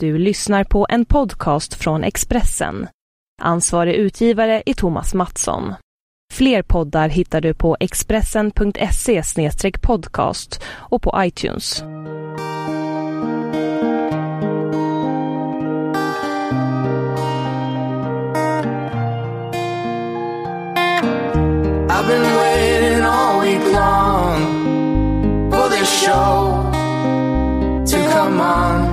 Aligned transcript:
Du 0.00 0.18
lyssnar 0.18 0.64
på 0.64 0.86
en 0.88 1.04
podcast 1.04 1.74
från 1.74 2.04
Expressen. 2.04 2.88
Ansvarig 3.42 3.94
utgivare 3.94 4.62
är 4.66 4.74
Thomas 4.74 5.14
Mattsson. 5.14 5.74
Fler 6.32 6.62
poddar 6.62 7.08
hittar 7.08 7.40
du 7.40 7.54
på 7.54 7.76
expressen.se 7.80 9.22
podcast 9.82 10.62
och 10.66 11.02
på 11.02 11.14
iTunes. 11.16 11.82
I've 21.90 22.06
been 22.06 22.22
waiting 22.22 23.02
all 23.02 23.40
week 23.40 23.72
long 23.72 25.50
for 25.50 25.68
this 25.68 26.02
show 26.06 26.72
to 27.86 27.96
come 28.12 28.40
on. 28.40 28.87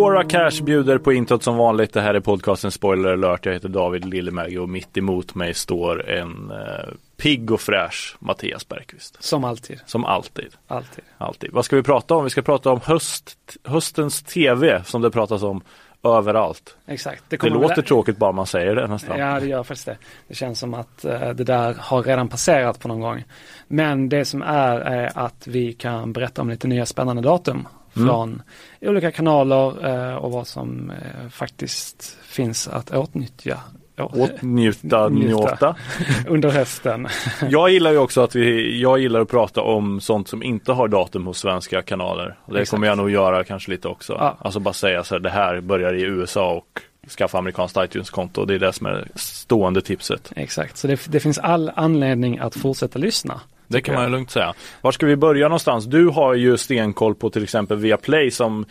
Flora 0.00 0.24
Cash 0.24 0.62
bjuder 0.62 0.98
på 0.98 1.12
introt 1.12 1.42
som 1.42 1.56
vanligt. 1.56 1.92
Det 1.92 2.00
här 2.00 2.14
är 2.14 2.20
podcasten 2.20 2.70
Spoiler 2.70 3.12
alert. 3.12 3.46
Jag 3.46 3.52
heter 3.52 3.68
David 3.68 4.04
Lillemägi 4.04 4.58
och 4.58 4.68
mitt 4.68 4.96
emot 4.96 5.34
mig 5.34 5.54
står 5.54 6.08
en 6.08 6.50
eh, 6.50 6.92
pigg 7.16 7.50
och 7.50 7.60
fräsch 7.60 8.16
Mattias 8.18 8.68
Bergqvist. 8.68 9.22
Som 9.22 9.44
alltid. 9.44 9.80
Som 9.86 10.04
alltid. 10.04 10.48
Alltid. 10.68 11.04
alltid. 11.18 11.52
Vad 11.52 11.64
ska 11.64 11.76
vi 11.76 11.82
prata 11.82 12.14
om? 12.14 12.24
Vi 12.24 12.30
ska 12.30 12.42
prata 12.42 12.70
om 12.70 12.80
höst, 12.84 13.36
höstens 13.64 14.22
tv 14.22 14.82
som 14.84 15.02
det 15.02 15.10
pratas 15.10 15.42
om 15.42 15.62
överallt. 16.02 16.76
Exakt. 16.86 17.24
Det, 17.28 17.36
kommer 17.36 17.54
låter 17.54 17.76
väl- 17.76 17.84
tråkigt 17.84 18.16
bara 18.16 18.32
man 18.32 18.46
säger 18.46 18.74
det 18.74 18.86
nästan. 18.86 19.18
Ja, 19.18 19.40
det 19.40 19.46
gör 19.46 19.62
faktiskt 19.62 19.86
det. 19.86 19.96
Det 20.28 20.34
känns 20.34 20.58
som 20.58 20.74
att 20.74 21.04
eh, 21.04 21.30
det 21.30 21.44
där 21.44 21.76
har 21.78 22.02
redan 22.02 22.28
passerat 22.28 22.80
på 22.80 22.88
någon 22.88 23.00
gång. 23.00 23.24
Men 23.68 24.08
det 24.08 24.24
som 24.24 24.42
är, 24.42 24.80
är 24.80 25.18
att 25.18 25.46
vi 25.46 25.72
kan 25.72 26.12
berätta 26.12 26.42
om 26.42 26.50
lite 26.50 26.68
nya 26.68 26.86
spännande 26.86 27.22
datum 27.22 27.66
Mm. 27.96 28.08
från 28.08 28.42
olika 28.80 29.10
kanaler 29.10 29.86
eh, 29.86 30.14
och 30.14 30.32
vad 30.32 30.46
som 30.46 30.90
eh, 30.90 31.28
faktiskt 31.30 32.18
finns 32.22 32.68
att 32.68 32.90
åtnyttja 32.90 33.60
Åtnjuta, 34.12 35.08
njuta. 35.08 35.76
under 36.28 36.50
hösten. 36.50 37.08
Jag 37.50 37.70
gillar 37.70 37.90
ju 37.90 37.98
också 37.98 38.20
att 38.20 38.34
vi, 38.34 38.80
jag 38.80 38.98
gillar 38.98 39.20
att 39.20 39.28
prata 39.28 39.62
om 39.62 40.00
sånt 40.00 40.28
som 40.28 40.42
inte 40.42 40.72
har 40.72 40.88
datum 40.88 41.26
hos 41.26 41.38
svenska 41.38 41.82
kanaler. 41.82 42.38
Och 42.44 42.54
det 42.54 42.60
Exakt. 42.60 42.70
kommer 42.70 42.86
jag 42.86 42.98
nog 42.98 43.10
göra 43.10 43.44
kanske 43.44 43.70
lite 43.70 43.88
också. 43.88 44.12
Ja. 44.12 44.36
Alltså 44.40 44.60
bara 44.60 44.74
säga 44.74 45.04
så 45.04 45.14
här, 45.14 45.20
det 45.20 45.30
här 45.30 45.60
börjar 45.60 45.94
i 45.94 46.02
USA 46.02 46.52
och 46.52 46.80
skaffa 47.18 47.38
amerikanskt 47.38 47.76
iTunes-konto. 47.76 48.44
Det 48.44 48.54
är 48.54 48.58
det 48.58 48.72
som 48.72 48.86
är 48.86 49.08
stående 49.14 49.82
tipset. 49.82 50.32
Exakt, 50.36 50.76
så 50.76 50.86
det, 50.86 51.00
det 51.08 51.20
finns 51.20 51.38
all 51.38 51.70
anledning 51.74 52.38
att 52.38 52.54
fortsätta 52.54 52.98
lyssna. 52.98 53.40
Det 53.70 53.80
kan 53.80 53.94
man 53.94 54.02
jag. 54.02 54.10
ju 54.10 54.16
lugnt 54.16 54.30
säga. 54.30 54.54
Var 54.80 54.92
ska 54.92 55.06
vi 55.06 55.16
börja 55.16 55.48
någonstans? 55.48 55.84
Du 55.84 56.06
har 56.08 56.34
ju 56.34 56.56
stenkoll 56.56 57.14
på 57.14 57.30
till 57.30 57.42
exempel 57.42 57.78
Viaplay 57.78 58.30
som 58.30 58.64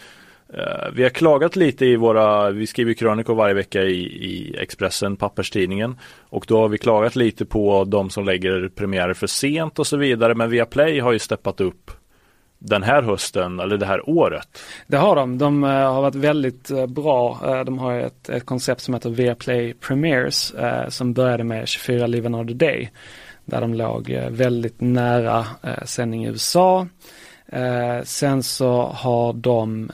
eh, 0.53 0.91
vi 0.93 1.03
har 1.03 1.09
klagat 1.09 1.55
lite 1.55 1.85
i 1.85 1.95
våra, 1.95 2.51
vi 2.51 2.67
skriver 2.67 2.93
krönikor 2.93 3.35
varje 3.35 3.53
vecka 3.53 3.83
i, 3.83 4.01
i 4.01 4.55
Expressen, 4.59 5.15
papperstidningen. 5.15 5.97
Och 6.29 6.45
då 6.47 6.61
har 6.61 6.67
vi 6.67 6.77
klagat 6.77 7.15
lite 7.15 7.45
på 7.45 7.83
de 7.83 8.09
som 8.09 8.25
lägger 8.25 8.69
premiärer 8.75 9.13
för 9.13 9.27
sent 9.27 9.79
och 9.79 9.87
så 9.87 9.97
vidare. 9.97 10.35
Men 10.35 10.49
Viaplay 10.49 10.99
har 10.99 11.11
ju 11.11 11.19
steppat 11.19 11.61
upp 11.61 11.91
den 12.59 12.83
här 12.83 13.01
hösten 13.01 13.59
eller 13.59 13.77
det 13.77 13.85
här 13.85 14.09
året. 14.09 14.47
Det 14.87 14.97
har 14.97 15.15
de. 15.15 15.37
De 15.37 15.63
eh, 15.63 15.69
har 15.69 16.01
varit 16.01 16.15
väldigt 16.15 16.71
eh, 16.71 16.87
bra. 16.87 17.39
Eh, 17.43 17.63
de 17.65 17.79
har 17.79 17.99
ett, 17.99 18.29
ett 18.29 18.45
koncept 18.45 18.81
som 18.81 18.93
heter 18.93 19.09
Viaplay 19.09 19.73
Premieres 19.73 20.51
eh, 20.51 20.89
som 20.89 21.13
började 21.13 21.43
med 21.43 21.67
24 21.67 22.07
Live 22.07 22.25
Another 22.25 22.53
Day. 22.53 22.91
Där 23.49 23.61
de 23.61 23.73
låg 23.73 24.09
eh, 24.09 24.29
väldigt 24.29 24.81
nära 24.81 25.45
eh, 25.63 25.83
sändning 25.85 26.25
i 26.25 26.27
USA. 26.27 26.87
Eh, 27.47 28.01
sen 28.03 28.43
så 28.43 28.81
har 28.81 29.33
de 29.33 29.91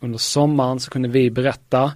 under 0.00 0.18
sommaren 0.18 0.80
så 0.80 0.90
kunde 0.90 1.08
vi 1.08 1.30
berätta 1.30 1.92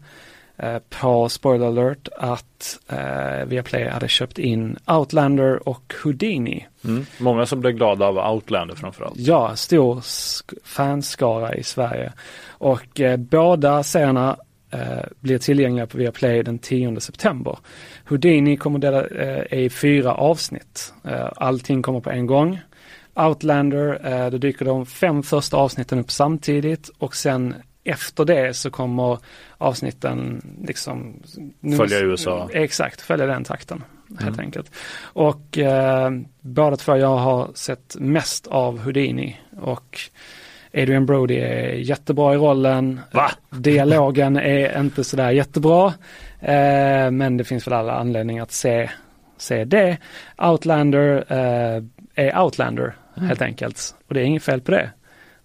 på 1.00 1.28
Spoiler 1.28 1.66
alert 1.66 2.08
att 2.18 2.78
eh, 2.88 3.44
Viaplay 3.46 3.88
hade 3.88 4.08
köpt 4.08 4.38
in 4.38 4.76
Outlander 4.86 5.68
och 5.68 5.94
Houdini. 6.04 6.66
Mm. 6.84 7.06
Många 7.18 7.46
som 7.46 7.60
blev 7.60 7.72
glada 7.72 8.06
av 8.06 8.32
Outlander 8.34 8.74
framförallt. 8.74 9.16
Ja, 9.18 9.56
stor 9.56 9.94
sk- 10.00 10.54
fanskara 10.64 11.54
i 11.54 11.62
Sverige. 11.62 12.12
Och 12.48 13.00
eh, 13.00 13.16
båda 13.16 13.82
serierna 13.82 14.36
eh, 14.74 15.04
blir 15.20 15.38
tillgängliga 15.38 15.86
på 15.86 15.98
Viaplay 15.98 16.42
den 16.42 16.58
10 16.58 17.00
september. 17.00 17.58
Houdini 18.08 18.56
kommer 18.56 18.78
dela 18.78 19.06
eh, 19.06 19.58
i 19.58 19.70
fyra 19.70 20.14
avsnitt. 20.14 20.92
Eh, 21.04 21.28
allting 21.36 21.82
kommer 21.82 22.00
på 22.00 22.10
en 22.10 22.26
gång. 22.26 22.60
Outlander, 23.14 24.06
eh, 24.12 24.30
då 24.30 24.38
dyker 24.38 24.64
de 24.64 24.86
fem 24.86 25.22
första 25.22 25.56
avsnitten 25.56 25.98
upp 25.98 26.10
samtidigt 26.10 26.90
och 26.98 27.16
sen 27.16 27.54
efter 27.84 28.24
det 28.24 28.54
så 28.56 28.70
kommer 28.70 29.18
avsnitten 29.58 30.42
liksom 30.66 31.22
Följa 31.76 32.00
USA. 32.00 32.48
Exakt, 32.52 33.00
följa 33.00 33.26
den 33.26 33.44
takten 33.44 33.84
helt 34.08 34.22
Mm. 34.36 34.40
enkelt. 34.40 34.70
Och 35.02 35.58
eh, 35.58 36.10
båda 36.40 36.76
två 36.76 36.96
jag 36.96 37.16
har 37.16 37.50
sett 37.54 37.96
mest 37.98 38.46
av 38.46 38.78
Houdini 38.78 39.40
och 39.60 40.00
Adrian 40.76 41.06
Brody 41.06 41.34
är 41.38 41.72
jättebra 41.72 42.34
i 42.34 42.36
rollen. 42.36 43.00
Va? 43.12 43.30
Dialogen 43.50 44.36
är 44.36 44.80
inte 44.80 45.04
sådär 45.04 45.30
jättebra. 45.30 45.86
Eh, 46.40 47.10
men 47.10 47.36
det 47.36 47.44
finns 47.44 47.66
väl 47.66 47.74
alla 47.74 47.92
anledningar 47.92 48.42
att 48.42 48.52
se, 48.52 48.90
se 49.38 49.64
det. 49.64 49.96
Outlander 50.38 51.24
eh, 51.28 51.82
är 52.24 52.38
Outlander 52.42 52.94
helt 53.14 53.42
enkelt. 53.42 53.94
Och 54.08 54.14
det 54.14 54.20
är 54.20 54.24
inget 54.24 54.42
fel 54.42 54.60
på 54.60 54.70
det. 54.70 54.90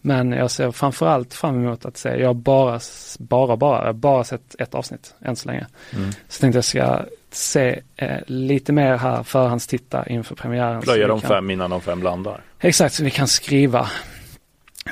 Men 0.01 0.31
jag 0.31 0.51
ser 0.51 0.71
framförallt 0.71 1.33
fram 1.33 1.55
emot 1.65 1.85
att 1.85 1.97
se, 1.97 2.09
jag 2.09 2.27
har 2.27 2.33
bara, 2.33 2.79
bara, 3.19 3.57
bara, 3.57 3.93
bara 3.93 4.23
sett 4.23 4.55
ett 4.59 4.75
avsnitt 4.75 5.13
än 5.21 5.35
så 5.35 5.47
länge. 5.47 5.65
Mm. 5.95 6.09
Så 6.27 6.41
tänkte 6.41 6.57
jag 6.57 6.63
ska 6.65 6.99
se 7.31 7.79
eh, 7.95 8.17
lite 8.25 8.73
mer 8.73 8.97
här 8.97 9.23
förhandstitta 9.23 10.05
inför 10.07 10.35
premiären. 10.35 10.81
Plöja 10.81 11.07
de 11.07 11.21
kan- 11.21 11.27
fem 11.29 11.49
innan 11.49 11.69
de 11.69 11.81
fem 11.81 12.03
landar. 12.03 12.41
Exakt, 12.59 12.93
så 12.93 13.03
vi 13.03 13.11
kan 13.11 13.27
skriva, 13.27 13.87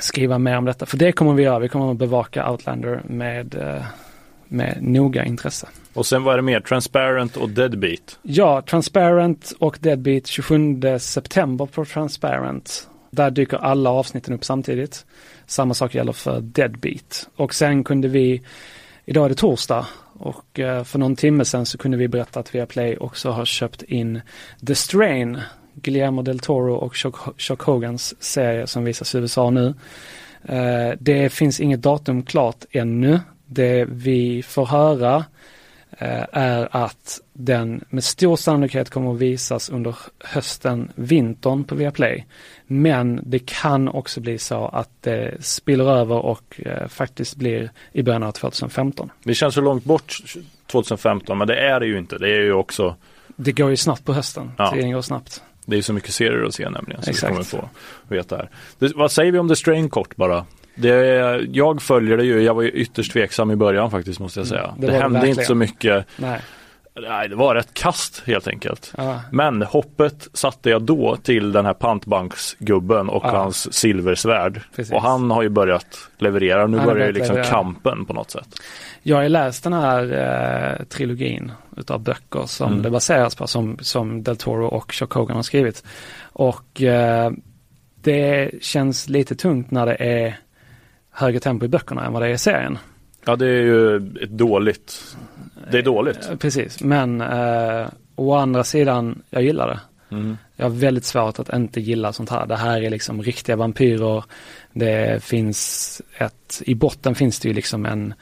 skriva 0.00 0.38
mer 0.38 0.56
om 0.56 0.64
detta. 0.64 0.86
För 0.86 0.96
det 0.96 1.12
kommer 1.12 1.34
vi 1.34 1.42
göra, 1.42 1.58
vi 1.58 1.68
kommer 1.68 1.90
att 1.90 1.96
bevaka 1.96 2.50
Outlander 2.50 3.02
med, 3.04 3.54
eh, 3.54 3.84
med 4.48 4.78
noga 4.80 5.24
intresse. 5.24 5.68
Och 5.94 6.06
sen 6.06 6.24
var 6.24 6.36
det 6.36 6.42
mer 6.42 6.60
Transparent 6.60 7.36
och 7.36 7.50
Deadbeat. 7.50 8.18
Ja, 8.22 8.62
Transparent 8.62 9.52
och 9.58 9.78
Deadbeat 9.80 10.26
27 10.26 10.98
september 10.98 11.66
på 11.66 11.84
Transparent. 11.84 12.88
Där 13.10 13.30
dyker 13.30 13.56
alla 13.56 13.90
avsnitten 13.90 14.34
upp 14.34 14.44
samtidigt. 14.44 15.06
Samma 15.46 15.74
sak 15.74 15.94
gäller 15.94 16.12
för 16.12 16.40
Deadbeat. 16.40 17.28
Och 17.36 17.54
sen 17.54 17.84
kunde 17.84 18.08
vi, 18.08 18.42
idag 19.04 19.24
är 19.24 19.28
det 19.28 19.34
torsdag 19.34 19.86
och 20.18 20.60
eh, 20.60 20.84
för 20.84 20.98
någon 20.98 21.16
timme 21.16 21.44
sen 21.44 21.66
så 21.66 21.78
kunde 21.78 21.96
vi 21.96 22.08
berätta 22.08 22.40
att 22.40 22.54
Viaplay 22.54 22.96
också 22.96 23.30
har 23.30 23.44
köpt 23.44 23.82
in 23.82 24.20
The 24.66 24.74
Strain, 24.74 25.40
Guillermo 25.82 26.22
del 26.22 26.38
Toro 26.38 26.74
och 26.74 26.96
Chuck, 27.36 27.60
Hogans 27.62 28.22
serie 28.22 28.66
som 28.66 28.84
visas 28.84 29.14
i 29.14 29.18
USA 29.18 29.50
nu. 29.50 29.74
Eh, 30.44 30.92
Det 31.00 31.32
finns 31.32 31.60
inget 31.60 31.82
datum 31.82 32.22
klart 32.22 32.64
ännu. 32.70 33.20
Det 33.46 33.84
vi 33.84 34.42
får 34.42 34.66
höra 34.66 35.24
eh, 35.98 36.24
är 36.32 36.68
att 36.76 37.20
den 37.32 37.84
med 37.90 38.04
stor 38.04 38.36
sannolikhet 38.36 38.90
kommer 38.90 39.12
att 39.12 39.18
visas 39.18 39.70
under 39.70 39.96
hösten, 40.24 40.92
vintern 40.94 41.64
på 41.64 41.74
Viaplay. 41.74 42.26
Men 42.66 43.20
det 43.22 43.38
kan 43.38 43.88
också 43.88 44.20
bli 44.20 44.38
så 44.38 44.66
att 44.66 44.90
det 45.00 45.34
spiller 45.40 45.84
över 45.90 46.16
och 46.16 46.60
eh, 46.64 46.88
faktiskt 46.88 47.36
blir 47.36 47.70
i 47.92 48.02
början 48.02 48.22
av 48.22 48.32
2015. 48.32 49.10
Det 49.24 49.34
känns 49.34 49.54
så 49.54 49.60
långt 49.60 49.84
bort 49.84 50.16
2015 50.66 51.38
men 51.38 51.48
det 51.48 51.56
är 51.60 51.80
det 51.80 51.86
ju 51.86 51.98
inte. 51.98 52.18
Det 52.18 52.28
är 52.28 52.40
ju 52.40 52.52
också 52.52 52.96
Det 53.36 53.52
går 53.52 53.70
ju 53.70 53.76
snabbt 53.76 54.04
på 54.04 54.12
hösten, 54.12 54.50
Ja. 54.58 54.70
tiden 54.72 54.92
går 54.92 55.02
snabbt. 55.02 55.42
Det 55.68 55.78
är 55.78 55.82
så 55.82 55.92
mycket 55.92 56.14
serier 56.14 56.44
att 56.44 56.54
se 56.54 56.70
nämligen. 56.70 57.02
Så 57.02 57.10
Exakt. 57.10 57.30
vi 57.30 57.34
kommer 57.34 57.44
få 57.44 57.68
veta 58.08 58.36
här. 58.36 58.50
Det, 58.78 58.92
vad 58.96 59.12
säger 59.12 59.32
vi 59.32 59.38
om 59.38 59.48
The 59.48 59.56
Strain 59.56 59.90
kort 59.90 60.16
bara? 60.16 60.46
Det, 60.74 60.94
jag 61.52 61.82
följer 61.82 62.16
det 62.16 62.24
ju. 62.24 62.42
Jag 62.42 62.54
var 62.54 62.62
ju 62.62 62.70
ytterst 62.70 63.12
tveksam 63.12 63.50
i 63.50 63.56
början 63.56 63.90
faktiskt 63.90 64.20
måste 64.20 64.40
jag 64.40 64.46
säga. 64.46 64.64
Mm, 64.64 64.80
det 64.80 64.86
det 64.86 64.92
det 64.92 64.98
hände 64.98 65.28
inte 65.28 65.44
så 65.44 65.54
mycket. 65.54 66.06
Nej. 66.16 66.40
Nej, 67.02 67.28
det 67.28 67.34
var 67.36 67.54
rätt 67.54 67.74
kast 67.74 68.22
helt 68.26 68.48
enkelt. 68.48 68.92
Ja. 68.96 69.20
Men 69.32 69.62
hoppet 69.62 70.28
satte 70.32 70.70
jag 70.70 70.82
då 70.82 71.16
till 71.16 71.52
den 71.52 71.66
här 71.66 71.74
pantbanksgubben 71.74 73.08
och 73.08 73.22
Ja. 73.24 73.30
hans 73.38 73.72
silversvärd. 73.74 74.60
Precis. 74.76 74.94
Och 74.94 75.02
han 75.02 75.30
har 75.30 75.42
ju 75.42 75.48
börjat 75.48 75.86
leverera. 76.18 76.66
Nu 76.66 76.76
Han 76.78 76.86
börjar 76.86 77.06
ju 77.06 77.12
liksom 77.12 77.36
leverera. 77.36 77.50
kampen 77.52 78.06
på 78.06 78.12
något 78.12 78.30
sätt. 78.30 78.48
Jag 79.02 79.16
har 79.16 79.28
läst 79.28 79.64
den 79.64 79.72
här 79.72 80.12
eh, 80.80 80.84
trilogin 80.84 81.52
utav 81.76 82.00
böcker 82.00 82.42
som 82.46 82.70
Mm. 82.72 82.82
det 82.82 82.90
baseras 82.90 83.34
på, 83.36 83.46
som, 83.46 83.78
som 83.80 84.22
Del 84.22 84.36
Toro 84.36 84.66
och 84.66 84.92
Chuck 84.92 85.12
Hogan 85.12 85.36
har 85.36 85.42
skrivit. 85.42 85.84
Och 86.32 86.82
eh, 86.82 87.30
det 88.02 88.50
känns 88.62 89.08
lite 89.08 89.34
tungt 89.34 89.70
när 89.70 89.86
det 89.86 89.94
är 90.00 90.38
högre 91.10 91.40
tempo 91.40 91.64
i 91.64 91.68
böckerna 91.68 92.04
än 92.06 92.12
vad 92.12 92.22
det 92.22 92.28
är 92.28 92.32
i 92.32 92.38
serien. 92.38 92.78
Ja, 93.28 93.36
det 93.36 93.46
är 93.46 93.62
ju 93.62 93.96
ett 93.96 94.30
dåligt 94.30 95.16
Det 95.70 95.78
är 95.78 95.82
dåligt. 95.82 96.28
Eh, 96.30 96.36
Precis, 96.36 96.82
men 96.82 97.20
eh, 97.20 97.86
å 98.16 98.34
andra 98.34 98.64
sidan, 98.64 99.22
jag 99.30 99.42
gillar 99.42 99.68
det. 99.68 99.80
Mm. 100.16 100.36
Jag 100.56 100.64
har 100.64 100.70
väldigt 100.70 101.04
svårt 101.04 101.38
att 101.38 101.54
inte 101.54 101.80
gilla 101.80 102.12
sånt 102.12 102.30
här. 102.30 102.46
Det 102.46 102.56
här 102.56 102.82
är 102.82 102.90
liksom 102.90 103.22
riktiga 103.22 103.56
vampyrer. 103.56 104.24
Det 104.72 105.24
finns 105.24 106.02
ett, 106.18 106.62
i 106.66 106.74
botten 106.74 107.14
finns 107.14 107.40
det 107.40 107.48
ju 107.48 107.54
liksom 107.54 107.86
en, 107.86 108.14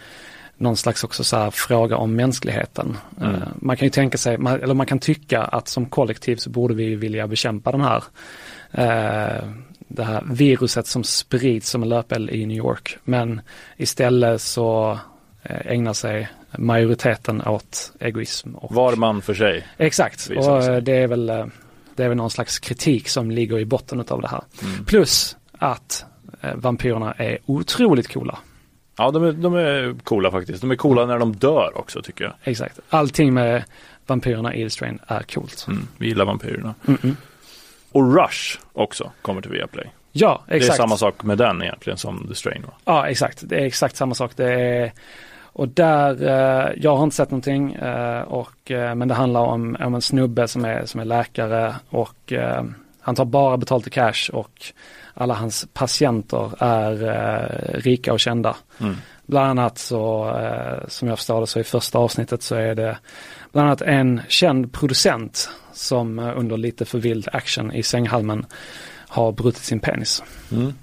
någon 0.56 0.76
slags 0.76 1.04
också 1.04 1.24
så 1.24 1.36
här 1.36 1.50
fråga 1.50 1.96
om 1.96 2.16
mänskligheten. 2.16 2.96
Mm. 3.20 3.34
Eh, 3.34 3.48
Man 3.54 3.76
kan 3.76 3.86
ju 3.86 3.90
tänka 3.90 4.18
sig, 4.18 4.34
eller 4.34 4.74
man 4.74 4.86
kan 4.86 4.98
tycka 4.98 5.42
att 5.42 5.68
som 5.68 5.86
kollektiv 5.86 6.36
så 6.36 6.50
borde 6.50 6.74
vi 6.74 6.94
vilja 6.94 7.26
bekämpa 7.26 7.72
den 7.72 7.80
här, 7.80 8.02
eh, 8.72 9.48
det 9.88 10.04
här 10.04 10.22
viruset 10.26 10.86
som 10.86 11.04
sprids 11.04 11.70
som 11.70 11.82
en 11.82 11.88
löpeld 11.88 12.30
i 12.30 12.46
New 12.46 12.56
York. 12.56 12.98
Men 13.04 13.40
istället 13.76 14.40
så 14.42 14.98
eh, 15.42 15.72
ägnar 15.72 15.92
sig 15.92 16.28
majoriteten 16.58 17.42
åt 17.46 17.92
egoism. 18.00 18.54
Och, 18.54 18.74
Var 18.74 18.96
man 18.96 19.22
för 19.22 19.34
sig. 19.34 19.66
Exakt, 19.76 20.30
och 20.36 20.62
eh, 20.62 20.76
det 20.76 20.92
är 20.92 21.06
väl 21.06 21.28
eh, 21.28 21.46
det 21.96 22.04
är 22.04 22.08
väl 22.08 22.16
någon 22.16 22.30
slags 22.30 22.58
kritik 22.58 23.08
som 23.08 23.30
ligger 23.30 23.58
i 23.58 23.64
botten 23.64 24.04
av 24.08 24.20
det 24.20 24.28
här. 24.28 24.42
Mm. 24.62 24.84
Plus 24.84 25.36
att 25.52 26.04
vampyrerna 26.54 27.12
är 27.12 27.38
otroligt 27.46 28.12
coola. 28.12 28.38
Ja, 28.96 29.10
de 29.10 29.24
är, 29.24 29.32
de 29.32 29.54
är 29.54 29.94
coola 30.04 30.30
faktiskt. 30.30 30.60
De 30.60 30.70
är 30.70 30.76
coola 30.76 31.06
när 31.06 31.18
de 31.18 31.36
dör 31.36 31.72
också 31.74 32.02
tycker 32.02 32.24
jag. 32.24 32.34
Exakt. 32.42 32.80
Allting 32.88 33.34
med 33.34 33.64
vampyrerna 34.06 34.54
i 34.54 34.64
The 34.64 34.70
Strain 34.70 34.98
är 35.06 35.22
coolt. 35.22 35.66
Mm. 35.68 35.88
Vi 35.98 36.06
gillar 36.06 36.24
vampyrerna. 36.24 36.74
Mm-mm. 36.84 37.16
Och 37.96 38.16
Rush 38.16 38.58
också 38.72 39.10
kommer 39.22 39.40
till 39.40 39.50
Viaplay. 39.50 39.86
Ja, 40.12 40.42
Det 40.46 40.52
är 40.52 40.56
exakt. 40.56 40.76
samma 40.76 40.96
sak 40.96 41.22
med 41.22 41.38
den 41.38 41.62
egentligen 41.62 41.96
som 41.96 42.26
The 42.28 42.34
Strain. 42.34 42.62
Va? 42.62 42.72
Ja, 42.84 43.08
exakt. 43.08 43.42
Det 43.42 43.56
är 43.56 43.64
exakt 43.64 43.96
samma 43.96 44.14
sak. 44.14 44.32
Det 44.36 44.52
är, 44.52 44.92
och 45.40 45.68
där, 45.68 46.22
eh, 46.22 46.72
jag 46.76 46.96
har 46.96 47.04
inte 47.04 47.16
sett 47.16 47.30
någonting, 47.30 47.74
eh, 47.74 48.20
och, 48.20 48.70
eh, 48.70 48.94
men 48.94 49.08
det 49.08 49.14
handlar 49.14 49.40
om, 49.40 49.76
om 49.80 49.94
en 49.94 50.02
snubbe 50.02 50.48
som 50.48 50.64
är, 50.64 50.86
som 50.86 51.00
är 51.00 51.04
läkare 51.04 51.74
och 51.88 52.32
han 53.00 53.14
tar 53.14 53.24
bara 53.24 53.56
betalt 53.56 53.86
i 53.86 53.90
cash 53.90 54.30
och 54.32 54.62
alla 55.14 55.34
hans 55.34 55.66
patienter 55.72 56.50
är 56.58 56.96
rika 57.74 58.12
och 58.12 58.20
kända. 58.20 58.56
Mm. 58.80 58.96
Bland 59.26 59.50
annat 59.50 59.78
så, 59.78 60.28
eh, 60.28 60.88
som 60.88 61.08
jag 61.08 61.18
förstår 61.18 61.40
det, 61.40 61.46
så 61.46 61.60
i 61.60 61.64
första 61.64 61.98
avsnittet 61.98 62.42
så 62.42 62.54
är 62.54 62.74
det 62.74 62.98
bland 63.52 63.68
annat 63.68 63.82
en 63.82 64.20
känd 64.28 64.72
producent 64.72 65.50
som 65.72 66.18
eh, 66.18 66.38
under 66.38 66.56
lite 66.56 66.84
för 66.84 66.98
vild 66.98 67.28
action 67.32 67.72
i 67.72 67.82
sänghalmen 67.82 68.46
har 69.08 69.32
brutit 69.32 69.62
sin 69.62 69.80
penis. 69.80 70.22
Mm. 70.52 70.74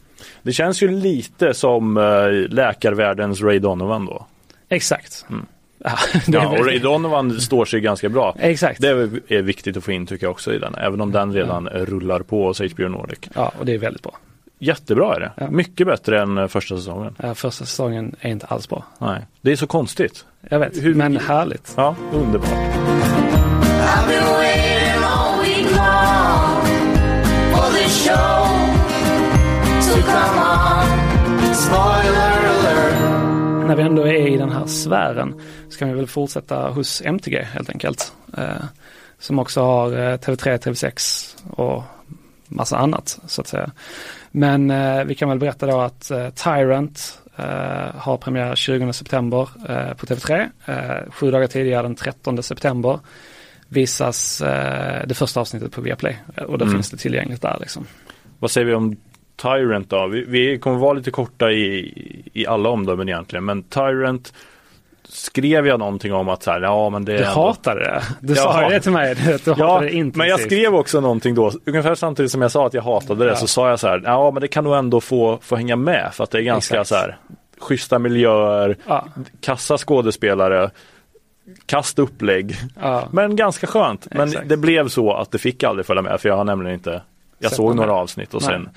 Det 0.41 0.53
känns 0.53 0.83
ju 0.83 0.87
lite 0.87 1.53
som 1.53 1.97
äh, 1.97 2.03
läkarvärldens 2.49 3.41
Ray 3.41 3.59
Donovan 3.59 4.05
då. 4.05 4.25
Exakt. 4.69 5.25
Mm. 5.29 5.45
Ja, 5.77 5.97
Ja, 6.27 6.47
och 6.47 6.65
Ray 6.65 6.79
Donovan 6.79 7.41
står 7.41 7.65
sig 7.65 7.81
ganska 7.81 8.09
bra. 8.09 8.35
Exakt. 8.39 8.81
Det 8.81 8.87
är, 8.87 9.41
viktigt 9.41 9.77
att 9.77 9.83
få 9.83 9.91
in 9.91 10.05
tycker 10.05 10.25
jag 10.25 10.31
också 10.31 10.53
i 10.53 10.59
den, 10.59 10.75
även 10.75 11.01
om 11.01 11.11
den 11.11 11.33
redan 11.33 11.67
eh, 11.67 11.85
rullar 11.85 12.19
på 12.19 12.47
hos 12.47 12.61
HBO 12.61 12.87
Nordic. 12.87 13.19
Ja, 13.35 13.51
och 13.59 13.65
det 13.65 13.73
är 13.73 13.77
väldigt 13.77 14.03
bra. 14.03 14.17
Jättebra 14.63 15.15
är 15.15 15.19
det. 15.19 15.31
Ja. 15.37 15.49
Mycket 15.51 15.87
bättre 15.87 16.21
än 16.21 16.37
eh, 16.37 16.47
första 16.47 16.75
säsongen. 16.77 17.15
Ja, 17.23 17.33
första 17.35 17.65
säsongen 17.65 18.15
är 18.19 18.29
inte 18.29 18.45
alls 18.45 18.69
bra. 18.69 18.83
Nej. 18.97 19.25
Det 19.41 19.51
är 19.51 19.55
så 19.55 19.67
konstigt. 19.67 20.25
Jag 20.49 20.59
vet, 20.59 20.83
Hur- 20.83 20.95
men 20.95 21.17
härligt. 21.17 21.73
Ja, 21.77 21.95
underbart. 22.13 22.49
När 33.67 33.75
vi 33.75 33.83
ändå 33.83 34.07
är 34.07 34.27
i 34.27 34.37
den 34.37 34.49
här 34.51 34.65
sfären 34.65 35.41
så 35.69 35.79
kan 35.79 35.87
vi 35.87 35.93
väl 35.93 36.07
fortsätta 36.07 36.69
hos 36.69 37.01
MTG 37.05 37.43
helt 37.53 37.69
enkelt. 37.69 38.13
Eh, 38.37 38.43
som 39.19 39.39
också 39.39 39.61
har 39.61 39.87
eh, 39.91 40.17
TV3, 40.17 40.57
TV6 40.57 41.35
och 41.51 41.83
massa 42.55 42.77
annat 42.77 43.19
så 43.27 43.41
att 43.41 43.47
säga. 43.47 43.71
Men 44.31 44.71
eh, 44.71 45.03
vi 45.03 45.15
kan 45.15 45.29
väl 45.29 45.39
berätta 45.39 45.65
då 45.65 45.81
att 45.81 46.11
eh, 46.11 46.29
Tyrant 46.29 47.21
eh, 47.35 47.45
har 47.95 48.17
premiär 48.17 48.55
20 48.55 48.93
september 48.93 49.49
eh, 49.69 49.93
på 49.93 50.05
TV3. 50.05 50.49
Eh, 50.65 51.11
sju 51.11 51.31
dagar 51.31 51.47
tidigare 51.47 51.81
den 51.83 51.95
13 51.95 52.43
september 52.43 52.99
visas 53.67 54.39
det 55.07 55.13
första 55.17 55.39
avsnittet 55.39 55.71
på 55.71 55.81
Viaplay 55.81 56.17
och 56.47 56.57
då 56.57 56.65
Mm. 56.65 56.75
finns 56.75 56.91
det 56.91 56.97
tillgängligt 56.97 57.41
där 57.41 57.57
liksom. 57.59 57.85
Vad 58.39 58.51
säger 58.51 58.67
vi 58.67 58.73
om 58.73 58.95
Tyrant 59.35 59.89
då? 59.89 60.07
Vi, 60.07 60.25
vi 60.27 60.59
kommer 60.59 60.77
vara 60.77 60.93
lite 60.93 61.11
korta 61.11 61.51
i, 61.51 61.93
i 62.33 62.47
alla 62.47 62.69
omdömen 62.69 63.09
egentligen, 63.09 63.45
men 63.45 63.63
Tyrant 63.63 64.33
skrev 65.09 65.67
jag 65.67 65.79
någonting 65.79 66.13
om 66.13 66.29
att 66.29 66.43
så 66.43 66.51
här, 66.51 66.61
ja 66.61 66.89
men 66.89 67.05
det 67.05 67.11
Du 67.17 67.23
ändå- 67.23 67.29
hatade 67.41 67.79
det. 67.83 68.03
Du 68.19 68.35
sa 68.35 68.61
Ja. 68.61 68.67
ju 68.69 68.73
det 68.75 68.81
till 68.81 68.91
mig. 68.91 69.11
att 69.11 69.45
Du 69.45 69.53
Ja, 69.57 69.65
hatade 69.67 69.85
det 69.85 69.91
intensivt. 69.93 70.15
men 70.15 70.27
jag 70.27 70.39
skrev 70.39 70.75
också 70.75 71.01
någonting 71.01 71.35
då, 71.35 71.51
ungefär 71.65 71.95
samtidigt 71.95 72.31
som 72.31 72.41
jag 72.41 72.51
sa 72.51 72.67
att 72.67 72.73
jag 72.73 72.81
hatade 72.83 73.23
det, 73.25 73.29
Ja. 73.31 73.35
så 73.35 73.47
sa 73.47 73.69
jag 73.69 73.79
så 73.79 73.87
här, 73.87 74.01
ja 74.05 74.31
men 74.31 74.41
det 74.41 74.47
kan 74.47 74.63
nog 74.63 74.75
ändå 74.75 75.01
få, 75.01 75.37
få 75.41 75.55
hänga 75.55 75.75
med, 75.75 76.09
för 76.13 76.23
att 76.23 76.31
det 76.31 76.37
är 76.37 76.41
ganska 76.41 76.73
Exakt. 76.81 76.89
så 76.89 76.95
här, 76.95 77.17
schyssta 77.59 77.99
miljöer, 77.99 78.77
Ja, 78.87 79.05
kassa 79.41 79.77
skådespelare, 79.77 80.69
kast 81.65 81.99
upplägg, 81.99 82.55
ja. 82.81 83.07
men 83.11 83.35
ganska 83.35 83.67
skönt. 83.67 84.07
Men 84.11 84.27
Exakt. 84.27 84.49
det 84.49 84.57
blev 84.57 84.87
så 84.87 85.13
att 85.13 85.31
det 85.31 85.37
fick 85.37 85.63
aldrig 85.63 85.85
följa 85.85 86.01
med, 86.01 86.21
för 86.21 86.29
jag 86.29 86.37
har 86.37 86.43
nämligen 86.43 86.73
inte, 86.73 87.01
jag 87.43 87.51
såg 87.51 87.75
några 87.75 87.91
med. 87.91 87.95
avsnitt 88.01 88.33
och 88.33 88.41
Nej. 88.41 88.49
sen 88.51 88.69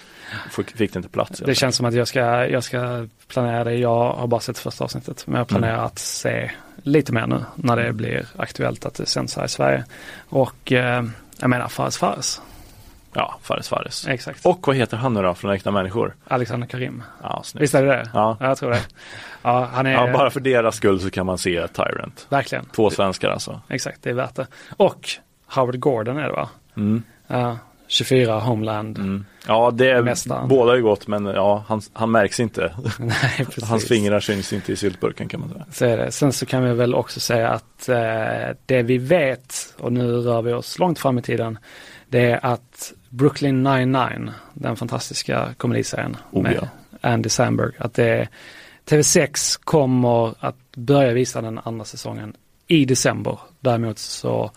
fick, 0.51 0.79
det 0.79 0.97
inte 0.97 1.09
plats. 1.09 1.43
Det 1.47 1.55
känns 1.55 1.77
som 1.77 1.87
att 1.87 1.95
jag 1.95 2.09
ska, 2.09 2.47
jag 2.49 2.65
ska 2.65 3.07
planera 3.29 3.65
det. 3.65 3.75
Jag 3.75 4.13
har 4.13 4.27
bara 4.27 4.41
sett 4.41 4.59
första 4.59 4.85
avsnittet. 4.85 5.27
Men 5.27 5.39
jag 5.39 5.49
planerar 5.49 5.85
att 5.85 5.99
se 5.99 6.51
lite 6.83 7.13
mer 7.13 7.27
nu 7.27 7.45
när 7.55 7.77
det 7.77 7.93
blir 7.93 8.27
aktuellt 8.37 8.85
att 8.87 8.95
det 8.95 9.07
sänds 9.07 9.37
här 9.37 9.45
i 9.45 9.49
Sverige. 9.49 9.85
Och 10.29 10.73
eh, 10.73 11.05
jag 11.39 11.51
menar 11.51 11.69
Fares 11.69 11.99
Fares. 11.99 12.41
Ja, 13.13 13.39
Fares 13.43 13.69
Fares. 13.69 14.07
Exakt. 14.09 14.47
Och 14.47 14.67
vad 14.67 14.77
heter 14.77 14.97
han 14.97 15.15
nu 15.15 15.23
då 15.23 15.35
från 15.35 15.51
Äkta 15.51 15.71
Människor? 15.71 16.15
Alexander 16.29 16.67
Karim. 16.67 17.03
Ja, 17.23 17.41
snyggt. 17.45 17.63
Visst 17.63 17.75
är 17.75 17.83
det 17.83 17.89
det? 17.89 18.11
Ja. 18.15 18.37
Jag 18.41 18.59
tror 18.59 18.71
det. 18.71 18.81
Ja, 19.43 19.69
han 19.73 19.87
är 19.87 19.93
Ja, 19.93 20.13
bara 20.13 20.31
för 20.31 20.41
deras 20.41 20.77
skull 20.77 21.01
så 21.01 21.11
kan 21.11 21.27
man 21.27 21.39
se 21.39 21.69
Tyrant. 21.69 22.27
verkligen. 22.29 22.65
Två 22.65 22.91
svenskar 22.91 23.29
alltså. 23.31 23.61
Exakt, 23.69 24.03
det 24.03 24.11
är 24.11 24.15
värt 24.15 24.35
det. 24.35 24.47
Och 24.77 25.09
Howard 25.47 25.79
Gordon 25.81 26.17
är 26.19 26.27
det 26.27 26.33
va? 26.33 26.49
Mm. 26.77 27.03
Ja, 27.27 27.59
24 27.89 28.41
Homeland. 28.41 28.99
Mm. 28.99 29.25
Ja, 29.47 29.71
det 29.71 29.91
är, 29.91 30.03
Mästaren. 30.03 30.49
båda 30.49 30.77
är 30.77 30.81
gott 30.81 31.07
men 31.07 31.25
ja, 31.25 31.65
han, 31.69 31.81
han 31.93 32.11
märks 32.11 32.41
inte. 32.41 32.75
Nej. 32.99 33.47
Hans 33.63 33.89
fingrar 33.89 34.21
syns 34.21 34.53
inte 34.53 34.73
i 34.73 34.77
syltburken 34.77 35.29
kan 35.29 35.41
man 35.41 35.49
säga. 35.49 35.65
Så 35.73 35.85
är 35.85 35.97
det. 35.97 36.13
Sen 36.13 36.33
så 36.33 36.47
kan 36.47 36.65
vi 36.65 36.75
väl 36.75 36.95
också 36.95 37.21
säga 37.21 37.49
att 37.49 37.89
eh, 37.89 38.57
det 38.67 38.83
vi 38.83 38.99
vet, 38.99 39.75
och 39.79 39.93
nu 39.93 40.13
rör 40.13 40.43
vi 40.43 40.53
oss 40.53 40.79
långt 40.79 40.99
fram 40.99 41.19
i 41.19 41.23
tiden, 41.23 41.59
det 42.09 42.31
är 42.31 42.47
att 42.47 42.93
Brooklyn 43.09 43.63
99, 43.63 44.33
den 44.55 44.77
fantastiska 44.77 45.55
komediserien 45.57 46.17
Oh, 46.31 46.43
med 46.43 46.59
ja. 46.61 46.69
Andy 47.11 47.29
Samberg, 47.29 47.73
att 47.79 47.95
det 47.95 48.29
TV6 48.87 49.61
kommer 49.65 50.35
att 50.41 50.57
börja 50.77 51.13
visa 51.13 51.41
den 51.41 51.61
andra 51.65 51.85
säsongen 51.85 52.37
i 52.67 52.85
december. 52.85 53.39
Däremot 53.61 53.99
så 53.99 54.51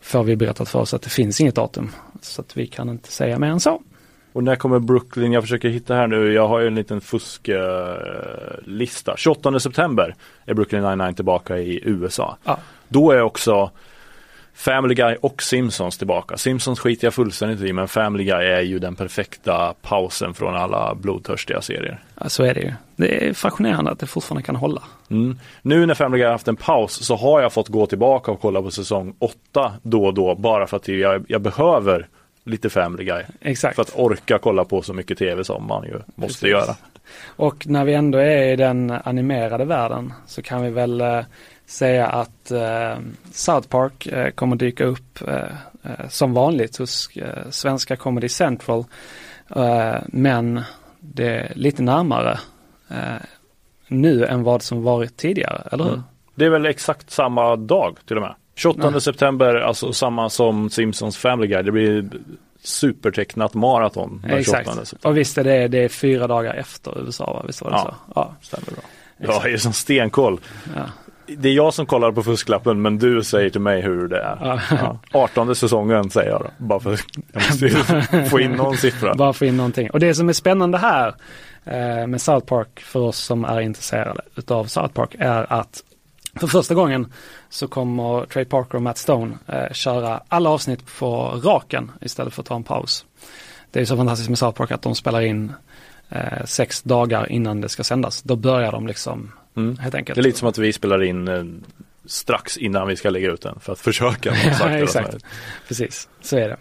får 0.00 0.24
vi 0.24 0.36
berättat 0.36 0.68
för 0.68 0.78
oss 0.78 0.94
att 0.94 1.02
det 1.02 1.10
finns 1.10 1.40
inget 1.40 1.54
datum. 1.54 1.90
Så 2.20 2.40
att 2.40 2.56
vi 2.56 2.66
kan 2.66 2.88
inte 2.88 3.12
säga 3.12 3.38
mer 3.38 3.48
än 3.48 3.60
så. 3.60 3.82
Och 4.32 4.44
när 4.44 4.56
kommer 4.56 4.78
Brooklyn? 4.78 5.32
Jag 5.32 5.42
försöker 5.42 5.68
hitta 5.68 5.94
här 5.94 6.06
nu. 6.06 6.32
Jag 6.32 6.48
har 6.48 6.60
ju 6.60 6.66
en 6.66 6.74
liten 6.74 7.00
fusklista. 7.00 7.54
28 9.16 9.60
september 9.60 10.14
är 10.44 10.54
Brooklyn 10.54 10.82
99 10.82 11.12
tillbaka 11.12 11.58
i 11.58 11.80
USA. 11.84 12.36
Ja. 12.44 12.58
Då 12.88 13.10
är 13.10 13.22
också 13.22 13.70
Family 14.54 14.94
Guy 14.94 15.16
och 15.20 15.42
Simpsons 15.42 15.98
tillbaka. 15.98 16.36
Simpsons 16.36 16.80
skiter 16.80 17.06
jag 17.06 17.14
fullständigt 17.14 17.60
i 17.60 17.72
men 17.72 17.88
Family 17.88 18.24
Guy 18.24 18.46
är 18.46 18.60
ju 18.60 18.78
den 18.78 18.96
perfekta 18.96 19.74
pausen 19.82 20.34
från 20.34 20.54
alla 20.54 20.94
blodtörstiga 20.94 21.60
serier. 21.60 22.02
Ja, 22.20 22.28
så 22.28 22.42
är 22.42 22.54
det 22.54 22.60
ju. 22.60 22.72
Det 22.96 23.28
är 23.28 23.34
fascinerande 23.34 23.90
att 23.90 23.98
det 23.98 24.06
fortfarande 24.06 24.42
kan 24.42 24.56
hålla. 24.56 24.82
Mm. 25.10 25.38
Nu 25.62 25.86
när 25.86 25.94
Family 25.94 26.18
Guy 26.18 26.26
har 26.26 26.32
haft 26.32 26.48
en 26.48 26.56
paus 26.56 27.06
så 27.06 27.16
har 27.16 27.40
jag 27.40 27.52
fått 27.52 27.68
gå 27.68 27.86
tillbaka 27.86 28.30
och 28.30 28.40
kolla 28.40 28.62
på 28.62 28.70
säsong 28.70 29.14
8 29.18 29.72
då 29.82 30.04
och 30.04 30.14
då 30.14 30.34
bara 30.34 30.66
för 30.66 30.76
att 30.76 30.88
jag, 30.88 31.24
jag 31.28 31.40
behöver 31.40 32.08
lite 32.44 32.70
Family 32.70 33.04
Guy. 33.04 33.22
Exakt. 33.40 33.74
För 33.74 33.82
att 33.82 33.92
orka 33.94 34.38
kolla 34.38 34.64
på 34.64 34.82
så 34.82 34.92
mycket 34.92 35.18
tv 35.18 35.44
som 35.44 35.66
man 35.66 35.84
ju 35.84 35.92
måste 36.14 36.40
Precis. 36.40 36.42
göra. 36.42 36.76
Och 37.26 37.66
när 37.66 37.84
vi 37.84 37.94
ändå 37.94 38.18
är 38.18 38.52
i 38.52 38.56
den 38.56 38.90
animerade 39.04 39.64
världen 39.64 40.12
så 40.26 40.42
kan 40.42 40.62
vi 40.62 40.70
väl 40.70 41.00
eh, 41.00 41.20
säga 41.70 42.06
att 42.06 42.50
eh, 42.50 42.98
South 43.32 43.68
Park 43.68 44.06
eh, 44.06 44.30
kommer 44.30 44.56
dyka 44.56 44.84
upp 44.84 45.28
eh, 45.28 45.34
eh, 45.82 46.08
som 46.08 46.34
vanligt 46.34 46.76
hos 46.76 47.16
eh, 47.16 47.50
svenska 47.50 47.96
Comedy 47.96 48.28
Central. 48.28 48.84
Eh, 49.56 49.94
men 50.06 50.62
det 51.00 51.28
är 51.28 51.52
lite 51.54 51.82
närmare 51.82 52.38
nu 53.88 54.24
än 54.26 54.42
vad 54.42 54.62
som 54.62 54.82
varit 54.82 55.16
tidigare, 55.16 55.68
eller 55.72 55.84
hur? 55.84 55.92
Mm. 55.92 56.02
Det 56.34 56.44
är 56.44 56.50
väl 56.50 56.66
exakt 56.66 57.10
samma 57.10 57.56
dag 57.56 57.98
till 58.06 58.16
och 58.16 58.22
med. 58.22 58.34
28 58.56 58.90
Nej. 58.90 59.00
september, 59.00 59.54
alltså 59.54 59.92
samma 59.92 60.30
som 60.30 60.70
Simpsons 60.70 61.16
Family 61.16 61.48
Guy. 61.48 61.62
Det 61.62 61.72
blir 61.72 62.10
supertecknat 62.62 63.54
maraton 63.54 64.20
den 64.28 64.44
28 64.44 64.60
Exakt. 64.60 64.66
september. 64.88 65.08
Och 65.08 65.16
visst 65.16 65.38
är 65.38 65.44
det, 65.44 65.68
det 65.68 65.78
är 65.84 65.88
fyra 65.88 66.26
dagar 66.26 66.54
efter 66.54 67.06
USA, 67.06 67.32
va? 67.32 67.44
visst 67.46 67.62
var 67.62 67.70
det 67.70 67.76
Ja. 67.76 67.82
så? 68.06 68.12
Ja. 68.14 68.34
Stämmer 68.42 68.66
bra. 68.66 68.82
Jag 69.42 69.52
är 69.52 69.56
som 69.56 69.72
stenkoll. 69.72 70.40
Ja. 70.76 70.82
Det 71.38 71.48
är 71.48 71.52
jag 71.52 71.74
som 71.74 71.86
kollar 71.86 72.12
på 72.12 72.22
fusklappen 72.22 72.82
men 72.82 72.98
du 72.98 73.24
säger 73.24 73.50
till 73.50 73.60
mig 73.60 73.80
hur 73.80 74.08
det 74.08 74.18
är. 74.18 74.38
Ja. 74.40 74.60
Ja. 74.70 74.98
18 75.12 75.56
säsongen 75.56 76.10
säger 76.10 76.30
jag 76.30 76.40
då. 76.40 76.50
Bara 76.58 76.80
för 76.80 76.92
att 76.92 78.30
få 78.30 78.40
in 78.40 78.52
någon 78.52 78.76
siffra. 78.76 79.14
Bara 79.18 79.32
få 79.32 79.44
in 79.44 79.56
någonting. 79.56 79.90
Och 79.90 80.00
det 80.00 80.14
som 80.14 80.28
är 80.28 80.32
spännande 80.32 80.78
här 80.78 81.14
eh, 81.64 82.06
med 82.06 82.22
South 82.22 82.46
Park 82.46 82.80
för 82.80 83.00
oss 83.00 83.18
som 83.18 83.44
är 83.44 83.60
intresserade 83.60 84.20
utav 84.36 84.64
South 84.64 84.94
Park 84.94 85.14
är 85.18 85.52
att 85.52 85.82
för 86.34 86.46
första 86.46 86.74
gången 86.74 87.12
så 87.48 87.68
kommer 87.68 88.26
Trey 88.26 88.44
Parker 88.44 88.74
och 88.74 88.82
Matt 88.82 88.98
Stone 88.98 89.38
eh, 89.46 89.72
köra 89.72 90.20
alla 90.28 90.50
avsnitt 90.50 90.98
på 90.98 91.40
raken 91.44 91.92
istället 92.00 92.34
för 92.34 92.42
att 92.42 92.46
ta 92.46 92.56
en 92.56 92.64
paus. 92.64 93.04
Det 93.70 93.80
är 93.80 93.84
så 93.84 93.96
fantastiskt 93.96 94.28
med 94.28 94.38
South 94.38 94.56
Park 94.58 94.70
att 94.70 94.82
de 94.82 94.94
spelar 94.94 95.20
in 95.20 95.52
eh, 96.08 96.44
sex 96.44 96.82
dagar 96.82 97.32
innan 97.32 97.60
det 97.60 97.68
ska 97.68 97.84
sändas. 97.84 98.22
Då 98.22 98.36
börjar 98.36 98.72
de 98.72 98.86
liksom 98.86 99.32
Mm. 99.56 99.76
helt 99.78 99.94
enkelt. 99.94 100.14
Det 100.14 100.20
är 100.20 100.22
lite 100.22 100.38
som 100.38 100.48
att 100.48 100.58
vi 100.58 100.72
spelar 100.72 101.02
in 101.02 101.28
eh, 101.28 101.44
strax 102.04 102.56
innan 102.56 102.88
vi 102.88 102.96
ska 102.96 103.10
lägga 103.10 103.30
ut 103.30 103.40
den 103.42 103.60
för 103.60 103.72
att 103.72 103.80
försöka. 103.80 104.34
Ja, 104.60 104.68
exakt. 104.70 105.16
Precis, 105.68 106.08
så 106.20 106.36
är 106.36 106.48
det. 106.48 106.56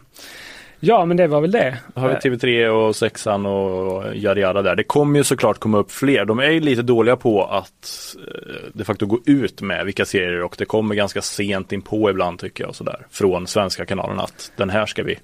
Ja, 0.81 1.05
men 1.05 1.17
det 1.17 1.27
var 1.27 1.41
väl 1.41 1.51
det. 1.51 1.77
Då 1.93 2.01
har 2.01 2.09
vi 2.09 2.15
TV3 2.15 2.67
och 2.67 2.95
sexan 2.95 3.45
och 3.45 4.15
yada 4.15 4.41
yada 4.41 4.61
där. 4.61 4.75
Det 4.75 4.83
kommer 4.83 5.19
ju 5.19 5.23
såklart 5.23 5.59
komma 5.59 5.77
upp 5.77 5.91
fler. 5.91 6.25
De 6.25 6.39
är 6.39 6.49
ju 6.49 6.59
lite 6.59 6.81
dåliga 6.81 7.15
på 7.15 7.45
att 7.45 8.15
eh, 8.27 8.69
de 8.73 8.83
facto 8.83 9.05
gå 9.05 9.19
ut 9.25 9.61
med 9.61 9.85
vilka 9.85 10.05
serier 10.05 10.43
och 10.43 10.55
det 10.57 10.65
kommer 10.65 10.95
ganska 10.95 11.21
sent 11.21 11.71
in 11.71 11.81
på 11.81 12.09
ibland 12.09 12.39
tycker 12.39 12.63
jag 12.63 12.75
sådär. 12.75 13.05
Från 13.11 13.47
svenska 13.47 13.85
kanalen 13.85 14.19
att 14.19 14.51
den 14.55 14.69
här 14.69 14.85
ska 14.85 15.03
vi 15.03 15.19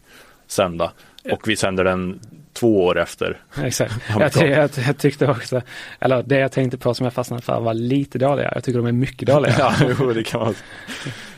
sända. 0.48 0.92
Och 1.32 1.48
vi 1.48 1.56
sänder 1.56 1.84
den 1.84 2.20
två 2.56 2.86
år 2.86 3.00
efter. 3.00 3.42
Exakt. 3.64 3.94
Ja, 4.10 4.16
Jag, 4.20 4.34
ty- 4.34 4.46
jag, 4.46 4.70
jag 4.88 4.98
tyckte 4.98 5.28
också, 5.28 5.62
eller 6.00 6.24
det 6.24 6.38
jag 6.40 6.52
tänkte 6.52 6.78
på 6.78 6.94
som 6.94 7.04
jag 7.04 7.14
fastnade 7.14 7.42
för 7.42 7.60
var 7.60 7.74
lite 7.74 8.18
dåliga. 8.20 8.52
Jag 8.56 8.64
tycker 8.64 8.80
de 8.80 8.88
är 8.88 8.92
mycket 8.92 9.28
dåliga. 9.28 9.54
Ja, 9.60 9.74
jo, 10.00 10.14
det 10.14 10.24
kan 10.24 10.40
man. 10.42 10.56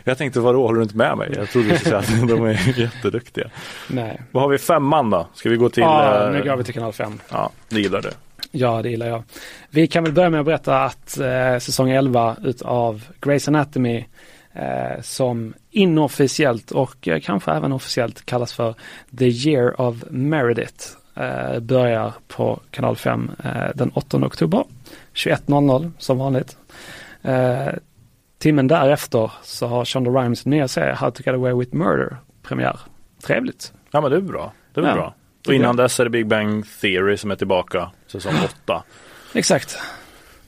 Jag 0.04 0.18
tänkte 0.18 0.40
vadå, 0.40 0.62
håller 0.68 0.78
du 0.78 0.84
inte 0.84 0.98
med 0.98 1.18
mig? 1.18 1.32
Jag 1.36 1.50
trodde 1.50 1.70
du 1.70 1.78
skulle 1.78 2.02
säga 2.02 2.22
att 2.24 2.28
de 2.30 2.46
är 2.46 2.80
jätteduktiga. 2.80 3.50
Nej. 3.88 4.22
Vad 4.32 4.44
har 4.44 4.50
vi 4.50 4.58
femman 4.58 5.10
då? 5.10 5.28
Ska 5.34 5.50
vi 5.50 5.58
gå 5.58 5.70
till? 5.70 5.84
Ja, 5.84 6.26
eh, 6.28 6.32
nu 6.32 6.44
går 6.44 6.56
vi 6.56 6.64
till 6.64 6.74
kanal 6.74 6.94
5. 6.94 7.20
Ja, 7.30 7.50
det 7.70 7.80
gillar 7.82 8.02
du. 8.02 8.10
Ja, 8.52 8.82
det 8.82 8.90
gillar 8.90 9.08
jag. 9.08 9.24
Vi 9.70 9.88
kan 9.88 10.04
väl 10.04 10.14
börja 10.14 10.30
med 10.30 10.40
att 10.40 10.46
berätta 10.46 10.84
att 10.84 11.18
eh, 11.20 11.58
säsong 11.60 11.90
11 11.90 12.36
utav 12.44 13.02
Grey's 13.22 13.48
Anatomy 13.48 14.06
eh, 14.54 15.02
som 15.02 15.54
inofficiellt 15.72 16.72
och 16.72 17.08
eh, 17.08 17.20
kanske 17.20 17.52
även 17.52 17.72
officiellt 17.72 18.26
kallas 18.26 18.54
för 18.54 18.76
The 19.18 19.26
Year 19.28 19.82
of 19.82 19.96
Meredith 20.10 20.86
eh, 21.20 21.60
börjar 21.60 22.14
på 22.28 22.60
kanal 22.72 22.96
5 22.96 23.32
eh, 23.44 23.52
den 23.76 23.90
8 23.94 24.18
oktober 24.18 24.64
21.00 25.14 25.92
som 25.98 26.18
vanligt. 26.18 26.58
Eh, 27.22 27.68
timmen 28.40 28.68
därefter 28.68 29.32
så 29.44 29.68
har 29.68 29.86
Shonda 29.86 30.12
Rhimes 30.12 30.46
nya 30.46 30.68
serie 30.68 30.94
How 30.94 31.12
to 31.12 31.24
get 31.26 31.36
away 31.36 31.54
with 31.54 31.76
murder 31.76 32.18
premiär. 32.44 32.80
Trevligt. 33.24 33.74
Ja 33.92 34.02
men 34.02 34.12
det 34.12 34.18
är 34.18 34.22
bra. 34.22 34.52
Det 34.74 34.82
är 34.82 34.86
Ja, 34.88 34.94
bra. 34.94 35.14
Och 35.48 35.54
innan 35.54 35.76
dess 35.76 36.00
är 36.00 36.04
det 36.04 36.10
Big 36.10 36.28
Bang 36.28 36.66
Theory 36.82 37.18
som 37.18 37.32
är 37.32 37.36
tillbaka, 37.36 37.92
säsong 38.08 38.34
8. 38.66 38.84
Exakt. 39.34 39.78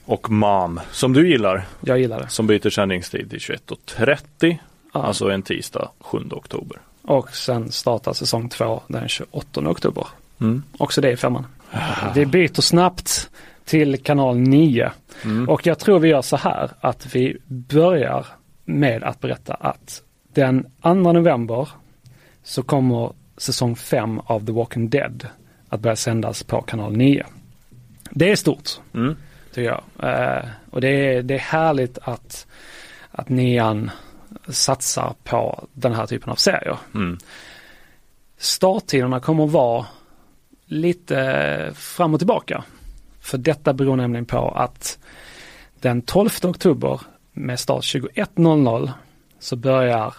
Och 0.04 0.30
Mom, 0.30 0.80
som 0.90 1.12
du 1.12 1.28
gillar, 1.28 1.64
Jag 1.80 1.98
gillar 1.98 2.20
det. 2.20 2.28
som 2.28 2.46
byter 2.46 2.70
sändningstid 2.70 3.30
till 3.30 3.38
21.30, 3.38 4.58
Ja. 4.94 5.02
alltså 5.02 5.30
en 5.30 5.42
tisdag 5.42 5.88
7 6.00 6.18
oktober. 6.30 6.78
Och 7.02 7.30
sen 7.30 7.72
startar 7.72 8.12
säsong 8.12 8.48
2 8.48 8.82
den 8.86 9.08
28 9.08 9.60
oktober. 9.70 10.06
Mm. 10.40 10.62
Också 10.78 11.00
det 11.00 11.10
i 11.10 11.16
femman. 11.16 11.46
Vi 12.14 12.26
byter 12.26 12.60
snabbt 12.60 13.30
till 13.64 14.02
kanal 14.02 14.36
9. 14.36 14.90
Mm. 15.24 15.48
Och 15.48 15.66
jag 15.66 15.78
tror 15.78 15.98
vi 15.98 16.08
gör 16.08 16.22
så 16.22 16.36
här 16.36 16.70
att 16.80 17.14
vi 17.14 17.38
börjar 17.46 18.26
med 18.64 19.02
att 19.02 19.20
berätta 19.20 19.54
att 19.54 20.02
den 20.34 20.66
2 20.82 20.94
november 20.94 21.68
så 22.42 22.62
kommer 22.62 23.12
säsong 23.36 23.76
5 23.76 24.20
av 24.24 24.46
The 24.46 24.52
Walking 24.52 24.88
Dead 24.90 25.26
att 25.68 25.80
börja 25.80 25.96
sändas 25.96 26.42
på 26.42 26.62
kanal 26.62 26.96
9. 26.96 27.26
Det 28.10 28.30
är 28.30 28.36
stort, 28.36 28.70
Mm. 28.94 29.16
tycker 29.54 29.68
jag. 29.68 29.82
Eh, 30.10 30.44
och 30.70 30.80
det 30.80 30.88
är, 30.88 31.22
det 31.22 31.34
är 31.34 31.38
härligt 31.38 31.98
att, 32.02 32.46
att 33.10 33.28
nian 33.28 33.90
satsar 34.48 35.14
på 35.24 35.68
den 35.72 35.94
här 35.94 36.06
typen 36.06 36.30
av 36.30 36.36
serier. 36.36 36.76
Mm. 36.94 37.18
Starttiderna 38.38 39.20
kommer 39.20 39.46
vara 39.46 39.86
lite 40.70 41.72
fram 41.74 42.14
och 42.14 42.20
tillbaka. 42.20 42.64
För 43.20 43.38
detta 43.38 43.72
beror 43.72 43.96
nämligen 43.96 44.26
på 44.26 44.48
att 44.48 44.98
den 45.80 46.02
12 46.02 46.30
oktober 46.42 47.00
med 47.32 47.60
start 47.60 47.82
21.00 47.82 48.90
så 49.38 49.56
börjar 49.56 50.14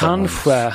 kanske 0.00 0.74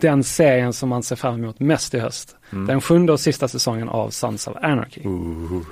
den 0.00 0.24
serien 0.24 0.72
som 0.72 0.88
man 0.88 1.02
ser 1.02 1.16
fram 1.16 1.34
emot 1.34 1.60
mest 1.60 1.94
i 1.94 1.98
höst. 1.98 2.36
Mm. 2.52 2.66
Den 2.66 2.80
sjunde 2.80 3.12
och 3.12 3.20
sista 3.20 3.48
säsongen 3.48 3.88
av 3.88 4.10
Sons 4.10 4.46
of 4.48 4.56
Anarchy. 4.62 5.02
Ooh. 5.04 5.62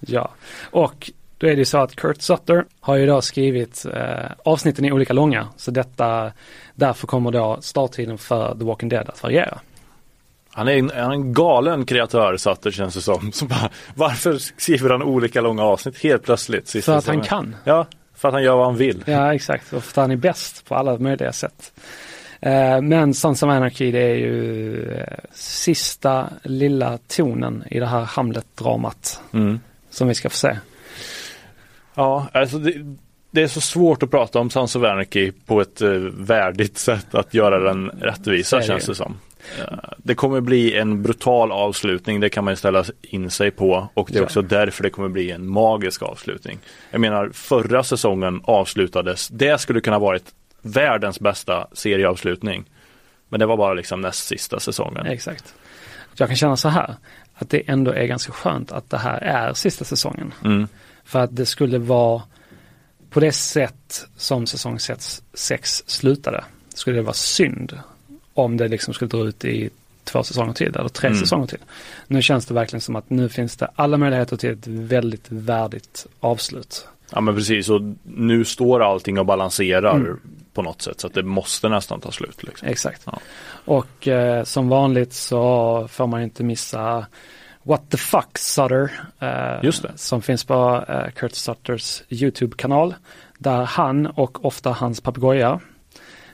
Ja, 0.00 0.30
och 0.70 1.10
då 1.38 1.46
är 1.46 1.50
det 1.50 1.58
ju 1.58 1.64
så 1.64 1.78
att 1.78 1.96
Kurt 1.96 2.22
Sutter 2.22 2.64
har 2.80 2.96
ju 2.96 3.06
då 3.06 3.22
skrivit 3.22 3.86
eh, 3.94 4.30
avsnitten 4.44 4.84
i 4.84 4.92
olika 4.92 5.12
långa. 5.12 5.48
Så 5.56 5.70
detta, 5.70 6.32
därför 6.74 7.06
kommer 7.06 7.30
då 7.30 7.58
starttiden 7.60 8.18
för 8.18 8.54
The 8.58 8.64
Walking 8.64 8.88
Dead 8.88 9.08
att 9.08 9.22
variera. 9.22 9.58
Han 10.56 10.68
är 10.68 10.72
en, 10.72 10.90
han 10.94 11.10
är 11.10 11.14
en 11.14 11.32
galen 11.32 11.86
kreatör 11.86 12.36
Sutter 12.36 12.70
känns 12.70 12.94
det 12.94 13.00
som. 13.00 13.32
som 13.32 13.48
bara, 13.48 13.70
varför 13.94 14.38
skriver 14.38 14.90
han 14.90 15.02
olika 15.02 15.40
långa 15.40 15.62
avsnitt 15.62 15.98
helt 15.98 16.22
plötsligt? 16.22 16.70
För 16.84 16.96
att 16.96 17.06
han 17.06 17.20
kan. 17.20 17.56
Ja, 17.64 17.86
för 18.14 18.28
att 18.28 18.34
han 18.34 18.42
gör 18.42 18.56
vad 18.56 18.66
han 18.66 18.76
vill. 18.76 19.04
Ja, 19.06 19.34
exakt. 19.34 19.72
Och 19.72 19.84
för 19.84 19.90
att 19.90 20.04
han 20.04 20.10
är 20.10 20.16
bäst 20.16 20.68
på 20.68 20.74
alla 20.74 20.98
möjliga 20.98 21.32
sätt. 21.32 21.72
Eh, 22.40 22.80
men 22.80 23.14
Sons 23.14 23.42
of 23.42 23.50
Anarchy 23.50 23.90
det 23.92 24.02
är 24.02 24.14
ju 24.14 24.92
eh, 24.92 25.18
sista 25.32 26.28
lilla 26.42 26.98
tonen 27.08 27.64
i 27.70 27.80
det 27.80 27.86
här 27.86 28.04
Hamlet-dramat 28.04 29.20
Mm. 29.32 29.60
som 29.90 30.08
vi 30.08 30.14
ska 30.14 30.30
få 30.30 30.36
se. 30.36 30.58
Ja, 31.94 32.26
alltså 32.32 32.58
det, 32.58 32.96
det 33.34 33.42
är 33.42 33.48
så 33.48 33.60
svårt 33.60 34.02
att 34.02 34.10
prata 34.10 34.38
om 34.38 34.50
Sons 34.50 34.76
of 34.76 34.84
Anarchy 34.84 35.32
på 35.46 35.60
ett 35.60 35.80
eh, 35.80 35.90
värdigt 36.14 36.78
sätt 36.78 37.14
att 37.14 37.34
göra 37.34 37.58
den 37.58 37.90
rättvisa 37.90 38.56
det 38.56 38.62
känns 38.62 38.86
det 38.86 38.94
som. 38.94 39.16
Eh, 39.58 39.64
Det 39.98 40.14
kommer 40.14 40.40
bli 40.40 40.76
en 40.76 41.02
brutal 41.02 41.52
avslutning, 41.52 42.20
det 42.20 42.28
kan 42.28 42.44
man 42.44 42.52
ju 42.52 42.56
ställa 42.56 42.84
in 43.02 43.30
sig 43.30 43.50
på 43.50 43.88
och 43.94 44.08
det 44.12 44.18
är 44.18 44.22
också 44.22 44.42
därför 44.42 44.82
det 44.82 44.90
kommer 44.90 45.08
bli 45.08 45.30
en 45.30 45.48
magisk 45.48 46.02
avslutning. 46.02 46.58
Jag 46.90 47.00
menar 47.00 47.30
förra 47.32 47.82
säsongen 47.82 48.40
avslutades, 48.44 49.28
det 49.28 49.60
skulle 49.60 49.80
kunna 49.80 49.98
varit 49.98 50.24
världens 50.62 51.20
bästa 51.20 51.66
serieavslutning. 51.72 52.64
Men 53.28 53.40
det 53.40 53.46
var 53.46 53.56
bara 53.56 53.74
liksom 53.74 54.00
näst 54.00 54.26
sista 54.26 54.60
säsongen. 54.60 55.06
Exakt. 55.06 55.54
Jag 56.16 56.28
kan 56.28 56.36
känna 56.36 56.56
så 56.56 56.68
här, 56.68 56.94
att 57.34 57.50
det 57.50 57.62
ändå 57.70 57.92
är 57.92 58.06
ganska 58.06 58.32
skönt 58.32 58.72
att 58.72 58.90
det 58.90 58.98
här 58.98 59.18
är 59.18 59.54
sista 59.54 59.84
säsongen. 59.84 60.34
Mm. 60.44 60.68
För 61.04 61.18
att 61.18 61.36
det 61.36 61.46
skulle 61.46 61.78
vara 61.78 62.22
på 63.14 63.20
det 63.20 63.32
sätt 63.32 64.06
som 64.16 64.46
säsong 64.46 64.78
6 65.34 65.82
slutade. 65.86 66.44
Skulle 66.74 66.96
det 66.96 67.02
vara 67.02 67.14
synd 67.14 67.78
om 68.34 68.56
det 68.56 68.68
liksom 68.68 68.94
skulle 68.94 69.08
dra 69.08 69.24
ut 69.28 69.44
i 69.44 69.70
två 70.04 70.22
säsonger 70.22 70.52
till 70.52 70.76
eller 70.76 70.88
tre 70.88 71.08
Mm. 71.08 71.20
säsonger 71.20 71.46
till. 71.46 71.58
Nu 72.06 72.22
känns 72.22 72.46
det 72.46 72.54
verkligen 72.54 72.80
som 72.80 72.96
att 72.96 73.10
nu 73.10 73.28
finns 73.28 73.56
det 73.56 73.68
alla 73.74 73.96
möjligheter 73.96 74.36
till 74.36 74.50
ett 74.50 74.66
väldigt 74.66 75.24
värdigt 75.28 76.06
avslut. 76.20 76.88
Ja 77.10 77.20
men 77.20 77.34
precis, 77.34 77.68
och 77.70 77.80
nu 78.02 78.44
står 78.44 78.82
allting 78.82 79.18
och 79.18 79.26
balanserar 79.26 79.94
Mm. 79.96 80.20
på 80.52 80.62
något 80.62 80.82
sätt 80.82 81.00
så 81.00 81.06
att 81.06 81.14
det 81.14 81.22
måste 81.22 81.68
nästan 81.68 82.00
ta 82.00 82.12
slut. 82.12 82.42
Liksom. 82.42 82.68
Exakt. 82.68 83.02
Ja. 83.04 83.18
Och 83.64 84.08
eh, 84.08 84.44
som 84.44 84.68
vanligt 84.68 85.12
så 85.12 85.88
får 85.90 86.06
man 86.06 86.22
inte 86.22 86.42
missa 86.44 87.06
What 87.66 87.90
the 87.90 87.96
fuck 87.96 88.38
Sutter. 88.38 88.90
Eh, 89.18 89.64
Just 89.64 89.82
det. 89.82 89.92
Som 89.96 90.22
finns 90.22 90.44
på 90.44 90.84
eh, 90.88 91.10
Kurt 91.10 91.34
Sutters 91.34 92.02
YouTube-kanal. 92.08 92.94
Där 93.38 93.64
han 93.64 94.06
och 94.06 94.44
ofta 94.44 94.70
hans 94.70 95.00
papegoja 95.00 95.60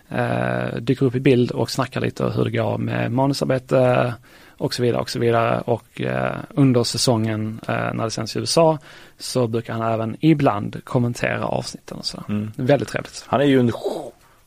eh, 0.08 0.76
dyker 0.80 1.06
upp 1.06 1.14
i 1.14 1.20
bild 1.20 1.50
och 1.50 1.70
snackar 1.70 2.00
lite 2.00 2.24
hur 2.24 2.44
det 2.44 2.50
går 2.50 2.78
med 2.78 3.12
manusarbete 3.12 4.14
och 4.58 4.74
så 4.74 4.82
vidare 4.82 5.00
och 5.00 5.10
så 5.10 5.18
vidare. 5.18 5.60
Och 5.60 6.00
eh, 6.00 6.36
under 6.48 6.84
säsongen 6.84 7.60
eh, 7.68 7.94
när 7.94 8.04
det 8.04 8.10
sänds 8.10 8.36
i 8.36 8.38
USA 8.38 8.78
så 9.18 9.46
brukar 9.46 9.72
han 9.72 9.92
även 9.92 10.16
ibland 10.20 10.84
kommentera 10.84 11.44
avsnitten 11.44 11.98
och 11.98 12.06
så. 12.06 12.24
Mm. 12.28 12.52
Väldigt 12.56 12.88
trevligt. 12.88 13.24
Han 13.26 13.40
är 13.40 13.44
ju 13.44 13.60
en, 13.60 13.72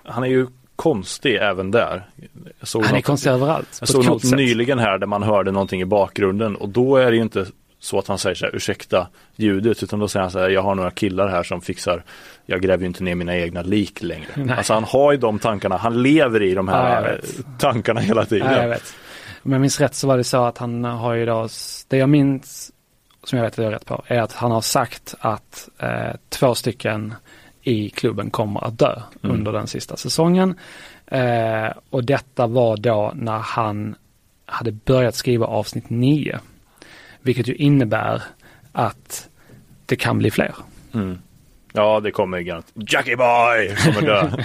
han 0.04 0.24
är 0.24 0.28
ju 0.28 0.48
konstig 0.76 1.36
även 1.36 1.72
där. 1.72 2.04
Jag 2.60 2.68
såg 2.68 2.82
Han 2.84 2.92
är 2.92 2.96
något- 2.98 3.06
konstig 3.06 3.30
överallt. 3.30 3.78
Jag 3.80 3.90
såg 3.90 4.06
något 4.06 4.22
sätt. 4.22 4.38
nyligen 4.38 4.80
här 4.80 4.98
där 4.98 5.08
man 5.08 5.24
hörde 5.24 5.52
någonting 5.52 5.82
i 5.82 5.86
bakgrunden 5.86 6.56
och 6.56 6.70
då 6.70 6.96
är 6.98 7.12
det 7.12 7.16
ju 7.16 7.22
inte 7.24 7.46
så 7.80 8.00
att 8.00 8.08
han 8.08 8.18
säger 8.18 8.36
så 8.36 8.46
här, 8.46 8.56
ursäkta 8.56 9.08
ljudet, 9.36 9.84
utan 9.84 10.00
då 10.00 10.08
säger 10.08 10.22
han 10.22 10.32
så 10.32 10.40
här, 10.40 10.50
jag 10.50 10.62
har 10.62 10.76
några 10.76 10.92
killar 10.92 11.28
här 11.28 11.44
som 11.44 11.62
fixar, 11.62 12.04
jag 12.46 12.62
gräver 12.62 12.82
ju 12.82 12.88
inte 12.88 13.04
ner 13.04 13.16
mina 13.16 13.36
egna 13.38 13.62
lik 13.62 14.02
längre. 14.04 14.28
Nej. 14.36 14.58
Alltså 14.58 14.74
han 14.74 14.84
har 14.84 15.12
ju 15.12 15.18
de 15.18 15.40
tankarna, 15.40 15.78
han 15.78 16.02
lever 16.04 16.42
i 16.44 16.54
de 16.54 16.68
Ja, 16.68 16.74
här 16.74 17.20
eh, 17.24 17.30
tankarna 17.60 18.00
hela 18.00 18.26
tiden. 18.26 18.52
Ja, 18.54 18.62
jag 18.62 18.70
vet. 18.70 18.94
Om 19.44 19.52
jag 19.52 19.62
minns 19.62 19.80
rätt 19.80 19.96
så 19.96 20.08
var 20.08 20.18
det 20.18 20.24
så 20.24 20.44
att 20.46 20.58
han 20.58 20.84
har 20.84 21.14
ju 21.14 21.26
då, 21.26 21.48
det 21.88 21.98
jag 21.98 22.10
minns, 22.10 22.72
som 23.24 23.38
jag 23.38 23.44
vet 23.44 23.54
att 23.54 23.58
jag 23.58 23.66
har 23.66 23.72
rätt 23.72 23.86
på, 23.86 24.04
är 24.08 24.20
att 24.22 24.34
han 24.34 24.52
har 24.52 24.62
sagt 24.62 25.16
att 25.20 25.70
eh, 25.80 25.90
två 26.30 26.56
stycken 26.56 27.14
i 27.64 27.90
klubben 27.90 28.30
kommer 28.30 28.64
att 28.68 28.80
dö 28.80 29.02
Mm. 29.24 29.36
under 29.36 29.52
den 29.52 29.68
sista 29.68 29.98
säsongen. 29.98 30.56
Eh, 31.08 31.68
och 31.90 32.04
detta 32.04 32.48
var 32.48 32.78
då 32.78 33.12
när 33.16 33.38
han 33.40 33.96
hade 34.46 34.72
börjat 34.72 35.16
skriva 35.16 35.46
avsnitt 35.46 35.90
9. 35.90 36.40
Vilket 37.22 37.48
ju 37.48 37.56
innebär 37.56 38.22
att 38.72 39.30
det 39.86 39.96
kan 39.96 40.18
bli 40.18 40.32
fler. 40.32 40.56
Mm. 40.94 41.18
Ja, 41.74 42.00
det 42.00 42.12
kommer 42.12 42.40
garanterat. 42.40 42.92
Jackie 42.94 43.16
Boy 43.16 43.76
kommer 43.76 44.02
dö. 44.02 44.32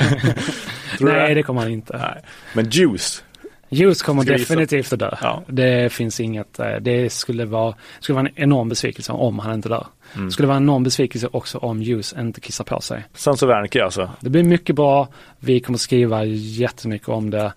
Nej, 1.00 1.28
det? 1.28 1.34
det 1.34 1.42
kommer 1.42 1.60
han 1.60 1.70
inte. 1.70 1.96
Nej. 1.98 2.22
Men 2.54 2.70
Juice. 2.70 3.24
Juice 3.68 4.02
kommer 4.02 4.24
definitivt 4.24 4.92
att 4.92 4.98
dö. 4.98 5.16
Ja. 5.22 5.42
Det 5.46 5.92
finns 5.92 6.20
inget, 6.20 6.58
eh, 6.58 6.76
det 6.80 7.12
skulle 7.12 7.44
vara, 7.44 7.74
skulle 8.00 8.16
vara 8.16 8.28
en 8.28 8.42
enorm 8.42 8.68
besvikelse 8.68 9.12
om 9.12 9.38
han 9.38 9.54
inte 9.54 9.68
dör. 9.68 9.86
Mm. 10.16 10.30
Skulle 10.30 10.48
vara 10.48 10.56
en 10.56 10.62
enorm 10.62 10.82
besvikelse 10.82 11.28
också 11.32 11.58
om 11.58 11.82
Juice 11.82 12.14
inte 12.18 12.40
kissar 12.40 12.64
på 12.64 12.80
sig. 12.80 13.04
Sons 13.14 13.42
of 13.42 13.50
Anarchy 13.50 13.80
alltså. 13.80 14.10
Det 14.20 14.30
blir 14.30 14.42
mycket 14.42 14.76
bra, 14.76 15.08
vi 15.38 15.60
kommer 15.60 15.78
skriva 15.78 16.24
jättemycket 16.24 17.08
om 17.08 17.30
det. 17.30 17.52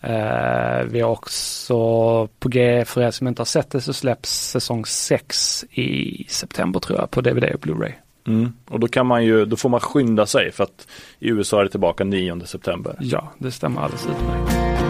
Eh, 0.00 0.84
vi 0.84 1.00
har 1.00 1.10
också 1.10 1.76
på 2.38 2.48
G, 2.48 2.84
för 2.84 3.02
er 3.02 3.10
som 3.10 3.28
inte 3.28 3.40
har 3.40 3.46
sett 3.46 3.70
det, 3.70 3.80
så 3.80 3.92
släpps 3.92 4.30
säsong 4.50 4.86
6 4.86 5.64
i 5.70 6.24
september 6.28 6.80
tror 6.80 6.98
jag 6.98 7.10
på 7.10 7.20
DVD 7.20 7.44
och 7.44 7.60
Blu-ray. 7.60 7.92
Mm. 8.26 8.52
Och 8.68 8.80
då 8.80 8.88
kan 8.88 9.06
man 9.06 9.24
ju, 9.24 9.44
då 9.44 9.56
får 9.56 9.68
man 9.68 9.80
skynda 9.80 10.26
sig 10.26 10.52
för 10.52 10.64
att 10.64 10.88
i 11.18 11.28
USA 11.28 11.60
är 11.60 11.64
det 11.64 11.70
tillbaka 11.70 12.04
9 12.04 12.40
september. 12.44 12.96
Ja, 13.00 13.32
det 13.38 13.50
stämmer 13.50 13.80
alldeles 13.80 14.06
utmärkt. 14.06 14.83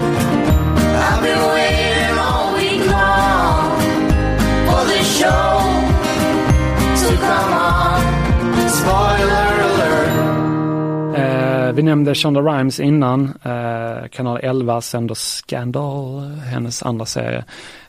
Vi 11.74 11.82
nämnde 11.82 12.14
Shonda 12.14 12.40
Rhimes 12.40 12.80
innan. 12.80 13.24
Eh, 13.42 14.08
kanal 14.10 14.40
11 14.42 14.80
sänder 14.80 15.14
Scandal, 15.14 16.20
hennes 16.20 16.82
andra 16.82 17.06
serie. 17.06 17.44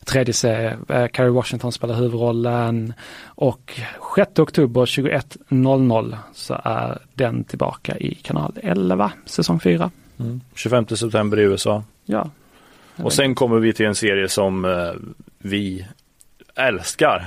Tredje 0.06 0.34
serie, 0.34 0.78
eh, 0.90 1.08
Carrie 1.08 1.32
Washington 1.32 1.72
spelar 1.72 1.96
huvudrollen. 1.96 2.94
Och 3.26 3.80
6 4.16 4.40
oktober 4.40 4.86
21.00 4.86 6.18
så 6.34 6.62
är 6.64 6.98
den 7.14 7.44
tillbaka 7.44 7.98
i 7.98 8.16
kanal 8.16 8.54
11, 8.64 9.12
säsong 9.26 9.60
4. 9.60 9.92
25 10.56 10.88
september 10.88 11.40
i 11.40 11.42
USA. 11.42 11.84
Ja. 12.06 12.30
Och 12.98 13.14
sen 13.14 13.36
kommer 13.36 13.60
vi 13.60 13.74
till 13.74 13.86
en 13.86 13.96
serie 13.96 14.30
som 14.30 14.66
eh, 14.66 14.94
vi 15.38 15.88
älskar. 16.56 17.26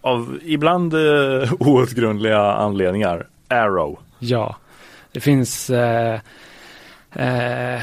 Av 0.00 0.38
ibland 0.42 0.94
eh, 0.94 1.52
outgrundliga 1.58 2.52
anledningar. 2.52 3.26
Arrow. 3.48 3.98
Ja, 4.18 4.56
det 5.12 5.20
finns 5.20 5.70
eh, 5.70 6.14
eh, 7.12 7.82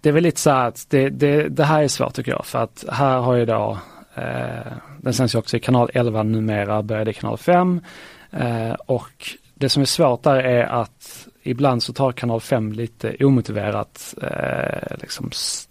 Det 0.00 0.08
är 0.08 0.12
väl 0.12 0.22
lite 0.22 0.40
så 0.40 0.50
här 0.50 0.68
att 0.68 0.86
det, 0.90 1.08
det, 1.08 1.48
det 1.48 1.64
här 1.64 1.82
är 1.82 1.88
svårt 1.88 2.14
tycker 2.14 2.32
jag 2.32 2.46
för 2.46 2.58
att 2.58 2.84
här 2.92 3.18
har 3.18 3.34
ju 3.34 3.44
då 3.44 3.78
eh, 4.14 4.72
Den 5.00 5.14
sänds 5.14 5.34
ju 5.34 5.38
också 5.38 5.56
i 5.56 5.60
kanal 5.60 5.90
11 5.94 6.22
numera, 6.22 6.82
började 6.82 7.10
i 7.10 7.14
kanal 7.14 7.38
5 7.38 7.80
eh, 8.30 8.72
och 8.72 9.36
det 9.54 9.68
som 9.68 9.82
är 9.82 9.86
svårt 9.86 10.22
där 10.22 10.36
är 10.36 10.64
att 10.64 11.28
ibland 11.42 11.82
så 11.82 11.92
tar 11.92 12.12
kanal 12.12 12.40
5 12.40 12.72
lite 12.72 13.16
omotiverat 13.20 14.14
eh, 14.22 14.96
liksom 15.00 15.30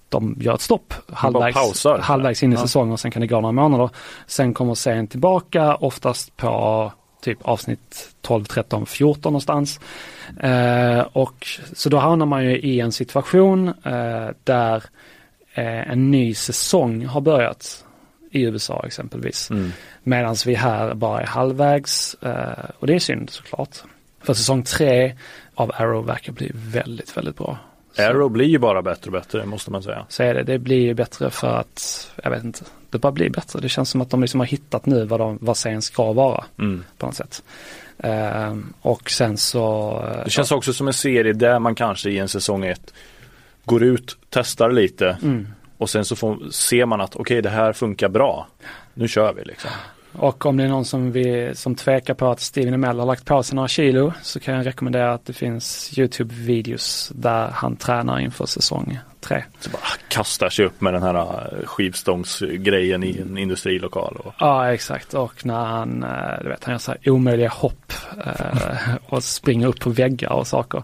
de 0.09 0.37
gör 0.39 0.53
ett 0.55 0.61
stopp 0.61 0.93
halvvägs, 1.13 1.85
halvvägs 1.99 2.43
in 2.43 2.51
i 2.53 2.55
Ja. 2.55 2.61
säsongen 2.61 2.91
och 2.93 2.99
sen 2.99 3.11
kan 3.11 3.21
det 3.21 3.27
gå 3.27 3.35
några 3.41 3.51
månader. 3.51 3.89
Sen 4.27 4.53
kommer 4.53 4.75
serien 4.75 5.07
tillbaka 5.07 5.75
oftast 5.75 6.37
på 6.37 6.91
typ 7.21 7.39
avsnitt 7.41 8.15
12, 8.21 8.43
13, 8.45 8.85
14 8.85 9.33
någonstans. 9.33 9.79
Eh, 10.39 10.99
och 10.99 11.47
så 11.73 11.89
då 11.89 11.97
hamnar 11.97 12.25
man 12.25 12.43
ju 12.45 12.59
i 12.59 12.79
en 12.79 12.91
situation 12.91 13.67
eh, 13.67 14.27
där 14.43 14.83
eh, 15.53 15.91
en 15.91 16.11
ny 16.11 16.33
säsong 16.33 17.05
har 17.05 17.21
börjat 17.21 17.85
i 18.31 18.41
USA 18.41 18.83
exempelvis. 18.85 19.49
Mm. 19.49 19.71
Medan 20.03 20.35
vi 20.45 20.55
här 20.55 20.93
bara 20.93 21.21
är 21.21 21.25
halvvägs 21.25 22.13
eh, 22.21 22.65
och 22.79 22.87
det 22.87 22.95
är 22.95 22.99
synd 22.99 23.29
såklart. 23.29 23.77
För 24.23 24.33
säsong 24.33 24.63
tre 24.63 25.15
av 25.55 25.71
Arrow 25.75 26.05
verkar 26.05 26.33
bli 26.33 26.51
väldigt, 26.53 27.17
väldigt 27.17 27.37
bra. 27.37 27.57
Arrow 27.99 28.29
blir 28.31 28.45
ju 28.47 28.57
bara 28.59 28.81
bättre 28.81 29.05
och 29.07 29.11
bättre 29.11 29.45
måste 29.45 29.71
man 29.71 29.83
säga. 29.83 30.05
så 30.09 30.23
är 30.23 30.33
det, 30.33 30.43
det 30.43 30.59
blir 30.59 30.79
ju 30.79 30.93
bättre 30.93 31.29
för 31.29 31.47
att, 31.55 32.11
jag 32.23 32.31
vet 32.31 32.43
inte, 32.43 32.63
det 32.89 32.97
bara 32.97 33.11
blir 33.11 33.29
bättre. 33.29 33.59
Det 33.61 33.69
känns 33.69 33.89
som 33.89 34.01
att 34.01 34.09
de 34.09 34.21
liksom 34.21 34.39
har 34.39 34.47
hittat 34.47 34.85
nu 34.85 35.05
vad, 35.05 35.19
de, 35.19 35.37
vad 35.41 35.57
serien 35.57 35.81
ska 35.81 36.13
vara 36.13 36.43
Mm. 36.59 36.83
på 36.97 37.05
något 37.05 37.15
sätt. 37.15 37.43
Ehm, 37.99 38.73
och 38.81 39.09
sen 39.09 39.37
så... 39.37 39.91
eh, 40.17 40.23
Det 40.23 40.29
känns 40.29 40.51
också 40.51 40.73
som 40.73 40.87
en 40.87 40.93
serie 40.93 41.33
där 41.33 41.59
man 41.59 41.75
kanske 41.75 42.09
i 42.09 42.17
en 42.19 42.27
säsong 42.29 42.65
ett 42.65 42.93
går 43.65 43.83
ut, 43.83 44.17
testar 44.29 44.71
lite 44.71 45.17
Mm. 45.23 45.47
och 45.77 45.89
sen 45.89 46.05
så 46.05 46.15
får, 46.15 46.49
ser 46.51 46.85
man 46.85 47.01
att 47.01 47.15
okej 47.15 47.41
det 47.41 47.49
här 47.49 47.73
funkar 47.73 48.09
bra. 48.09 48.47
Nu 48.93 49.07
kör 49.07 49.33
vi 49.33 49.43
liksom. 49.43 49.71
Och 50.17 50.45
om 50.45 50.57
det 50.57 50.63
är 50.63 50.67
någon 50.67 50.85
som, 50.85 51.11
vi, 51.11 51.51
som 51.55 51.75
tvekar 51.75 52.13
på 52.13 52.27
att 52.27 52.39
Steven 52.39 52.73
Amell 52.73 52.99
har 52.99 53.05
lagt 53.05 53.25
på 53.25 53.43
sig 53.43 53.55
några 53.55 53.67
kilo 53.67 54.13
så 54.21 54.39
kan 54.39 54.55
jag 54.55 54.65
rekommendera 54.65 55.13
att 55.13 55.25
det 55.25 55.33
finns 55.33 55.91
YouTube-videos 55.97 57.11
där 57.15 57.47
han 57.53 57.75
tränar 57.75 58.19
inför 58.19 58.45
säsong 58.45 58.99
tre. 59.19 59.43
Så 59.59 59.69
bara 59.69 59.81
kastar 60.07 60.49
sig 60.49 60.65
upp 60.65 60.81
med 60.81 60.93
den 60.93 61.03
här 61.03 61.15
eh, 61.15 61.65
skivstångsgrejen 61.65 63.03
i 63.03 63.17
en 63.21 63.37
industrilokal. 63.37 64.15
Och, 64.15 64.33
Ja, 64.39 64.73
exakt. 64.73 65.13
Och 65.13 65.45
när 65.45 65.65
han, 65.65 66.03
eh, 66.03 66.43
du 66.43 66.49
vet, 66.49 66.63
han 66.63 66.73
gör 66.73 66.79
så 66.79 66.91
här 66.91 67.09
omöjliga 67.09 67.49
hopp 67.49 67.93
eh, 68.25 68.95
och 69.05 69.23
springer 69.23 69.67
upp 69.67 69.79
på 69.79 69.89
väggar 69.89 70.29
och 70.29 70.47
saker. 70.47 70.83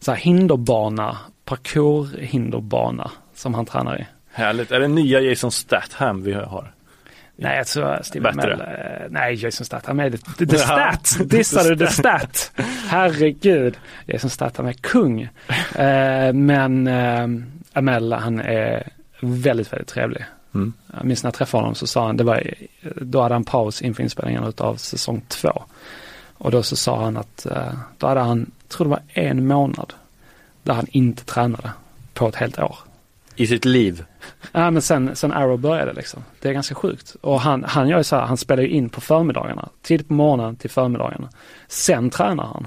Så 0.00 0.12
här 0.12 0.18
hinderbana, 0.18 1.18
parkour-hinderbana 1.44 3.10
som 3.34 3.54
han 3.54 3.66
tränar 3.66 4.00
i. 4.00 4.06
härligt. 4.32 4.70
Är 4.70 4.80
det 4.80 4.88
nya 4.88 5.20
Jason 5.20 5.52
Statham 5.52 6.22
vi 6.22 6.32
har? 6.32 6.72
Nej, 7.40 7.56
jag 7.56 7.66
tror 7.66 7.98
Steven 8.02 8.36
Bättre. 8.36 8.54
Amell, 8.54 8.68
eh, 8.68 9.06
nej 9.10 9.34
Jason 9.34 9.64
Statham 9.64 10.00
är 10.00 10.10
det, 10.10 10.18
the 10.18 10.44
Ja. 10.56 10.58
stat, 10.58 11.28
dissade 11.30 11.76
the 11.76 11.86
stat? 11.92 12.52
Herregud, 12.88 13.76
Jason 14.06 14.30
Statham 14.30 14.66
är 14.66 14.72
kung. 14.72 15.22
Eh, 15.74 16.32
men 16.32 16.88
Amell, 17.72 18.12
han 18.12 18.40
är 18.40 18.88
väldigt, 19.20 19.72
väldigt 19.72 19.88
trevlig. 19.88 20.24
Mm. 20.54 20.72
Jag 20.96 21.04
minns 21.04 21.22
när 21.22 21.28
jag 21.28 21.34
träffade 21.34 21.62
honom 21.62 21.74
så 21.74 21.86
sa 21.86 22.06
han, 22.06 22.16
det 22.16 22.24
var, 22.24 22.42
då 22.96 23.20
hade 23.22 23.34
han 23.34 23.44
paus 23.44 23.82
inför 23.82 24.02
inspelningen 24.02 24.52
av 24.58 24.76
säsong 24.76 25.22
två. 25.28 25.62
Och 26.34 26.50
då 26.50 26.62
så 26.62 26.76
sa 26.76 27.04
han 27.04 27.16
att, 27.16 27.46
då 27.98 28.06
hade 28.06 28.20
han, 28.20 28.50
tror 28.68 28.84
det 28.84 28.90
var 28.90 29.00
en 29.08 29.46
månad, 29.46 29.92
där 30.62 30.74
han 30.74 30.86
inte 30.90 31.24
tränade 31.24 31.70
på 32.14 32.28
ett 32.28 32.36
helt 32.36 32.58
år. 32.58 32.78
I 33.38 33.46
sitt 33.46 33.64
liv. 33.64 34.04
Ja 34.52 34.70
men 34.70 34.82
sen, 34.82 35.16
sen 35.16 35.32
Arrow 35.32 35.58
började 35.58 35.92
liksom. 35.92 36.24
Det 36.40 36.48
är 36.48 36.52
ganska 36.52 36.74
sjukt. 36.74 37.16
Och 37.20 37.40
han, 37.40 37.64
han 37.64 37.88
gör 37.88 37.98
ju 37.98 38.04
så 38.04 38.16
här, 38.16 38.26
han 38.26 38.36
spelar 38.36 38.62
ju 38.62 38.68
in 38.68 38.88
på 38.88 39.00
förmiddagarna. 39.00 39.68
Tidigt 39.82 40.08
på 40.08 40.14
morgonen 40.14 40.56
till 40.56 40.70
förmiddagarna. 40.70 41.28
Sen 41.68 42.10
tränar 42.10 42.44
han. 42.44 42.66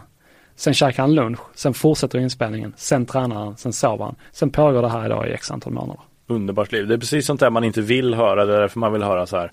Sen 0.56 0.74
käkar 0.74 1.04
han 1.04 1.16
lunch, 1.16 1.40
sen 1.56 1.74
fortsätter 1.74 2.20
inspelningen, 2.20 2.74
sen 2.78 3.06
tränar 3.06 3.36
han, 3.36 3.58
sen 3.58 3.74
sover 3.74 4.06
han. 4.06 4.16
Sen 4.32 4.50
pågår 4.50 4.82
det 4.82 4.90
här 4.90 5.06
idag 5.06 5.28
i 5.28 5.32
x 5.32 5.52
antal 5.52 5.74
månader. 5.74 6.02
Underbart 6.28 6.72
liv. 6.72 6.88
Det 6.88 6.94
är 6.94 6.98
precis 6.98 7.26
sånt 7.26 7.40
där 7.40 7.50
man 7.50 7.64
inte 7.64 7.82
vill 7.82 8.14
höra. 8.14 8.46
Det 8.46 8.56
är 8.56 8.60
därför 8.62 8.80
man 8.80 8.94
vill 8.94 9.04
höra 9.04 9.28
så 9.28 9.38
här. 9.38 9.52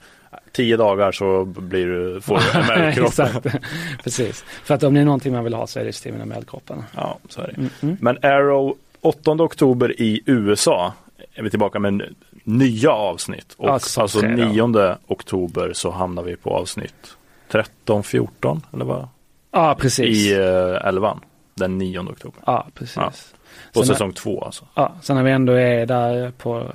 Tio 0.53 0.77
dagar 0.77 1.13
så 1.13 1.45
blir 1.45 1.87
du, 1.87 2.21
får 2.21 2.39
du 2.39 2.59
ML-kroppen. 2.59 3.61
Precis. 4.05 4.45
För 4.65 4.75
att 4.75 4.83
om 4.83 4.95
det 4.95 5.01
är 5.01 5.05
någonting 5.05 5.33
man 5.33 5.45
vill 5.45 5.55
ha 5.55 5.67
så 5.67 5.81
är 5.81 5.85
det 5.85 5.93
Steven 5.93 6.21
Amell-kroppen. 6.21 6.85
ja, 6.97 7.19
så 7.29 7.41
är 7.41 7.47
det. 7.47 7.57
Mm, 7.57 7.71
mm. 7.81 7.97
Men 8.01 8.19
Arrow 8.23 8.77
8 9.01 9.31
oktober 9.31 10.01
i 10.01 10.21
USA 10.27 10.93
är 11.39 11.43
vi 11.43 11.51
tillbaka 11.51 11.79
med 11.79 12.15
nya 12.45 12.91
avsnitt. 12.91 13.55
Och 13.57 13.71
alltså 13.71 14.21
då. 14.21 14.29
9 14.29 14.97
oktober 15.07 15.73
så 15.73 15.91
hamnar 15.91 16.23
vi 16.23 16.37
på 16.37 16.51
avsnitt 16.51 17.17
13, 17.49 18.03
14 18.03 18.67
eller 18.73 18.85
vad? 18.85 19.09
Ja, 19.51 19.77
precis. 19.81 20.27
I 20.27 20.35
uh, 20.35 20.89
11. 20.89 21.19
Den 21.55 21.79
9 21.79 21.99
oktober. 21.99 22.43
Ja, 22.47 22.67
precis. 22.75 22.97
Ja. 22.97 23.13
På 23.73 23.85
Sen 23.85 23.87
säsong 23.87 24.13
2 24.13 24.45
alltså. 24.45 24.65
Ja, 24.75 24.95
sen 25.03 25.17
när 25.17 25.23
vi 25.23 25.31
ändå 25.31 25.53
är 25.53 25.87
där 25.87 26.31
på 26.31 26.73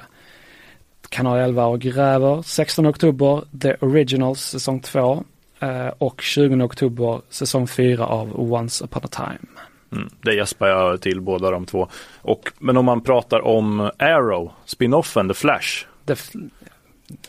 kanal 1.09 1.39
11 1.39 1.65
och 1.65 1.79
gräver. 1.79 2.41
16 2.41 2.87
oktober 2.87 3.43
The 3.61 3.75
Originals 3.79 4.41
säsong 4.41 4.79
2 4.79 5.23
eh, 5.59 5.87
och 5.97 6.21
20 6.21 6.63
oktober 6.63 7.21
säsong 7.29 7.67
4 7.67 8.05
av 8.05 8.53
Once 8.53 8.85
upon 8.85 9.01
a 9.03 9.07
time. 9.11 9.52
Mm. 9.95 10.09
Det 10.21 10.33
gäspar 10.35 10.67
jag 10.67 11.01
till 11.01 11.21
båda 11.21 11.51
de 11.51 11.65
två. 11.65 11.87
Och, 12.21 12.51
men 12.59 12.77
om 12.77 12.85
man 12.85 13.01
pratar 13.01 13.45
om 13.47 13.91
Arrow, 13.99 14.51
spinoffen 14.65 15.27
The 15.27 15.33
Flash, 15.33 15.85
Det, 16.05 16.13
f- 16.13 16.31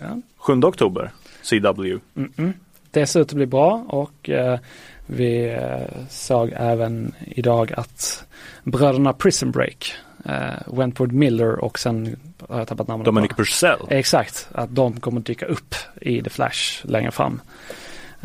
ja, 0.00 0.20
7 0.36 0.52
oktober, 0.62 1.10
CW. 1.42 1.98
mm, 2.16 2.32
mm. 2.36 2.52
det 2.90 3.06
ser 3.06 3.20
ut 3.20 3.28
att 3.28 3.34
bli 3.36 3.46
bra 3.46 3.84
och 3.88 4.30
eh, 4.30 4.58
vi 5.06 5.44
eh, 5.54 6.06
såg 6.08 6.52
även 6.56 7.14
idag 7.26 7.72
att 7.76 8.24
bröderna 8.62 9.12
Prison 9.12 9.50
Break, 9.50 9.94
eh, 10.24 10.50
Wentworth 10.66 11.14
Miller 11.14 11.64
och 11.64 11.78
sen 11.78 12.16
har 12.48 12.58
jag 12.58 12.68
tappat 12.68 12.88
namnet 12.88 13.04
Dominic. 13.04 13.32
Purcell. 13.36 13.78
Exakt, 13.90 14.48
att 14.52 14.74
de 14.74 15.00
kommer 15.00 15.20
dyka 15.20 15.46
upp 15.46 15.74
i 16.00 16.22
The 16.22 16.30
Flash 16.30 16.86
längre 16.86 17.10
fram. 17.10 17.40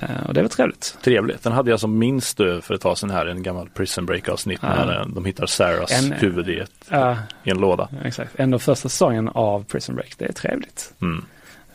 Eh, 0.02 0.26
och 0.28 0.34
det 0.34 0.42
var 0.42 0.50
trevligt. 0.50 0.98
Trevligt. 1.04 1.44
Den 1.44 1.54
hade 1.54 1.70
jag 1.72 1.80
som 1.80 1.98
minst 1.98 2.38
för 2.38 2.74
ett 2.74 2.82
tag 2.82 2.98
sedan 2.98 3.10
här, 3.10 3.26
en 3.26 3.44
gammal 3.44 3.70
Prison 3.70 4.06
Break 4.06 4.30
avsnitt 4.30 4.60
Ja. 4.62 4.86
när 4.86 5.06
de 5.16 5.26
hittar 5.26 5.46
Sarahs 5.46 5.92
En- 6.04 6.12
huvud 6.12 6.50
i, 6.50 6.60
ett, 6.60 6.72
Ja, 6.90 7.18
i 7.44 7.50
en 7.50 7.58
låda. 7.58 7.88
exakt. 8.06 8.40
Ändå 8.40 8.60
första 8.60 8.90
säsongen 8.90 9.28
av 9.30 9.64
Prison 9.64 9.96
Break. 9.96 10.14
Det 10.18 10.26
är 10.26 10.34
trevligt. 10.34 10.94
Mm. 11.02 11.26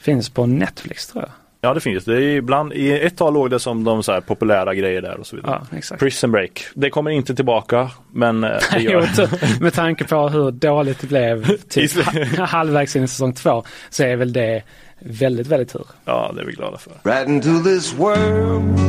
Finns 0.01 0.31
på 0.31 0.47
Netflix 0.47 1.07
tror 1.07 1.23
jag. 1.25 1.31
Ja 1.61 1.75
det 1.75 1.81
finns 1.81 2.05
det. 2.05 2.15
Är 2.15 2.21
ibland, 2.21 2.73
I 2.73 3.01
ett 3.01 3.17
tag 3.17 3.35
låg 3.35 3.51
det 3.51 3.61
som 3.61 3.85
de 3.85 4.03
så 4.03 4.21
populära 4.21 4.75
grejer 4.75 5.03
där 5.03 5.21
och 5.21 5.27
så 5.27 5.37
vidare. 5.37 5.61
Ja. 5.91 5.97
Prison 5.97 6.31
Break. 6.33 6.67
Det 6.75 6.91
kommer 6.91 7.11
inte 7.11 7.35
tillbaka 7.35 7.91
men 8.13 8.45
eh, 8.45 8.51
det 8.51 8.61
Jo, 8.81 8.91
gör 8.91 9.07
t- 9.27 9.47
med 9.61 9.73
tanke 9.75 10.05
på 10.05 10.29
hur 10.29 10.51
dåligt 10.51 11.01
det 11.01 11.07
blev 11.07 11.57
typ 11.69 11.93
ha- 12.39 12.45
halvvägs 12.45 12.97
in 12.97 13.03
i 13.05 13.09
säsong 13.09 13.33
två 13.33 13.65
så 13.91 14.03
är 14.05 14.17
väl 14.17 14.33
det 14.33 14.63
väldigt, 15.05 15.47
väldigt 15.47 15.69
tur. 15.69 15.87
Ja 16.05 16.33
det 16.35 16.41
är 16.41 16.47
vi 16.47 16.53
glada 16.53 16.79
för. 16.79 16.93
Right 17.05 17.29
into 17.29 17.63
this 17.63 17.93
world 17.93 18.81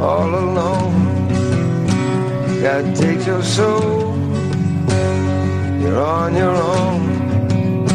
all 0.00 0.34
alone. 0.34 1.08
God 2.62 2.96
takes 2.96 3.26
your 3.26 3.42
soul, 3.42 4.14
you're 5.80 5.98
on 5.98 6.34
your 6.36 6.56
own. 6.56 7.86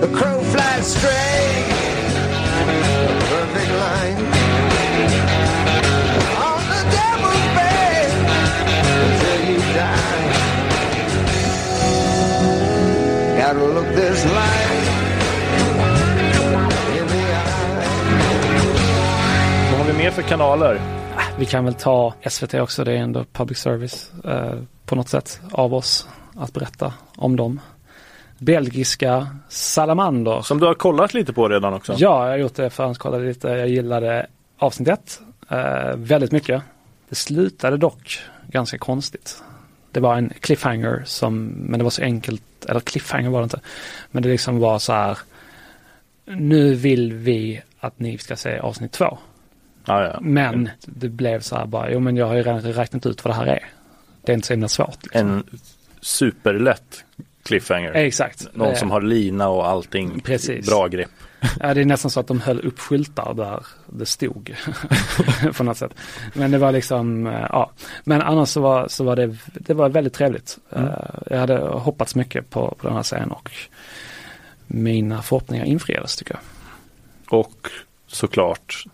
The 0.00 0.08
crow 0.08 0.40
flies 0.52 0.86
straight, 0.86 1.66
a 3.08 3.20
perfect 3.30 3.72
line. 3.84 4.18
On 6.48 6.60
the 6.72 6.82
devil's 6.96 7.46
bed 7.58 8.10
you 9.48 9.58
die. 9.74 10.26
Gotta 13.38 13.64
look 13.74 13.88
this 13.94 14.24
life 14.24 14.61
mer 20.02 20.10
för 20.10 20.22
kanaler? 20.22 20.80
Vi 21.38 21.46
kan 21.46 21.64
väl 21.64 21.74
ta 21.74 22.14
SVT 22.28 22.54
också, 22.54 22.84
det 22.84 22.92
är 22.92 22.96
ändå 22.96 23.24
public 23.32 23.58
service 23.58 24.12
eh, 24.24 24.54
på 24.86 24.96
något 24.96 25.08
sätt 25.08 25.40
av 25.50 25.74
oss 25.74 26.08
att 26.36 26.52
berätta 26.52 26.92
om 27.16 27.36
dem. 27.36 27.60
Belgiska 28.38 29.26
Salamander. 29.48 30.40
Som 30.42 30.60
du 30.60 30.66
har 30.66 30.74
kollat 30.74 31.14
lite 31.14 31.32
på 31.32 31.48
redan 31.48 31.74
också. 31.74 31.92
Ja, 31.92 32.24
jag 32.24 32.30
har 32.30 32.38
gjort 32.38 32.54
det, 32.54 32.70
förhandskollade 32.70 33.24
lite. 33.24 33.48
Jag 33.48 33.68
gillade 33.68 34.26
avsnitt 34.58 34.88
ett 34.88 35.20
eh, 35.48 35.96
väldigt 35.96 36.32
mycket. 36.32 36.62
Det 37.08 37.14
slutade 37.14 37.76
dock 37.76 38.18
ganska 38.46 38.78
konstigt. 38.78 39.42
Det 39.90 40.00
var 40.00 40.16
en 40.16 40.32
cliffhanger 40.40 41.02
som, 41.06 41.46
men 41.46 41.78
det 41.78 41.84
var 41.84 41.90
så 41.90 42.02
enkelt, 42.02 42.64
eller 42.68 42.80
cliffhanger 42.80 43.30
var 43.30 43.40
det 43.40 43.44
inte. 43.44 43.60
Men 44.10 44.22
det 44.22 44.28
liksom 44.28 44.58
var 44.58 44.78
så 44.78 44.92
här, 44.92 45.18
nu 46.24 46.74
vill 46.74 47.12
vi 47.12 47.62
att 47.80 47.98
ni 47.98 48.18
ska 48.18 48.36
se 48.36 48.58
avsnitt 48.58 48.92
två. 48.92 49.18
Ja, 49.84 50.04
ja. 50.04 50.18
Men 50.20 50.70
det 50.80 51.08
blev 51.08 51.40
så 51.40 51.56
här 51.56 51.66
bara, 51.66 51.90
jo 51.90 52.00
men 52.00 52.16
jag 52.16 52.26
har 52.26 52.34
ju 52.34 52.42
redan 52.42 52.60
räknat 52.60 53.06
ut 53.06 53.24
vad 53.24 53.34
det 53.34 53.36
här 53.38 53.46
är. 53.46 53.68
Det 54.22 54.32
är 54.32 54.34
inte 54.34 54.46
så 54.46 54.52
himla 54.52 54.68
svårt. 54.68 55.02
Liksom. 55.02 55.20
En 55.30 55.44
superlätt 56.00 57.04
cliffhanger. 57.42 57.92
Exakt. 57.92 58.46
Någon 58.54 58.68
Eh, 58.68 58.74
som 58.74 58.90
har 58.90 59.00
lina 59.00 59.48
och 59.48 59.68
allting. 59.68 60.20
Precis. 60.20 60.66
Bra 60.66 60.88
grepp. 60.88 61.10
Ja, 61.60 61.74
det 61.74 61.80
är 61.80 61.84
nästan 61.84 62.10
så 62.10 62.20
att 62.20 62.26
de 62.26 62.40
höll 62.40 62.60
upp 62.60 62.78
skyltar 62.78 63.34
där 63.34 63.66
det 63.86 64.06
stod. 64.06 64.54
på 65.56 65.64
något 65.64 65.76
sätt. 65.76 65.92
Men 66.34 66.50
det 66.50 66.58
var 66.58 66.72
liksom, 66.72 67.26
eh, 67.26 67.32
ja. 67.50 67.70
Men 68.04 68.22
annars 68.22 68.48
så 68.48 68.60
var, 68.60 68.88
så 68.88 69.04
var 69.04 69.16
det, 69.16 69.36
det 69.54 69.74
var 69.74 69.88
väldigt 69.88 70.14
trevligt. 70.14 70.58
Mm. 70.72 70.88
Eh, 70.88 70.94
Jag 71.30 71.38
hade 71.38 71.58
hoppats 71.58 72.14
mycket 72.14 72.50
på, 72.50 72.74
på 72.78 72.86
den 72.86 72.96
här 72.96 73.02
serien 73.02 73.30
och 73.32 73.50
mina 74.66 75.22
förhoppningar 75.22 75.64
infriades 75.64 76.16
tycker 76.16 76.34
jag. 76.34 76.42
Och 77.40 77.68
såklart 78.06 78.84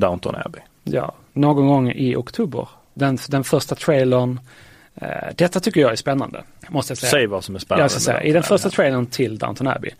Downton 0.00 0.34
Abbey. 0.36 0.60
Ja, 0.84 1.14
någon 1.32 1.66
gång 1.68 1.90
i 1.90 2.16
oktober. 2.16 2.68
Den, 2.94 3.18
den 3.28 3.44
första 3.44 3.74
trailern, 3.74 4.40
eh, 4.94 5.08
detta 5.36 5.60
tycker 5.60 5.80
jag 5.80 5.92
är 5.92 5.96
spännande. 5.96 6.44
Måste 6.68 6.90
jag 6.90 6.98
säga. 6.98 7.10
Säg 7.10 7.26
vad 7.26 7.44
som 7.44 7.54
är 7.54 7.58
spännande. 7.58 7.84
Jag 7.84 7.90
ska 7.90 8.00
säga, 8.00 8.22
i 8.22 8.32
den 8.32 8.42
första 8.42 8.70
trailern 8.70 9.06
till 9.06 9.38
Downton 9.38 9.66
Abbey, 9.66 9.90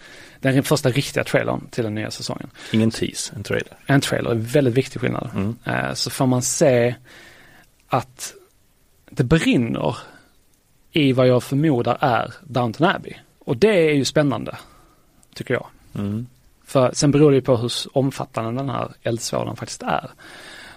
den 0.40 0.62
första 0.62 0.88
riktiga 0.90 1.24
trailern 1.24 1.60
till 1.70 1.84
den 1.84 1.94
nya 1.94 2.10
säsongen, 2.10 2.50
Ingen 2.72 2.90
tease, 2.90 3.32
en 3.36 3.42
trailer. 3.42 3.72
en 3.86 4.00
trailer 4.00 4.30
är 4.30 4.34
väldigt 4.34 4.74
viktig 4.74 5.00
skillnad. 5.00 5.30
Mm. 5.34 5.56
Eh, 5.64 5.94
Så 5.94 6.10
får 6.10 6.26
man 6.26 6.42
se 6.42 6.94
att 7.88 8.34
det 9.10 9.24
brinner 9.24 9.96
i 10.92 11.12
vad 11.12 11.26
jag 11.28 11.42
förmodar 11.42 11.98
är 12.00 12.34
Downton 12.44 12.86
Abbey. 12.88 13.12
Och 13.38 13.56
det 13.56 13.90
är 13.90 13.94
ju 13.94 14.04
spännande, 14.04 14.56
tycker 15.34 15.54
jag. 15.54 15.66
Mm. 15.94 16.26
För 16.68 16.90
sen 16.92 17.10
beror 17.10 17.30
det 17.30 17.34
ju 17.34 17.42
på 17.42 17.56
hur 17.56 17.72
omfattande 17.92 18.60
den 18.60 18.70
här 18.70 18.88
eldsvådan 19.02 19.56
faktiskt 19.56 19.82
är. 19.82 20.10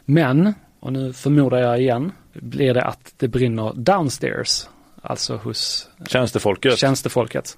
Men, 0.06 0.54
och 0.80 0.94
nu 0.94 1.14
förmodar 1.14 1.58
jag 1.58 1.80
igen, 1.80 2.12
blir 2.34 2.74
det 2.74 2.84
att 2.84 3.14
det 3.18 3.28
brinner 3.28 3.74
downstairs, 3.76 4.68
alltså 5.02 5.36
hos 5.38 5.90
Tjänstefolket. 6.08 6.78
tjänstefolket. 6.78 7.58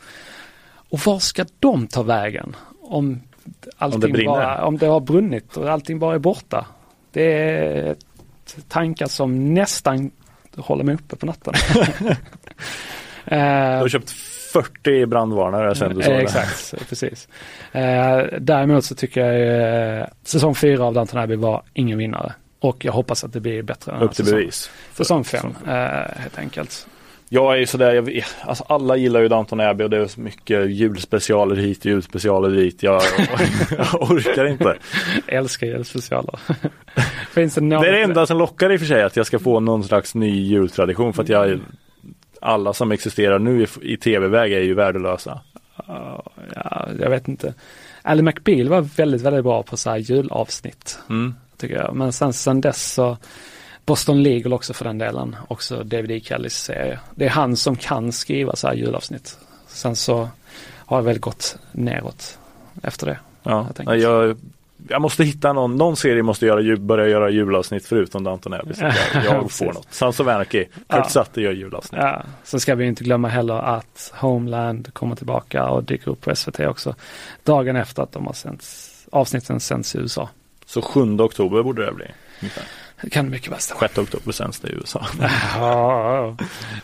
Och 0.90 1.00
var 1.00 1.20
ska 1.20 1.46
de 1.60 1.88
ta 1.88 2.04
vägen? 2.04 2.56
Om 2.82 3.22
allting 3.78 4.00
det 4.00 4.08
brinner? 4.08 4.32
bara, 4.32 4.66
om 4.66 4.78
det 4.78 4.86
har 4.86 5.00
brunnit 5.00 5.58
och 5.58 5.70
allting 5.70 6.00
bara 6.00 6.16
är 6.16 6.20
borta. 6.20 6.66
Det 7.12 7.34
är 7.34 7.96
tankar 8.68 9.08
som 9.08 9.54
nästan 9.54 10.12
håller 10.58 10.84
mig 10.84 10.96
uppe 10.96 11.16
på 11.16 11.26
natten. 11.26 11.54
Du 13.26 13.36
Eh, 13.36 13.80
har 13.80 13.88
köpt 13.88 14.10
40 14.54 15.06
brandvarnare 15.06 15.76
sen 15.76 15.96
du 15.96 16.02
sa 16.02 16.12
eh, 16.12 16.18
det. 16.18 16.24
Exakt, 16.24 16.90
precis. 16.90 17.28
Eh, 17.72 18.24
däremot 18.40 18.86
så 18.86 18.96
tycker 18.96 19.26
jag 19.26 20.00
eh, 20.00 20.08
säsong 20.24 20.56
fyra 20.56 20.86
av 20.86 20.94
Downton 20.94 21.20
Abbey 21.20 21.36
var 21.36 21.64
ingen 21.74 21.98
vinnare. 21.98 22.34
Och 22.60 22.86
jag 22.86 22.94
hoppas 22.94 23.24
att 23.24 23.34
det 23.34 23.40
blir 23.40 23.62
bättre. 23.62 24.00
Upp 24.02 24.14
till 24.14 24.26
bevis. 24.26 24.72
Säsong 24.94 25.24
fem, 25.24 25.56
eh, 25.68 25.74
helt 26.16 26.38
enkelt. 26.38 26.88
Jag 27.30 27.54
är 27.54 27.58
ju 27.58 27.66
sådär, 27.66 27.94
jag, 27.94 28.24
alltså 28.42 28.64
alla 28.68 28.96
gillar 28.96 29.20
ju 29.20 29.28
Downton 29.28 29.60
Abbey 29.60 29.84
och 29.84 29.90
det 29.90 29.98
är 29.98 30.08
så 30.08 30.22
mycket 30.22 30.70
julspecialer 30.70 31.56
hit, 31.56 31.86
julspecialer 31.86 32.50
dit. 32.50 32.84
Jag, 32.84 33.02
jag 33.78 34.02
orkar 34.12 34.46
inte. 34.46 34.78
Älskar 35.28 35.68
julspecialer. 35.68 36.40
Finns 37.34 37.56
det 37.56 37.62
något? 37.62 37.84
Det 37.84 37.90
är 37.90 37.92
det 37.92 38.02
enda 38.02 38.26
som 38.26 38.38
lockar 38.38 38.72
i 38.72 38.76
och 38.76 38.80
för 38.80 38.88
sig 38.88 39.04
att 39.04 39.16
jag 39.16 39.26
ska 39.26 39.40
få 39.40 39.60
någon 39.60 39.84
slags 39.84 40.16
ny 40.16 40.48
jultradition 40.48 41.14
för 41.14 41.24
att 41.24 41.30
jag 41.30 41.60
alla 42.44 42.74
som 42.74 42.92
existerar 42.92 43.40
nu 43.40 43.64
i, 43.64 43.68
i 43.94 43.98
tv-väg 43.98 44.54
är 44.54 44.60
ju 44.62 44.74
värdelösa. 44.74 45.42
Ja, 45.88 46.24
jag 47.00 47.10
vet 47.10 47.28
inte. 47.28 47.54
Ally 48.02 48.22
McBeal 48.22 48.70
var 48.70 48.82
väldigt, 48.82 49.22
väldigt 49.22 49.44
bra 49.44 49.64
på 49.64 49.78
så 49.78 49.90
här 49.90 49.98
julavsnitt, 49.98 51.00
Mm. 51.10 51.36
tycker 51.58 51.76
jag. 51.76 51.96
Men 51.96 52.14
sen, 52.14 52.34
sen 52.34 52.62
dess 52.62 52.94
så, 52.94 53.18
Boston 53.86 54.24
Legal 54.24 54.54
också 54.54 54.74
för 54.74 54.86
den 54.86 54.98
delen, 54.98 55.36
också 55.48 55.84
David 55.84 56.12
E. 56.12 56.20
Kellys 56.24 56.58
serie. 56.64 57.00
Det 57.16 57.26
är 57.26 57.30
han 57.30 57.56
som 57.56 57.76
kan 57.76 58.12
skriva 58.12 58.56
så 58.56 58.68
här 58.68 58.76
julavsnitt. 58.76 59.38
Sen 59.68 59.96
så 59.96 60.30
har 60.86 60.98
det 61.02 61.06
väl 61.08 61.20
gått 61.20 61.58
neråt 61.72 62.38
efter 62.84 63.06
det. 63.08 63.20
Ja, 63.44 63.68
Jag 63.78 63.98
jag, 63.98 64.38
jag 64.90 65.02
måste 65.02 65.24
hitta 65.24 65.54
någon, 65.54 65.76
någon 65.76 65.96
serie 65.98 66.24
måste 66.24 66.46
göra, 66.46 66.78
börja 66.78 67.08
göra 67.08 67.30
julavsnitt 67.30 67.86
förutom 67.86 68.24
Downton 68.24 68.54
Abbey. 68.54 68.74
Så 68.74 68.84
jag, 68.84 69.26
jag 69.26 69.52
får 69.52 69.66
något. 69.74 69.88
Sons 69.94 70.20
of 70.20 70.28
Anarchy, 70.28 70.66
Kurt. 70.90 71.12
Sutter 71.12 71.42
gör 71.42 71.52
julavsnitt. 71.52 72.02
Ja, 72.02 72.24
sen 72.44 72.60
ska 72.60 72.76
vi 72.76 72.86
inte 72.86 73.04
glömma 73.04 73.28
heller 73.28 73.54
att 73.54 74.14
Homeland 74.16 74.94
kommer 74.94 75.16
tillbaka 75.16 75.66
och 75.66 75.84
dyker 75.84 76.12
upp 76.12 76.22
på 76.22 76.36
SVT 76.36 76.60
också. 76.60 76.96
Dagen 77.44 77.76
efter 77.76 78.04
att 78.04 78.12
de 78.12 78.26
har 78.26 78.34
sänts, 78.34 78.90
avsnitten 79.12 79.60
sänds 79.60 79.96
i 79.96 79.98
USA. 79.98 80.30
Så 80.66 80.82
7 80.82 81.20
oktober 81.20 81.64
borde 81.64 81.86
det 81.86 81.92
bli. 81.92 82.06
ungefär. 82.42 82.64
Det 83.04 83.10
kan 83.10 83.30
mycket 83.30 83.52
väl 83.52 83.60
stämma. 83.60 83.80
6 83.80 83.98
oktober 83.98 84.32
sänds 84.32 84.60
det 84.60 84.70
i 84.70 84.72
USA. 84.74 85.06
Ja, 85.56 86.36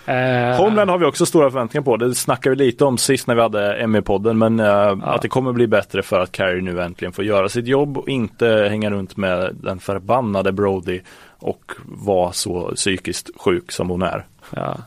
eh, 0.13 0.57
Homeland 0.57 0.89
har 0.89 0.97
vi 0.97 1.05
också 1.05 1.25
stora 1.25 1.51
förväntningar 1.51 1.83
på. 1.83 1.97
Det 1.97 2.15
snackade 2.15 2.55
vi 2.55 2.65
lite 2.65 2.85
om 2.85 2.97
sist 2.97 3.27
när 3.27 3.35
vi 3.35 3.41
hade 3.41 3.87
ME-podden. 3.87 4.33
Men 4.33 4.59
eh, 4.59 5.09
att 5.09 5.21
det 5.21 5.27
kommer 5.27 5.53
bli 5.53 5.67
bättre 5.67 6.01
för 6.01 6.19
att 6.19 6.31
Carrie 6.31 6.61
nu 6.61 6.81
äntligen 6.81 7.11
får 7.11 7.25
göra 7.25 7.49
sitt 7.49 7.67
jobb 7.67 7.97
och 7.97 8.09
inte 8.09 8.67
hänga 8.69 8.89
runt 8.89 9.17
med 9.17 9.55
den 9.61 9.79
förbannade 9.79 10.51
Brody 10.51 11.01
och 11.39 11.71
vara 11.85 12.31
så 12.31 12.71
psykiskt 12.75 13.29
sjuk 13.35 13.71
som 13.71 13.89
hon 13.89 14.01
är. 14.01 14.25
Ja. 14.55 14.77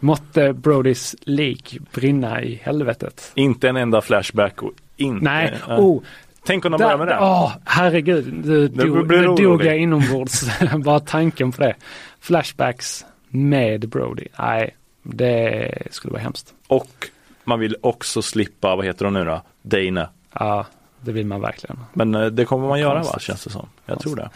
Måtte 0.00 0.52
Brodys 0.52 1.16
lik 1.20 1.78
brinna 1.92 2.42
i 2.42 2.60
helvetet. 2.64 3.32
Inte 3.34 3.68
en 3.68 3.76
enda 3.76 4.00
flashback 4.00 4.62
och 4.62 4.72
inte... 4.96 5.24
Nej, 5.24 5.54
eh, 5.68 5.80
oh, 5.80 6.02
Tänk 6.46 6.64
om 6.64 6.72
de 6.72 6.78
börjar 6.78 6.98
med 6.98 7.06
det. 7.08 7.18
åh, 7.20 7.52
herregud, 7.64 8.46
nu 8.46 8.68
Det 8.68 8.84
dog, 8.86 9.06
blir 9.06 9.26
orolig. 9.28 9.44
dog 9.44 9.64
jag 9.64 9.78
inombords. 9.78 10.44
Bara 10.84 11.00
tanken 11.00 11.52
på 11.52 11.62
det. 11.62 11.74
Flashbacks 12.20 13.04
med 13.28 13.88
Brody. 13.88 14.26
Nej, 14.38 14.76
det 15.02 15.72
skulle 15.90 16.12
vara 16.12 16.22
hemskt. 16.22 16.54
Och 16.66 17.08
man 17.44 17.60
vill 17.60 17.76
också 17.80 18.22
slippa, 18.22 18.76
vad 18.76 18.84
heter 18.84 19.04
hon 19.04 19.14
nu 19.14 19.24
då? 19.24 19.42
Dana. 19.62 20.08
Ja, 20.32 20.66
det 21.00 21.12
vill 21.12 21.26
man 21.26 21.40
verkligen. 21.40 21.78
Men 21.92 22.14
eh, 22.14 22.26
det 22.26 22.44
kommer 22.44 22.68
man 22.68 22.80
göra 22.80 22.94
va, 22.94 23.00
Konstigt. 23.00 23.22
känns 23.22 23.44
det 23.44 23.50
som. 23.50 23.68
Jag 23.86 24.00
tror 24.00 24.16
det. 24.16 24.30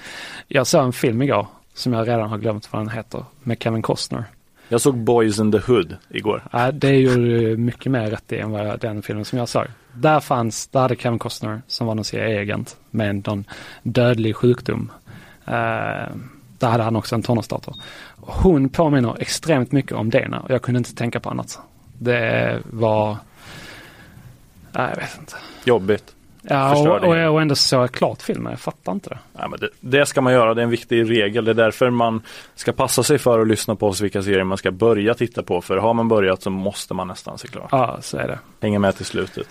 Jag 0.49 0.66
såg 0.66 0.85
en 0.85 0.92
film 0.92 1.23
igår 1.23 1.47
som 1.75 1.92
jag 1.92 2.09
redan 2.09 2.31
har 2.31 2.38
glömt 2.38 2.73
vad 2.73 2.81
den 2.83 2.88
heter 2.88 3.25
med 3.42 3.62
Kevin 3.62 3.83
Costner. 3.83 4.25
Jag 4.68 4.81
såg 4.81 4.96
Boys 4.96 5.38
in 5.38 5.52
the 5.52 5.59
Hood 5.59 5.96
igår. 6.09 6.42
Ja, 6.52 6.72
det 6.72 6.88
du 6.88 7.57
mycket 7.57 7.92
mer 7.92 8.11
rätt 8.11 8.33
i 8.33 8.38
än 8.38 8.50
vad 8.50 8.81
den 8.81 9.02
filmen 9.02 9.24
som 9.24 9.38
jag 9.38 9.48
såg. 9.48 9.64
Där 9.92 10.20
fanns, 10.20 10.66
där 10.66 10.81
hade 10.81 10.96
Kevin 10.96 11.18
Costner 11.18 11.62
som 11.66 11.87
var 11.87 11.94
någon 11.94 12.04
CIA-agent 12.04 12.76
med 12.90 13.26
någon 13.26 13.44
dödlig 13.83 14.37
sjukdom. 14.37 14.92
Eh, 15.44 16.14
där 16.59 16.68
hade 16.68 16.83
han 16.85 16.96
också 16.96 17.14
en 17.14 17.22
tonårsdator. 17.22 17.74
Hon 18.16 18.68
påminner 18.68 19.16
extremt 19.20 19.72
mycket 19.72 19.92
om 19.92 20.11
Dana 20.11 20.40
och 20.40 20.50
jag 20.50 20.62
kunde 20.62 20.78
inte 20.78 20.94
tänka 20.94 21.20
på 21.20 21.31
annat. 21.31 21.59
Det 21.98 22.59
var, 22.64 23.16
nej, 24.72 24.88
jag 24.90 24.96
vet 24.96 25.18
inte. 25.18 25.35
Jobbigt. 25.64 26.14
Ja, 26.42 26.77
och, 26.77 27.05
och, 27.05 27.33
och 27.33 27.42
ändå 27.42 27.55
såg 27.55 27.83
jag 27.83 27.92
klart 27.92 28.22
filmen, 28.22 28.53
jag 28.53 28.61
fattar 28.61 28.92
inte 28.92 29.11
det. 29.11 29.18
Ja, 29.33 29.48
men 29.48 29.61
det, 29.61 29.68
det 29.81 30.07
ska 30.07 30.20
man 30.20 30.33
göra, 30.33 30.55
det 30.55 30.61
är 30.61 30.64
en 30.64 30.70
viktig 30.70 31.11
regel. 31.11 31.44
Det 31.44 31.51
är 31.51 31.55
därför 31.55 31.90
man 31.90 32.22
ska 32.55 32.72
passa 32.72 33.03
sig 33.03 33.18
för 33.18 33.40
att 33.40 33.48
lyssna 33.48 33.74
på 33.74 33.88
oss 33.88 34.01
vilka 34.01 34.22
serier 34.22 34.44
man 34.44 34.59
ska 34.59 34.70
börja 34.70 35.14
titta 35.14 35.42
på. 35.42 35.61
För 35.61 35.77
har 35.77 35.94
man 35.94 36.09
börjat 36.09 36.42
så 36.42 36.51
måste 36.51 36.94
man 36.94 37.09
nästan 37.09 37.38
se 37.38 37.48
klart. 37.48 37.68
Ja, 37.70 37.98
så 38.01 38.16
är 38.16 38.29
det. 38.29 38.38
Hänga 38.61 38.79
med 38.79 38.96
till 38.96 39.07
slutet. 39.07 39.46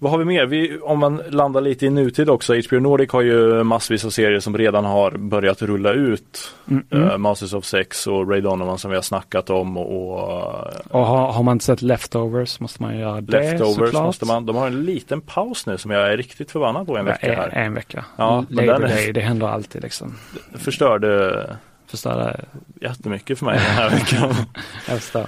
Vad 0.00 0.10
har 0.10 0.18
vi 0.18 0.24
mer? 0.24 0.46
Vi, 0.46 0.78
om 0.78 0.98
man 0.98 1.22
landar 1.30 1.60
lite 1.60 1.86
i 1.86 1.90
nutid 1.90 2.30
också. 2.30 2.54
HBO 2.68 2.78
Nordic 2.80 3.10
har 3.12 3.22
ju 3.22 3.62
massvis 3.64 4.04
av 4.04 4.10
serier 4.10 4.40
som 4.40 4.58
redan 4.58 4.84
har 4.84 5.10
börjat 5.10 5.62
rulla 5.62 5.92
ut. 5.92 6.54
Mm, 6.70 6.84
mm. 6.90 7.08
Eh, 7.08 7.18
Masters 7.18 7.54
of 7.54 7.64
Sex 7.64 8.06
och 8.06 8.30
Ray 8.30 8.40
Donovan 8.40 8.78
som 8.78 8.90
vi 8.90 8.96
har 8.96 9.02
snackat 9.02 9.50
om 9.50 9.76
och, 9.76 10.14
och 10.14 10.66
Och 10.90 11.06
har, 11.06 11.32
har 11.32 11.42
man 11.42 11.52
inte 11.52 11.64
sett 11.64 11.82
Leftovers 11.82 12.60
måste 12.60 12.82
man 12.82 12.98
göra 12.98 13.20
det 13.20 13.40
Leftovers 13.50 13.74
såklart. 13.74 14.04
måste 14.04 14.24
man. 14.24 14.46
De 14.46 14.56
har 14.56 14.66
en 14.66 14.84
liten 14.84 15.20
paus 15.20 15.66
nu 15.66 15.78
som 15.78 15.90
jag 15.90 16.12
är 16.12 16.16
riktigt 16.16 16.50
förbannad 16.50 16.86
på 16.86 16.96
en 16.96 17.06
Ja, 17.06 17.12
vecka 17.12 17.34
här. 17.34 17.48
en 17.48 17.74
vecka. 17.74 18.04
Ja, 18.16 18.44
men 18.48 18.66
Labor 18.66 18.80
den 18.80 18.90
Day, 18.90 19.12
det 19.12 19.20
händer 19.20 19.46
alltid 19.46 19.82
liksom. 19.82 20.16
Förstörde 20.54 21.46
Förstår 21.90 22.36
jättemycket 22.80 23.38
för 23.38 23.44
mig 23.46 23.54
den 23.54 23.64
här 23.76 23.90
veckan. 23.90 24.34
Jag 24.88 25.00
förstår. 25.00 25.26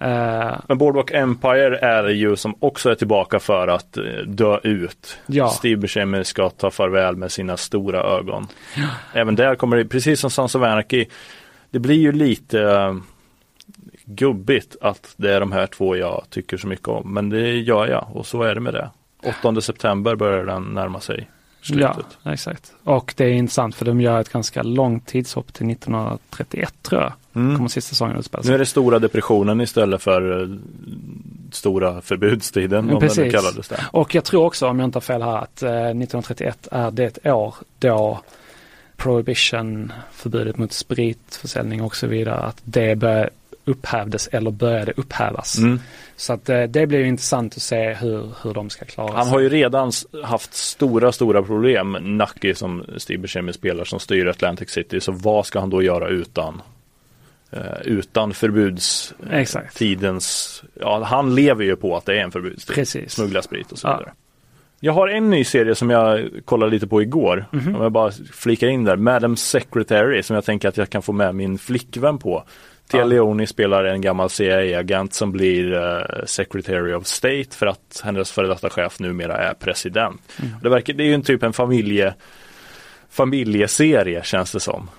Eh, 0.00 0.56
Men 0.68 0.78
Boardwalk 0.78 1.10
Empire 1.10 1.78
är 1.78 2.08
ju 2.08 2.36
som 2.36 2.54
också 2.58 2.90
är 2.90 2.94
tillbaka 2.94 3.38
för 3.38 3.68
att 3.68 3.96
eh, 3.96 4.04
dö 4.26 4.58
ut. 4.62 5.18
Ja. 5.26 5.48
Steve 5.48 5.76
Buscemi 5.76 6.24
ska 6.24 6.50
ta 6.50 6.70
farväl 6.70 7.16
med 7.16 7.32
sina 7.32 7.56
stora 7.56 8.02
ögon. 8.02 8.46
Även 9.12 9.34
där 9.34 9.54
kommer 9.54 9.76
det, 9.76 9.84
precis 9.84 10.20
som 10.20 10.30
Sons 10.30 10.54
of 10.54 10.62
Anarchy, 10.62 11.06
det 11.70 11.78
blir 11.78 11.98
ju 11.98 12.12
lite 12.12 12.62
eh, 12.62 12.94
gubbigt 14.04 14.76
att 14.80 15.14
det 15.16 15.34
är 15.34 15.40
de 15.40 15.52
här 15.52 15.66
två 15.66 15.96
jag 15.96 16.24
tycker 16.30 16.56
så 16.56 16.66
mycket 16.66 16.88
om. 16.88 17.14
Men 17.14 17.28
det 17.28 17.50
gör 17.50 17.86
jag 17.86 18.08
och 18.12 18.26
så 18.26 18.42
är 18.42 18.54
det 18.54 18.60
med 18.60 18.74
det. 18.74 18.90
8 19.42 19.60
september 19.60 20.14
börjar 20.14 20.44
den 20.44 20.62
närma 20.62 21.00
sig 21.00 21.28
ja, 21.62 21.94
slutet. 21.94 22.18
exakt. 22.24 22.72
Och 22.84 23.14
det 23.16 23.24
är 23.24 23.32
intressant 23.32 23.74
för 23.74 23.84
de 23.84 24.00
gör 24.00 24.20
ett 24.20 24.32
ganska 24.32 24.62
långt 24.62 25.06
tidshopp 25.06 25.52
till 25.52 25.70
1931 25.70 26.74
tror 26.82 27.02
jag. 27.02 27.12
Mm. 27.38 27.56
Kommer 27.56 27.68
sista 27.68 27.88
säsongen 27.88 28.16
utspela 28.16 28.42
Nu 28.46 28.54
är 28.54 28.58
det 28.58 28.66
stora 28.66 28.98
depressionen 28.98 29.60
istället 29.60 30.02
för 30.02 30.42
eh, 30.42 30.48
stora 31.52 32.00
förbudstiden 32.00 32.90
om 32.90 33.00
precis. 33.00 33.32
kallades 33.32 33.68
det. 33.68 33.84
Och 33.90 34.14
jag 34.14 34.24
tror 34.24 34.44
också, 34.44 34.68
om 34.68 34.78
jag 34.78 34.86
inte 34.86 34.96
har 34.96 35.00
fel 35.00 35.22
här, 35.22 35.38
att 35.38 35.62
eh, 35.62 35.70
1931 35.70 36.68
är 36.70 36.90
det 36.90 37.32
år 37.32 37.54
då 37.78 38.20
prohibition, 38.96 39.92
förbudet 40.12 40.56
mot 40.56 40.72
spritförsäljning 40.72 41.82
och 41.82 41.96
så 41.96 42.06
vidare, 42.06 42.40
att 42.40 42.60
det 42.64 42.94
upphävdes 43.68 44.28
eller 44.28 44.50
började 44.50 44.92
upphävas. 44.96 45.58
Mm. 45.58 45.80
Så 46.16 46.32
att 46.32 46.48
eh, 46.48 46.62
det 46.62 46.86
blir 46.86 46.98
ju 46.98 47.08
intressant 47.08 47.56
att 47.56 47.62
se 47.62 47.94
hur, 47.94 48.28
hur 48.42 48.54
de 48.54 48.70
ska 48.70 48.84
klara 48.84 49.12
Han 49.12 49.24
sig. 49.24 49.32
har 49.32 49.40
ju 49.40 49.48
redan 49.48 49.92
haft 50.24 50.54
stora, 50.54 51.12
stora 51.12 51.42
problem. 51.42 51.92
Nucky 51.92 52.54
som 52.54 52.84
Steve 52.96 53.18
Buscemi 53.18 53.52
spelar 53.52 53.84
som 53.84 54.00
styr 54.00 54.26
Atlantic 54.26 54.70
City. 54.70 55.00
Så 55.00 55.12
vad 55.12 55.46
ska 55.46 55.60
han 55.60 55.70
då 55.70 55.82
göra 55.82 56.08
utan 56.08 56.54
eh, 56.54 56.60
utan 57.84 58.34
förbudstidens, 58.34 60.62
ja 60.80 61.04
han 61.04 61.34
lever 61.34 61.64
ju 61.64 61.76
på 61.76 61.96
att 61.96 62.06
det 62.06 62.18
är 62.18 62.22
en 62.24 62.30
förbudstid. 62.32 62.74
Precis. 62.74 63.12
Smuggla 63.12 63.42
sprit 63.42 63.72
och 63.72 63.78
så 63.78 63.88
Ja. 63.88 63.96
vidare. 63.98 64.12
Jag 64.80 64.92
har 64.92 65.08
en 65.08 65.30
ny 65.30 65.44
serie 65.44 65.74
som 65.74 65.90
jag 65.90 66.28
kollade 66.44 66.72
lite 66.72 66.86
på 66.86 67.02
igår. 67.02 67.46
Mhm. 67.52 67.76
Om 67.76 67.82
jag 67.82 67.92
bara 67.92 68.12
flikar 68.32 68.68
in 68.68 68.84
där. 68.84 68.96
Madam 68.96 69.36
Secretary 69.36 70.22
som 70.22 70.34
jag 70.34 70.44
tänker 70.44 70.68
att 70.68 70.76
jag 70.76 70.90
kan 70.90 71.02
få 71.02 71.12
med 71.12 71.34
min 71.34 71.58
flickvän 71.58 72.18
på. 72.18 72.44
Tia 72.90 73.00
Ja. 73.00 73.04
Leone 73.06 73.46
spelar 73.46 73.84
en 73.84 74.00
gammal 74.00 74.30
CIA-agent 74.30 75.14
som 75.14 75.32
blir 75.32 75.72
eh, 75.72 75.98
Secretary 76.26 76.92
of 76.94 77.06
State 77.06 77.46
för 77.50 77.66
att 77.66 78.00
hennes 78.04 78.32
före 78.32 78.46
detta 78.46 78.70
chef 78.70 79.00
numera 79.00 79.36
är 79.36 79.54
president. 79.54 80.20
Mm. 80.42 80.52
Det, 80.62 80.68
verkar, 80.68 80.92
det 80.94 81.02
är 81.02 81.06
ju 81.06 81.14
en 81.14 81.22
typ 81.22 81.42
en 81.42 81.52
familje, 81.52 82.14
familjeserie 83.10 84.22
känns 84.24 84.52
det 84.52 84.60
som. 84.60 84.90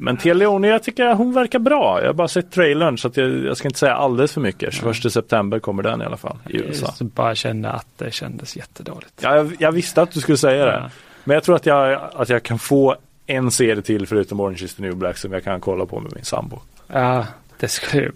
Men 0.00 0.16
Tia 0.16 0.34
Leone, 0.34 0.68
jag 0.68 0.82
tycker 0.82 1.14
hon 1.14 1.32
verkar 1.32 1.58
bra. 1.58 2.00
Jag 2.00 2.06
har 2.08 2.14
bara 2.14 2.28
sett 2.28 2.50
trailern 2.50 2.98
så 2.98 3.08
att 3.08 3.16
jag, 3.16 3.44
jag 3.44 3.56
ska 3.56 3.68
inte 3.68 3.78
säga 3.78 3.94
alldeles 3.94 4.32
för 4.32 4.40
mycket. 4.40 4.74
21 4.74 5.12
september 5.12 5.58
kommer 5.58 5.82
den 5.82 6.02
i 6.02 6.04
alla 6.04 6.16
fall 6.16 6.36
i 6.48 6.56
USA. 6.56 6.94
Jag 6.98 7.08
bara 7.08 7.34
kände 7.34 7.70
att 7.70 7.86
det 7.96 8.10
kändes 8.10 8.56
jättedåligt. 8.56 9.12
Ja, 9.20 9.36
jag, 9.36 9.56
jag 9.58 9.72
visste 9.72 10.02
att 10.02 10.10
du 10.12 10.20
skulle 10.20 10.38
säga 10.38 10.64
det. 10.64 10.72
Ja. 10.72 10.90
Men 11.24 11.34
jag 11.34 11.44
tror 11.44 11.56
att 11.56 11.66
jag, 11.66 12.00
att 12.14 12.28
jag 12.28 12.42
kan 12.42 12.58
få 12.58 12.96
en 13.26 13.50
serie 13.50 13.82
till 13.82 14.06
förutom 14.06 14.40
Orange 14.40 14.64
is 14.64 14.74
the 14.74 14.82
new 14.82 14.96
black 14.96 15.16
som 15.16 15.32
jag 15.32 15.44
kan 15.44 15.60
kolla 15.60 15.86
på 15.86 16.00
med 16.00 16.12
min 16.14 16.24
sambo. 16.24 16.58
Ja, 16.92 17.26
det 17.60 17.68
skulle 17.68 18.02
ju, 18.02 18.12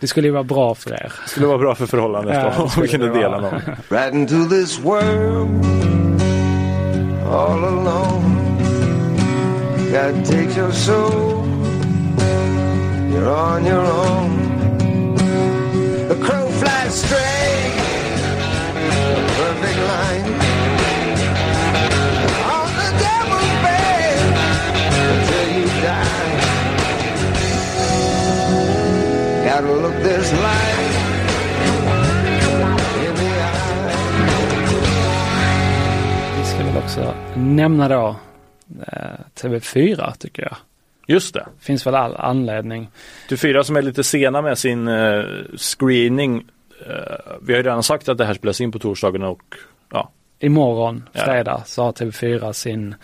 det 0.00 0.06
skulle 0.06 0.26
ju 0.28 0.32
vara 0.32 0.44
bra 0.44 0.74
för 0.74 0.90
er. 0.92 1.12
Det 1.24 1.30
skulle 1.30 1.46
vara 1.46 1.58
bra 1.58 1.74
för 1.74 1.86
förhållandet 1.86 2.34
Ja, 2.34 2.62
om 2.76 2.82
vi 2.82 2.88
kunde 2.88 3.08
dela 3.12 3.40
någon. 3.40 3.60
right 3.88 4.14
into 4.14 4.48
this 4.48 4.78
world 4.80 5.64
all 7.30 7.64
alone. 7.64 8.39
God 9.92 10.24
takes 10.24 10.56
your 10.56 10.72
soul, 10.72 11.44
you're 13.10 13.28
on 13.28 13.64
your 13.64 13.84
own. 13.84 14.30
The 16.08 16.14
crow 16.24 16.48
flies 16.60 16.94
straight, 17.02 17.74
a 18.76 19.20
perfect 19.40 19.78
line. 19.90 20.26
On 22.56 22.68
the 22.80 22.90
devil's 23.02 23.54
bed 23.66 24.18
until 25.10 25.46
you 25.58 25.66
die. 25.82 26.38
Gotta 29.44 29.72
look 29.82 29.96
this 30.04 30.32
life. 30.32 30.96
Vi 36.38 36.44
ska 36.46 36.58
väl 36.64 36.76
också 36.76 37.14
nämna 37.34 37.88
då 37.88 38.16
TV4 39.34 40.12
tycker 40.18 40.42
jag. 40.42 40.56
Just 41.06 41.34
det. 41.34 41.46
Finns 41.60 41.86
väl 41.86 41.94
all 41.94 42.16
anledning. 42.16 42.88
TV4 43.28 43.62
som 43.62 43.76
är 43.76 43.82
lite 43.82 44.04
sena 44.04 44.42
med 44.42 44.58
sin 44.58 44.88
eh, 44.88 45.24
screening. 45.56 46.44
Eh, 46.86 46.94
vi 47.42 47.52
har 47.52 47.58
ju 47.58 47.62
redan 47.62 47.82
sagt 47.82 48.08
att 48.08 48.18
det 48.18 48.24
här 48.24 48.34
spelas 48.34 48.60
in 48.60 48.72
på 48.72 48.78
torsdagen 48.78 49.22
och 49.22 49.42
ja, 49.92 50.10
Imorgon, 50.38 51.08
Ja. 51.12 51.24
fredag, 51.24 51.62
så 51.66 51.82
har 51.82 51.92
TV4 51.92 52.52
sin, 52.52 52.94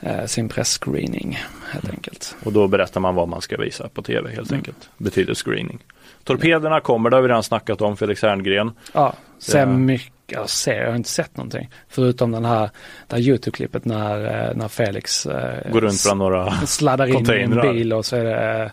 eh, 0.00 0.24
sin 0.26 0.48
presscreening 0.48 1.38
helt 1.72 1.90
enkelt. 1.90 2.36
och 2.44 2.52
då 2.52 2.68
berättar 2.68 3.00
man 3.00 3.14
vad 3.14 3.28
man 3.28 3.40
ska 3.40 3.56
visa 3.56 3.88
på 3.88 4.02
tv 4.02 4.30
helt 4.30 4.50
Mm. 4.50 4.58
enkelt. 4.60 4.88
Betyder 4.98 5.34
screening. 5.34 5.78
Torpederna 6.24 6.80
kommer, 6.80 7.10
det 7.10 7.16
har 7.16 7.22
vi 7.22 7.28
redan 7.28 7.42
snackat 7.42 7.80
om, 7.80 7.96
Felix 7.96 8.22
Herngren. 8.22 8.72
Ja, 8.92 9.14
ser 9.44 9.66
mycket, 9.66 10.12
jag 10.26 10.50
ser, 10.50 10.80
jag 10.80 10.88
har 10.88 10.96
inte 10.96 11.08
sett 11.08 11.36
någonting. 11.36 11.70
Förutom 11.88 12.32
den 12.32 12.44
här, 12.44 12.70
det 13.06 13.16
här 13.16 13.22
YouTube-klippet 13.22 13.84
när, 13.84 14.48
eh, 14.48 14.56
när 14.56 14.68
Felix 14.68 15.26
eh, 15.26 15.72
Går 15.72 15.80
runt 15.80 16.02
bland 16.04 16.18
några 16.18 16.50
sladdar 16.50 17.06
in 17.06 17.30
i 17.30 17.42
en 17.42 17.60
bil 17.60 17.92
och 17.92 18.06
så 18.06 18.16
är 18.16 18.24
det 18.24 18.62
eh, 18.62 18.70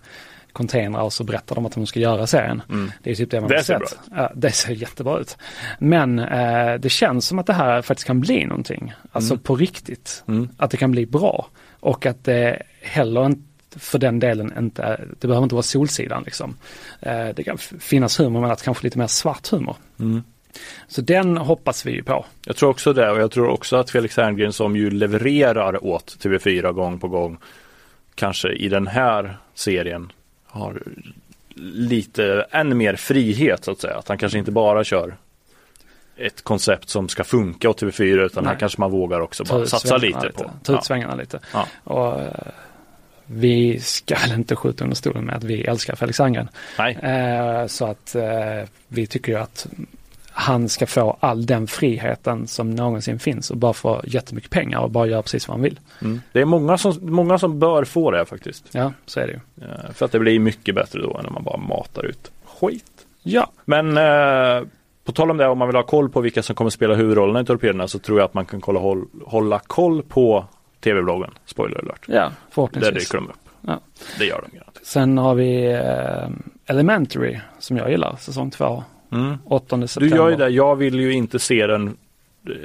containrar 0.54 1.02
och 1.02 1.14
så 1.14 1.24
berättar 1.24 1.56
de 1.56 1.66
att 1.66 1.72
de 1.72 1.86
ska 1.86 2.00
göra 2.00 2.28
serien. 2.28 2.62
Mm. 2.70 2.92
Det 3.04 3.12
är 3.12 3.16
typ 3.16 3.32
det 3.32 3.42
man 3.42 3.50
Det 3.50 3.56
har 3.56 3.62
sett. 3.62 4.00
Ja, 4.12 4.32
det 4.36 4.52
ser 4.52 4.74
jättebra 4.74 5.20
ut. 5.20 5.38
Men 5.80 6.20
eh, 6.20 6.74
det 6.80 6.90
känns 6.90 7.28
som 7.28 7.40
att 7.40 7.46
det 7.48 7.54
här 7.54 7.82
faktiskt 7.82 8.08
kan 8.08 8.20
bli 8.20 8.46
någonting. 8.46 8.94
Alltså 9.12 9.34
Mm. 9.34 9.44
på 9.44 9.56
riktigt. 9.56 10.24
Mm. 10.28 10.50
Att 10.58 10.72
det 10.72 10.78
kan 10.78 10.92
bli 10.92 11.06
bra. 11.06 11.48
Och 11.80 12.06
att 12.06 12.24
det 12.24 12.62
heller 12.82 13.26
inte 13.26 13.42
för 13.76 14.00
den 14.00 14.20
delen 14.20 14.54
inte, 14.58 15.02
det 15.20 15.28
behöver 15.28 15.44
inte 15.44 15.56
vara 15.56 15.64
Solsidan 15.64 16.24
liksom. 16.26 16.58
Eh, 17.00 17.28
det 17.36 17.44
kan 17.44 17.58
finnas 17.80 18.20
humor 18.20 18.42
men 18.42 18.52
att 18.52 18.64
kanske 18.64 18.84
lite 18.84 18.98
mer 18.98 19.08
svart 19.08 19.48
humor. 19.48 19.76
Så 20.88 21.02
den 21.02 21.38
hoppas 21.38 21.86
vi 21.86 22.02
på. 22.04 22.26
Jag 22.46 22.56
tror 22.56 22.70
också 22.70 22.94
det 22.94 23.12
och 23.12 23.20
jag 23.22 23.32
tror 23.32 23.48
också 23.48 23.76
att 23.78 23.90
Felix 23.90 24.18
Herngren 24.18 24.54
som 24.54 24.76
ju 24.76 24.90
levererar 24.92 25.86
åt 25.86 26.18
TV4 26.24 26.72
gång 26.72 27.00
på 27.00 27.08
gång 27.08 27.38
kanske 28.16 28.50
i 28.54 28.70
den 28.70 28.88
här 28.88 29.38
serien 29.54 30.12
har 30.46 30.84
lite 31.62 32.46
än 32.52 32.78
mer 32.78 32.96
frihet 32.96 33.64
så 33.64 33.72
att 33.72 33.80
säga. 33.82 33.96
Att 33.98 34.08
han 34.08 34.18
kanske 34.18 34.40
inte 34.40 34.52
bara 34.52 34.84
kör 34.84 35.18
ett 36.18 36.42
koncept 36.42 36.90
som 36.90 37.10
ska 37.10 37.24
funka 37.24 37.70
åt 37.70 37.82
TV4 37.82 38.26
utan 38.26 38.44
Nej. 38.44 38.54
här 38.54 38.60
kanske 38.60 38.82
man 38.82 38.92
vågar 38.92 39.20
också 39.20 39.44
bara 39.44 39.66
satsa 39.66 39.98
lite 39.98 40.32
på. 40.36 40.44
Ta 40.44 40.74
ut 40.74 40.78
Ja. 40.78 40.82
svängarna 40.82 41.16
lite. 41.16 41.40
Ja. 41.54 41.68
Och, 41.84 42.22
eh, 42.22 42.32
vi 43.26 43.80
ska 43.80 44.16
väl 44.16 44.32
inte 44.40 44.56
skjuta 44.56 44.84
under 44.84 44.96
stolen 44.96 45.26
med 45.26 45.36
att 45.36 45.44
vi 45.44 45.62
älskar 45.64 45.96
Felix. 45.96 46.20
Nej, 46.78 46.98
Eh, 47.02 47.68
så 47.68 47.86
att 47.86 48.16
eh, 48.16 48.70
vi 48.88 49.08
tycker 49.08 49.32
ju 49.32 49.38
att 49.40 49.68
han 50.42 50.70
ska 50.70 50.88
få 50.88 51.18
all 51.20 51.46
den 51.46 51.68
friheten 51.68 52.48
som 52.48 52.72
någonsin 52.72 53.20
finns 53.20 53.52
och 53.52 53.58
bara 53.58 53.74
få 53.74 54.02
jättemycket 54.08 54.50
pengar 54.52 54.80
och 54.80 54.92
bara 54.92 55.08
göra 55.08 55.22
precis 55.22 55.48
vad 55.48 55.56
han 55.58 55.64
vill. 55.64 55.80
Mm. 56.02 56.22
Det 56.32 56.42
är 56.42 56.46
många 56.46 56.78
som, 56.78 56.98
många 57.02 57.38
som 57.38 57.60
bör 57.60 57.84
få 57.84 58.12
det 58.12 58.26
faktiskt. 58.26 58.66
Ja, 58.72 58.94
så 59.06 59.20
är 59.20 59.28
det 59.28 59.34
ju. 59.34 59.40
Eh, 59.68 59.92
För 59.94 60.06
att 60.06 60.12
det 60.12 60.20
blir 60.20 60.40
mycket 60.40 60.76
bättre 60.76 61.02
då 61.02 61.18
än 61.18 61.24
när 61.24 61.32
man 61.32 61.44
bara 61.44 61.58
matar 61.58 62.06
ut 62.06 62.32
skit. 62.46 62.86
Ja, 63.24 63.52
Men 63.66 63.98
eh, 63.98 64.68
på 65.04 65.12
tal 65.12 65.32
om 65.32 65.38
det, 65.38 65.48
om 65.48 65.58
man 65.58 65.68
vill 65.68 65.76
ha 65.76 65.84
koll 65.84 66.10
på 66.10 66.22
vilka 66.22 66.44
som 66.44 66.56
kommer 66.56 66.70
spela 66.70 66.96
huvudrollerna 66.96 67.42
i 67.42 67.46
Torpederna 67.46 67.88
så 67.88 68.00
tror 68.00 68.20
jag 68.20 68.26
att 68.26 68.34
man 68.34 68.46
kan 68.46 68.62
kolla, 68.62 68.80
håll, 68.80 69.06
hålla 69.26 69.60
koll 69.60 70.04
på 70.04 70.46
tv-bloggen. 70.84 71.32
Spoiler 71.46 71.78
alert. 71.80 72.06
ja 72.08 72.14
Där 72.22 72.32
förhoppningsvis. 72.52 72.94
dyker 73.10 73.18
de 73.18 73.28
upp. 73.30 73.36
Ja. 73.62 73.80
Det 74.20 74.26
gör 74.26 74.42
de 74.52 74.58
garanterat. 74.58 74.80
Sen 74.84 75.18
har 75.18 75.36
vi 75.36 75.66
eh, 75.72 76.30
Elementary 76.66 77.40
som 77.60 77.78
jag 77.78 77.92
gillar, 77.92 78.16
säsong 78.20 78.52
två, 78.52 78.84
Mm. 79.12 79.38
8 79.46 79.78
Du 79.78 79.88
september. 79.88 80.18
gör 80.18 80.30
ju 80.30 80.36
det, 80.36 80.50
jag 80.50 80.76
vill 80.76 81.00
ju 81.00 81.14
inte 81.14 81.40
se 81.40 81.68
den. 81.68 81.98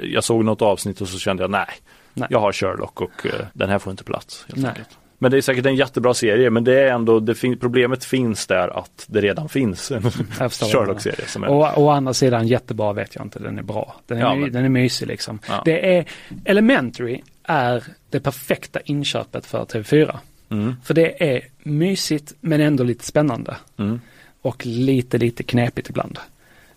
Jag 0.03 0.23
såg 0.23 0.45
något 0.45 0.61
avsnitt 0.61 1.01
och 1.01 1.07
så 1.07 1.19
kände 1.19 1.43
jag 1.43 1.51
nej, 1.51 1.65
Nej. 2.13 2.27
jag 2.31 2.39
har 2.39 2.51
Sherlock 2.51 3.01
och 3.01 3.25
eh, 3.25 3.45
den 3.53 3.69
här 3.69 3.79
får 3.79 3.91
inte 3.91 4.03
plats. 4.03 4.45
helt 4.47 4.61
Nej. 4.61 4.69
enkelt. 4.69 4.89
Men 5.17 5.31
det 5.31 5.37
är 5.37 5.41
säkert 5.41 5.65
en 5.65 5.75
jättebra 5.75 6.13
serie 6.13 6.49
men 6.49 6.63
det 6.63 6.79
är 6.81 6.91
ändå, 6.93 7.19
det 7.19 7.35
fin- 7.35 7.57
problemet 7.59 8.05
finns 8.05 8.47
där 8.47 8.79
att 8.79 9.05
det 9.07 9.21
redan 9.21 9.49
finns 9.49 9.91
en 9.91 10.01
Sherlock-serie 10.49 11.27
som 11.27 11.43
är 11.43 11.47
Och 11.49 11.77
å 11.83 11.89
andra 11.89 12.13
sidan 12.13 12.47
jättebra 12.47 12.93
vet 12.93 13.15
jag 13.15 13.25
inte, 13.25 13.39
den 13.39 13.57
är 13.59 13.63
bra. 13.63 13.95
Den 14.07 14.17
är, 14.17 14.21
Ja, 14.21 14.35
my, 14.35 14.41
men- 14.41 14.51
den 14.51 14.65
är 14.65 14.69
mysig 14.69 15.07
liksom. 15.07 15.39
Ja. 15.47 15.61
Det 15.65 15.97
är, 15.97 16.05
Elementary 16.45 17.21
är 17.43 17.83
det 18.09 18.19
perfekta 18.19 18.79
inköpet 18.85 19.45
för 19.45 19.65
TV4. 19.65 20.17
Mm. 20.49 20.75
För 20.83 20.93
det 20.93 21.33
är 21.33 21.41
mysigt 21.63 22.33
men 22.39 22.61
ändå 22.61 22.83
lite 22.83 23.05
spännande. 23.05 23.55
Mm. 23.77 24.01
Och 24.41 24.65
lite, 24.65 25.17
lite 25.17 25.43
knepigt 25.43 25.89
ibland. 25.89 26.19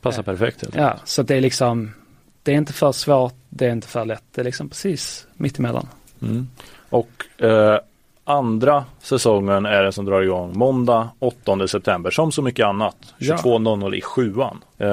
Passar 0.01 0.23
perfekt. 0.23 0.63
helt 0.63 0.75
Ja, 0.75 0.97
så 1.05 1.23
det 1.23 1.37
är 1.37 1.41
liksom, 1.41 1.95
det 2.43 2.53
är 2.53 2.57
inte 2.57 2.73
för 2.73 2.93
svårt, 2.93 3.35
det 3.49 3.67
är 3.67 3.73
inte 3.73 3.89
för 3.89 4.05
lätt, 4.05 4.25
det 4.35 4.41
är 4.41 4.45
liksom 4.45 4.69
precis 4.69 5.27
mittemellan. 5.35 5.89
Mm. 6.23 6.49
Och 6.89 7.43
eh, 7.43 7.79
andra 8.25 8.85
säsongen 8.99 9.67
är 9.67 9.83
det 9.83 9.93
som 9.93 10.05
drar 10.05 10.23
igång 10.23 10.59
måndag 10.59 11.11
8 11.19 11.69
september 11.69 12.11
som 12.11 12.33
så 12.33 12.43
mycket 12.43 12.67
annat. 12.67 12.97
Ja. 13.19 13.37
22.00 13.37 13.95
i 13.95 14.01
sjuan. 14.01 14.61
Eh, 14.79 14.89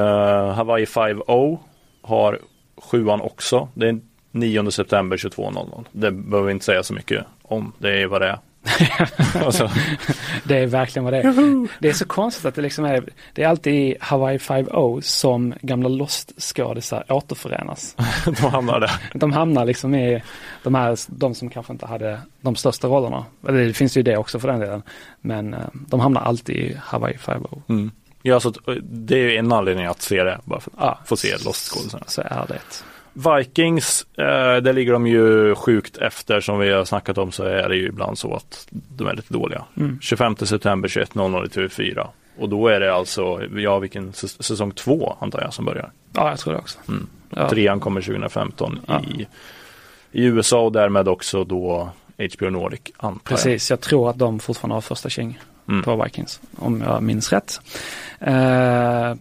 Hawaii 0.54 0.86
5.0 0.86 1.58
har 2.02 2.40
sjuan 2.78 3.22
också. 3.22 3.68
Det 3.74 3.90
är 3.90 4.00
9 4.32 4.72
september 4.72 5.18
22.00. 5.18 5.86
Det 5.92 6.12
behöver 6.12 6.48
vi 6.48 6.52
inte 6.52 6.66
säga 6.66 6.84
så 6.84 6.94
mycket 6.94 7.26
om. 7.42 7.74
Det 7.78 8.02
är 8.02 8.08
vad 8.08 8.22
det 8.22 8.28
är. 8.28 8.40
Det 10.44 10.58
är 10.58 10.68
verkligen 10.68 11.04
vad 11.04 11.14
det 11.14 11.20
är. 11.20 11.82
Det 11.82 11.90
är 11.90 11.94
så 11.94 12.06
konstigt 12.06 12.46
att 12.46 12.56
det 12.56 12.62
liksom 12.62 12.86
är, 12.86 13.04
det 13.34 13.44
är 13.44 13.48
alltid 13.48 13.74
i 13.74 13.96
Hawaii 14.00 14.38
5.0 14.38 15.02
som 15.02 15.54
gamla 15.62 15.90
Lost-skådisar 15.90 17.12
återförenas. 17.12 17.96
de 18.26 18.36
hamnar 18.52 18.80
där. 18.80 18.92
De 19.14 19.32
hamnar 19.34 19.66
liksom 19.66 19.96
i 19.96 20.24
de 20.64 20.76
här, 20.76 20.98
de 21.08 21.36
som 21.36 21.50
kanske 21.50 21.74
inte 21.74 21.86
hade 21.86 22.20
de 22.42 22.56
största 22.56 22.88
rollerna. 22.88 23.26
Eller 23.48 23.66
det 23.66 23.74
finns 23.74 23.98
ju 23.98 24.04
det 24.04 24.18
också 24.18 24.40
för 24.40 24.48
den 24.48 24.60
delen. 24.60 24.84
Men 25.22 25.54
eh, 25.54 25.60
de 25.74 26.00
hamnar 26.00 26.22
alltid 26.22 26.56
i 26.56 26.78
Hawaii 26.84 27.18
5.0. 27.18 27.62
Mm. 27.70 27.92
Ja, 28.22 28.40
så 28.40 28.50
eh, 28.50 28.74
det 28.84 29.16
är 29.16 29.20
ju 29.30 29.36
en 29.38 29.52
anledning 29.52 29.86
att 29.86 30.02
se 30.02 30.24
det. 30.24 30.40
Bara 30.44 30.60
för 30.60 30.72
att 30.72 30.78
Ja, 30.80 31.00
få 31.06 31.18
se 31.18 31.38
Lost-skådisarna. 31.38 32.04
så 32.08 32.22
är 32.22 32.46
det. 32.48 32.60
Vikings, 33.16 34.06
eh, 34.18 34.58
där 34.62 34.74
ligger 34.74 34.94
de 34.94 35.08
ju 35.08 35.56
sjukt 35.56 35.98
efter 35.98 36.42
som 36.42 36.60
vi 36.60 36.72
har 36.72 36.86
snackat 36.86 37.18
om 37.18 37.32
så 37.32 37.44
är 37.44 37.70
det 37.70 37.76
ju 37.76 37.88
ibland 37.88 38.18
så 38.18 38.34
att 38.36 38.68
de 38.72 39.08
är 39.08 39.14
lite 39.16 39.34
dåliga. 39.34 39.64
Mm. 39.78 40.00
25 40.02 40.36
september 40.36 40.90
21.00 40.90 41.46
i 41.46 41.48
TV4. 41.48 42.08
Och 42.38 42.50
då 42.50 42.68
är 42.68 42.80
det 42.80 42.94
alltså, 42.94 43.42
ja 43.58 43.80
vilken 43.80 44.12
säs- 44.14 44.42
säsong 44.44 44.72
två 44.72 45.16
antar 45.20 45.42
jag 45.42 45.54
som 45.54 45.66
börjar. 45.66 45.92
Ja, 46.14 46.30
jag 46.30 46.40
tror 46.40 46.54
det 46.54 46.60
också. 46.60 46.80
Mm. 46.88 47.08
Ja. 47.30 47.50
Trean 47.50 47.80
kommer 47.80 48.02
2015 48.02 48.80
Ja. 48.88 49.02
i, 49.02 49.28
i 50.12 50.26
USA 50.26 50.60
och 50.62 50.72
därmed 50.72 51.08
också 51.08 51.44
då 51.44 51.90
HBO 52.36 52.50
Nordic 52.50 52.82
antar 52.98 53.20
Precis, 53.36 53.70
jag 53.70 53.82
tror 53.82 54.10
att 54.10 54.18
de 54.18 54.40
fortfarande 54.40 54.76
har 54.76 54.82
första 54.82 55.10
jag. 55.10 55.40
Mm. 55.70 55.84
på 55.84 56.04
Vikings, 56.04 56.40
om 56.58 56.82
jag 56.82 57.04
minns 57.04 57.34
rätt. 57.34 57.62
Eh, 58.20 59.14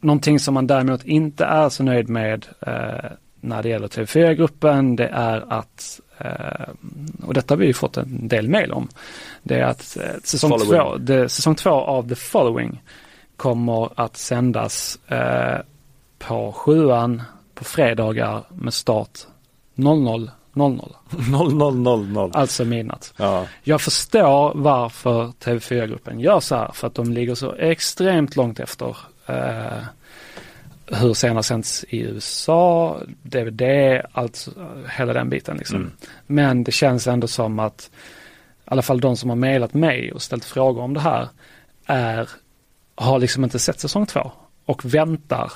någonting 0.00 0.40
som 0.40 0.54
man 0.54 0.66
däremot 0.66 1.04
inte 1.04 1.44
är 1.44 1.68
så 1.68 1.82
nöjd 1.82 2.08
med 2.08 2.46
eh, 2.60 3.10
när 3.40 3.62
det 3.62 3.68
gäller 3.68 3.88
TV4-gruppen, 3.88 4.96
det 4.96 5.06
är 5.08 5.52
att, 5.52 6.00
eh, 6.18 6.68
och 7.26 7.34
detta 7.34 7.54
har 7.54 7.58
vi 7.58 7.66
ju 7.66 7.72
fått 7.72 7.96
en 7.96 8.28
del 8.28 8.48
mail 8.48 8.72
om, 8.72 8.88
det 9.42 9.54
är 9.54 9.64
att 9.64 9.96
eh, 9.96 10.10
säsong, 10.24 10.50
Following. 10.50 10.80
två, 10.80 10.96
det, 10.96 11.28
säsong 11.28 11.54
två 11.54 11.70
av 11.70 12.08
The 12.08 12.14
Following 12.14 12.82
kommer 13.36 14.00
att 14.00 14.16
sändas 14.16 14.98
eh, 15.08 15.58
på 16.18 16.52
sjuan 16.52 17.22
på 17.54 17.64
fredagar 17.64 18.44
med 18.48 18.74
start 18.74 19.18
00.00, 19.76 20.30
0000. 20.54 22.30
alltså 22.34 22.64
midnatt. 22.64 23.14
Ja. 23.16 23.46
Jag 23.62 23.80
förstår 23.80 24.52
varför 24.54 25.26
TV4-gruppen 25.26 26.20
gör 26.20 26.40
så 26.40 26.54
här, 26.56 26.70
för 26.72 26.86
att 26.86 26.94
de 26.94 27.12
ligger 27.12 27.34
så 27.34 27.54
extremt 27.54 28.36
långt 28.36 28.60
efter 28.60 28.96
eh, 29.26 29.82
hur 30.86 31.14
scener 31.14 31.42
sänds 31.42 31.84
i 31.88 32.00
USA, 32.00 33.00
DVD, 33.22 33.62
allt, 34.12 34.48
hela 34.96 35.12
den 35.12 35.30
biten 35.30 35.56
liksom. 35.56 35.76
Mm. 35.76 35.92
Men 36.26 36.64
det 36.64 36.72
känns 36.72 37.06
ändå 37.06 37.26
som 37.26 37.58
att 37.58 37.90
i 38.64 38.68
alla 38.70 38.82
fall 38.82 39.00
de 39.00 39.16
som 39.16 39.30
har 39.30 39.36
mejlat 39.36 39.74
mig 39.74 40.12
och 40.12 40.22
ställt 40.22 40.44
frågor 40.44 40.82
om 40.82 40.94
det 40.94 41.00
här 41.00 41.28
är, 41.86 42.28
har 42.94 43.18
liksom 43.18 43.44
inte 43.44 43.58
sett 43.58 43.80
säsong 43.80 44.06
två 44.06 44.30
och 44.64 44.84
väntar 44.84 45.52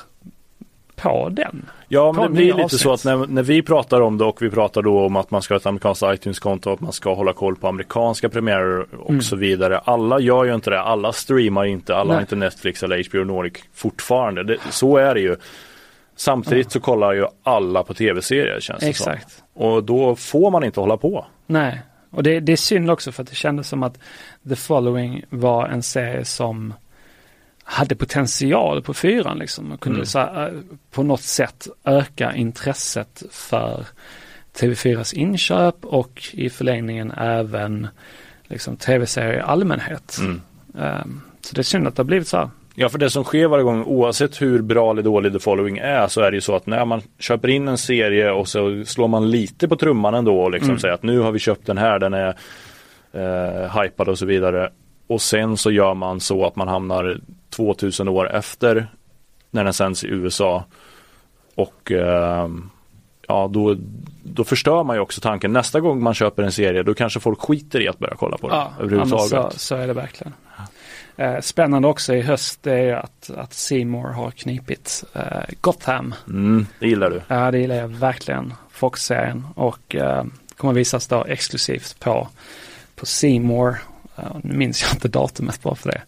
på 1.02 1.28
den. 1.28 1.66
Ja, 1.88 2.12
men 2.12 2.14
På 2.14 2.22
det 2.28 2.28
blir 2.34 2.44
lite 2.44 2.62
avsnitt. 2.64 2.80
så 2.80 2.92
att 2.92 3.04
när, 3.04 3.26
när 3.26 3.42
vi 3.42 3.62
pratar 3.62 4.00
om 4.00 4.18
det 4.18 4.24
och 4.24 4.42
vi 4.42 4.50
pratar 4.50 4.82
då 4.82 5.04
om 5.06 5.16
att 5.16 5.30
man 5.30 5.42
ska 5.42 5.54
ha 5.54 5.56
ett 5.56 5.66
amerikanskt 5.66 6.02
iTunes-konto 6.06 6.70
och 6.70 6.74
att 6.74 6.80
man 6.80 6.92
ska 6.92 7.14
hålla 7.14 7.32
koll 7.32 7.56
på 7.56 7.68
amerikanska 7.68 8.28
premiärer 8.28 8.86
och 9.00 9.10
Mm. 9.10 9.22
så 9.22 9.36
vidare. 9.36 9.78
Alla 9.78 10.20
gör 10.20 10.44
ju 10.44 10.54
inte 10.54 10.70
det. 10.70 10.80
Alla 10.80 11.12
streamar 11.12 11.64
inte. 11.64 11.96
Alla 11.96 12.08
har 12.08 12.14
Nej. 12.14 12.20
inte 12.22 12.36
Netflix 12.36 12.82
eller 12.82 13.04
HBO 13.10 13.24
Nordic 13.24 13.52
fortfarande. 13.74 14.44
Det, 14.44 14.56
så 14.70 14.96
är 14.96 15.14
det 15.14 15.20
ju. 15.20 15.36
Samtidigt 16.16 16.72
så 16.72 16.80
kollar 16.80 17.12
ju 17.12 17.26
alla 17.42 17.82
på 17.82 17.94
tv-serier 17.94 18.60
känns 18.60 18.80
det 18.80 18.94
som. 18.96 19.12
Exakt. 19.12 19.42
Och 19.54 19.84
då 19.84 20.16
får 20.16 20.50
man 20.50 20.64
inte 20.64 20.80
hålla 20.80 20.96
på. 20.96 21.26
Nej, 21.46 21.80
och 22.10 22.22
det, 22.22 22.40
det 22.40 22.52
är 22.52 22.56
synd 22.56 22.90
också 22.90 23.12
för 23.12 23.22
att 23.22 23.28
det 23.28 23.34
kändes 23.34 23.68
som 23.68 23.82
att 23.82 23.98
The 24.48 24.56
Following 24.56 25.24
var 25.30 25.66
en 25.66 25.82
serie 25.82 26.24
som 26.24 26.74
hade 27.72 27.94
potential 27.96 28.82
på 28.82 28.94
fyran 28.94 29.38
liksom. 29.38 29.72
Och 29.72 29.80
kunde 29.80 29.96
Mm. 29.98 30.06
så 30.06 30.18
här, 30.18 30.46
eh, 30.48 30.52
på 30.90 31.02
något 31.02 31.20
sätt 31.22 31.66
öka 31.84 32.34
intresset 32.34 33.22
för 33.30 33.86
TV4s 34.60 35.14
inköp 35.14 35.84
och 35.84 36.22
i 36.32 36.50
förlängningen 36.50 37.10
även 37.10 37.88
liksom 38.44 38.76
tv-serier 38.76 39.38
i 39.38 39.40
allmänhet. 39.40 40.16
Mm. 40.20 40.40
Ehm, 40.78 41.20
så 41.40 41.54
det 41.54 41.60
är 41.60 41.62
synd 41.62 41.88
att 41.88 41.96
det 41.96 42.00
har 42.00 42.04
blivit 42.06 42.28
så 42.28 42.36
här. 42.36 42.48
Ja, 42.74 42.88
för 42.88 42.98
det 42.98 43.10
som 43.10 43.24
sker 43.24 43.46
varje 43.46 43.64
gång, 43.64 43.84
oavsett 43.84 44.42
hur 44.42 44.62
bra 44.62 44.90
eller 44.90 45.02
dålig 45.02 45.32
The 45.32 45.38
Following 45.38 45.78
är, 45.78 46.08
så 46.08 46.20
är 46.20 46.30
det 46.30 46.34
ju 46.36 46.40
så 46.40 46.56
att 46.56 46.66
när 46.66 46.84
man 46.84 47.02
köper 47.18 47.48
in 47.48 47.68
en 47.68 47.78
serie 47.78 48.30
och 48.30 48.48
så 48.48 48.84
slår 48.86 49.08
man 49.08 49.30
lite 49.30 49.68
på 49.68 49.76
trumman 49.76 50.14
ändå 50.14 50.40
och 50.40 50.50
liksom 50.50 50.70
Mm. 50.70 50.80
säger 50.80 50.94
att 50.94 51.02
nu 51.02 51.18
har 51.18 51.32
vi 51.32 51.38
köpt 51.38 51.66
den 51.66 51.78
här, 51.78 51.98
den 51.98 52.14
är 52.14 52.34
eh, 53.12 53.80
hypad 53.82 54.08
och 54.08 54.18
så 54.18 54.26
vidare. 54.26 54.70
Och 55.06 55.22
sen 55.22 55.56
så 55.56 55.70
gör 55.70 55.94
man 55.94 56.20
så 56.20 56.46
att 56.46 56.56
man 56.56 56.68
hamnar 56.68 57.20
2000 57.50 58.08
år 58.08 58.30
efter 58.30 58.88
när 59.50 59.64
den 59.64 59.72
sänds 59.72 60.04
i 60.04 60.08
USA. 60.08 60.64
Och 61.54 61.92
eh, 61.92 62.48
ja, 63.28 63.48
då, 63.52 63.76
då 64.22 64.44
förstör 64.44 64.84
man 64.84 64.96
ju 64.96 65.00
också 65.00 65.20
tanken. 65.20 65.52
Nästa 65.52 65.80
gång 65.80 66.02
man 66.02 66.14
köper 66.14 66.42
en 66.42 66.52
serie, 66.52 66.82
då 66.82 66.94
kanske 66.94 67.20
folk 67.20 67.40
skiter 67.40 67.80
i 67.80 67.88
att 67.88 67.98
börja 67.98 68.14
kolla 68.14 68.38
på 68.38 68.48
den 68.48 68.56
Ja, 68.56 68.72
överhuvudtaget. 68.80 69.52
så, 69.52 69.58
så 69.58 69.74
är 69.74 69.86
det 69.86 69.92
verkligen. 69.92 70.32
Eh, 71.16 71.40
spännande 71.40 71.88
också 71.88 72.14
i 72.14 72.20
höst 72.20 72.66
är 72.66 72.92
att, 72.92 73.30
att 73.36 73.52
Seymour 73.54 74.08
har 74.12 74.30
knipit 74.30 75.04
eh, 75.14 75.22
Gotham. 75.60 76.14
Mm, 76.28 76.66
det 76.78 76.88
gillar 76.88 77.10
du. 77.10 77.22
Ja, 77.28 77.50
det 77.50 77.58
gillar 77.58 77.74
jag 77.74 77.88
verkligen. 77.88 78.54
Fox-serien 78.70 79.46
och 79.54 79.94
eh, 79.94 80.24
kommer 80.56 80.72
visas 80.72 81.06
då 81.06 81.24
exklusivt 81.24 82.00
på, 82.00 82.28
på 82.96 83.06
Seymour. 83.06 83.76
Eh, 84.16 84.24
nu 84.42 84.54
minns 84.54 84.82
jag 84.82 84.92
inte 84.92 85.08
datumet 85.08 85.62
bara 85.62 85.74
för 85.74 85.90
det. 85.90 86.02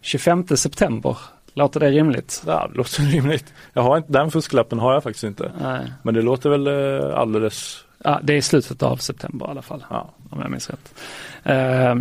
25 0.00 0.46
september. 0.46 1.16
Låter 1.54 1.80
det 1.80 1.90
rimligt? 1.90 2.42
Ja, 2.46 2.68
det 2.72 2.76
låter 2.78 3.02
rimligt. 3.12 3.54
Jag 3.72 3.82
har 3.82 3.96
inte, 3.96 4.12
den 4.12 4.30
fusklappen 4.30 4.78
har 4.78 4.92
jag 4.92 5.02
faktiskt 5.02 5.24
inte. 5.24 5.52
Nej. 5.60 5.92
Men 6.02 6.14
det 6.14 6.22
låter 6.22 6.50
väl 6.50 6.66
eh, 6.66 7.18
alldeles, 7.18 7.84
Ja, 8.04 8.20
det 8.22 8.32
är 8.32 8.40
slutet 8.40 8.82
av 8.82 8.96
september 8.96 9.46
i 9.46 9.50
alla 9.50 9.62
fall. 9.62 9.84
ja. 9.90 10.10
om 10.30 10.40
jag 10.40 10.50
minns 10.50 10.70
rätt. 10.70 10.94
Eh, 11.44 11.94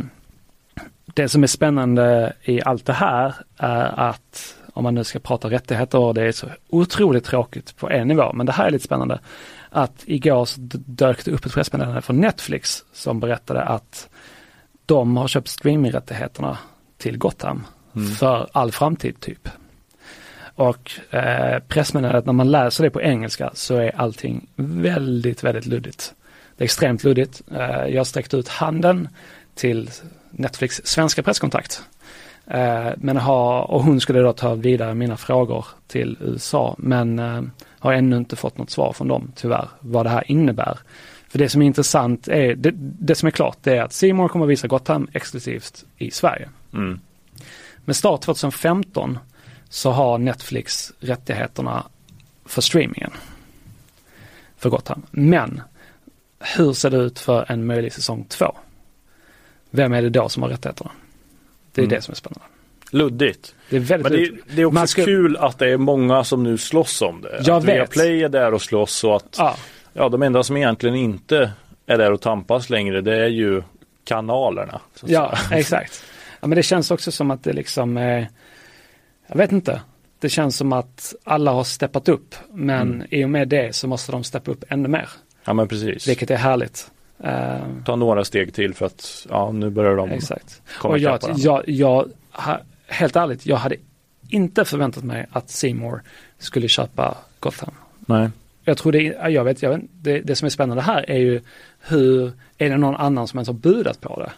det 1.06 1.30
som 1.30 1.44
är 1.44 1.48
spännande 1.48 2.34
i 2.44 2.62
allt 2.62 2.86
det 2.86 2.94
här 2.94 3.36
är 3.58 4.00
att 4.10 4.56
om 4.74 4.84
man 4.84 4.96
nu 4.96 5.04
ska 5.04 5.20
prata 5.20 5.50
rättigheter 5.50 6.00
och 6.00 6.14
det 6.14 6.22
är 6.24 6.32
så 6.32 6.48
otroligt 6.70 7.26
tråkigt 7.26 7.78
på 7.78 7.90
en 7.90 8.08
nivå, 8.08 8.34
men 8.34 8.46
det 8.46 8.52
här 8.52 8.68
är 8.68 8.72
lite 8.72 8.86
spännande. 8.86 9.20
Att 9.70 10.04
igår 10.06 10.46
så 10.46 10.60
dök 10.86 11.26
det 11.26 11.32
upp 11.32 11.46
ett 11.46 11.54
pressmeddelande 11.54 12.02
från 12.02 12.22
Netflix 12.22 12.84
som 12.94 13.20
berättade 13.20 13.62
att 13.64 14.10
de 14.86 15.18
har 15.18 15.28
köpt 15.28 15.48
streamingrättigheterna 15.48 16.58
till 16.98 17.18
Gotham 17.18 17.64
Mm. 17.96 18.08
för 18.08 18.50
all 18.52 18.72
framtid 18.72 19.20
typ. 19.20 19.50
Och 20.56 20.92
eh, 21.10 21.60
pressmeddelandet, 21.68 22.26
när 22.26 22.34
man 22.34 22.52
läser 22.52 22.84
det 22.84 22.90
på 22.90 23.02
engelska 23.02 23.52
så 23.54 23.76
är 23.76 23.96
allting 23.96 24.48
väldigt, 24.56 25.44
väldigt 25.44 25.66
luddigt. 25.66 26.14
Det 26.58 26.64
är 26.64 26.66
extremt 26.66 27.04
luddigt. 27.04 27.42
Eh, 27.52 27.86
jag 27.88 28.08
sträckte 28.08 28.38
ut 28.38 28.48
handen 28.48 29.08
till 29.56 29.90
Netflix 30.32 30.82
svenska 30.84 31.24
presskontakt. 31.24 31.82
Eh, 32.48 32.90
men 32.98 33.18
ha, 33.18 33.62
och 33.62 33.84
hon 33.84 34.00
skulle 34.00 34.20
då 34.20 34.34
ta 34.34 34.56
vidare 34.56 34.94
mina 34.94 35.18
frågor 35.18 35.66
till 35.88 36.18
USA 36.22 36.76
men 36.78 37.20
eh, 37.20 37.42
har 37.80 37.94
ännu 37.94 38.18
inte 38.18 38.36
fått 38.36 38.58
något 38.58 38.70
svar 38.70 38.94
från 38.94 39.08
dem 39.08 39.32
tyvärr 39.36 39.68
vad 39.80 40.06
det 40.06 40.10
här 40.10 40.32
innebär. 40.32 40.80
För 41.30 41.40
det 41.40 41.50
som 41.50 41.62
är 41.62 41.66
intressant 41.66 42.28
är, 42.28 42.56
det, 42.56 42.72
det 42.76 43.16
som 43.16 43.28
är 43.28 43.32
klart 43.32 43.58
det 43.62 43.78
är 43.78 43.82
att 43.82 43.94
Simon 43.94 44.30
kommer 44.30 44.46
att 44.46 44.52
visa 44.52 44.68
Gotham 44.68 45.08
exklusivt 45.14 45.86
i 45.98 46.12
Sverige. 46.12 46.50
Mm. 46.74 47.00
Med 47.86 47.96
start 47.96 48.22
2015 48.22 49.20
så 49.70 49.92
har 49.92 50.18
Netflix 50.18 50.94
rättigheterna 51.00 51.84
för 52.46 52.62
streamingen. 52.62 53.12
För 54.58 54.70
Gotham. 54.70 55.02
Men 55.12 55.62
hur 56.58 56.74
ser 56.74 56.90
det 56.90 56.98
ut 56.98 57.20
för 57.20 57.52
en 57.52 57.66
möjlig 57.66 57.94
säsong 57.94 58.26
2? 58.30 58.56
Vem 59.70 59.94
är 59.94 60.02
det 60.02 60.10
då 60.10 60.30
som 60.30 60.44
har 60.44 60.50
rättigheterna? 60.50 60.92
Det 61.72 61.82
är 61.82 61.86
Mm. 61.86 61.96
det 61.96 62.02
som 62.02 62.12
är 62.12 62.16
spännande. 62.16 62.46
Luddigt. 62.92 63.56
Det 63.70 63.76
är 63.76 63.80
väldigt 63.80 64.12
Men 64.12 64.22
det, 64.22 64.28
är- 64.28 64.56
det 64.56 64.62
är 64.62 64.66
också 64.66 64.88
ska- 64.88 65.06
kul 65.06 65.38
att 65.38 65.60
det 65.60 65.70
är 65.70 65.78
många 65.78 66.24
som 66.24 66.44
nu 66.44 66.58
slåss 66.58 67.02
om 67.02 67.22
det. 67.22 67.42
Jag 67.46 67.58
att 67.58 67.64
vet. 67.64 67.76
Viaplay 67.76 68.24
är 68.24 68.30
där 68.30 68.54
och 68.54 68.62
slåss 68.62 69.04
och 69.04 69.16
att 69.16 69.36
Ja, 69.38 69.56
ja, 69.94 70.10
de 70.10 70.22
enda 70.24 70.44
som 70.44 70.58
egentligen 70.58 70.96
inte 70.96 71.52
är 71.86 71.98
där 71.98 72.12
och 72.12 72.22
tampas 72.22 72.70
längre 72.70 73.02
det 73.02 73.16
är 73.24 73.28
ju 73.28 73.64
kanalerna. 74.04 74.82
Ja 75.06 75.38
exakt. 75.52 76.04
Ja, 76.46 76.50
men 76.50 76.56
det 76.56 76.64
känns 76.64 76.92
också 76.92 77.12
som 77.12 77.32
att 77.32 77.44
det 77.44 77.54
liksom 77.54 77.98
är, 77.98 78.30
jag 79.28 79.38
vet 79.38 79.52
inte. 79.52 79.82
Det 80.20 80.30
känns 80.30 80.58
som 80.58 80.74
att 80.74 81.16
alla 81.24 81.52
har 81.52 81.64
steppat 81.64 82.10
upp 82.10 82.36
men 82.54 82.94
Mm. 82.94 83.08
i 83.10 83.26
och 83.26 83.30
med 83.30 83.48
det 83.48 83.76
så 83.76 83.88
måste 83.88 84.12
de 84.12 84.24
steppa 84.24 84.52
upp 84.52 84.64
ännu 84.70 84.88
mer. 84.88 85.10
ja 85.46 85.54
men 85.54 85.68
precis. 85.68 86.08
Vilket 86.08 86.32
är 86.32 86.36
härligt. 86.36 86.92
Eh, 87.24 87.58
Ta 87.86 87.96
några 87.96 88.26
steg 88.26 88.54
till 88.54 88.74
för 88.74 88.86
att 88.86 89.26
ja, 89.30 89.52
nu 89.52 89.70
börjar 89.70 89.96
de 89.96 90.12
Exakt. 90.12 90.62
komma 90.80 90.94
Och 90.94 91.00
jag, 91.00 91.20
jag, 91.36 91.64
jag, 91.70 92.10
helt 92.88 93.16
ärligt, 93.16 93.46
jag 93.46 93.58
hade 93.58 93.76
inte 94.30 94.66
förväntat 94.66 95.04
mig 95.04 95.26
att 95.32 95.50
Seymour 95.50 96.02
skulle 96.38 96.68
köpa 96.68 97.18
Gotham. 97.40 97.74
Nej. 98.00 98.30
Jag 98.64 98.78
tror 98.78 98.92
det, 98.92 99.02
jag 99.30 99.44
vet, 99.44 99.62
jag 99.62 99.70
vet, 99.70 99.82
det, 99.92 100.20
det 100.20 100.36
som 100.36 100.46
är 100.46 100.50
spännande 100.50 100.84
här 100.84 101.10
är 101.10 101.20
ju 101.20 101.42
hur, 101.80 102.32
är 102.58 102.70
det 102.70 102.78
någon 102.78 102.96
annan 102.96 103.28
som 103.28 103.38
ens 103.40 103.48
har 103.48 103.54
budat 103.54 104.02
på 104.02 104.20
det? 104.20 104.32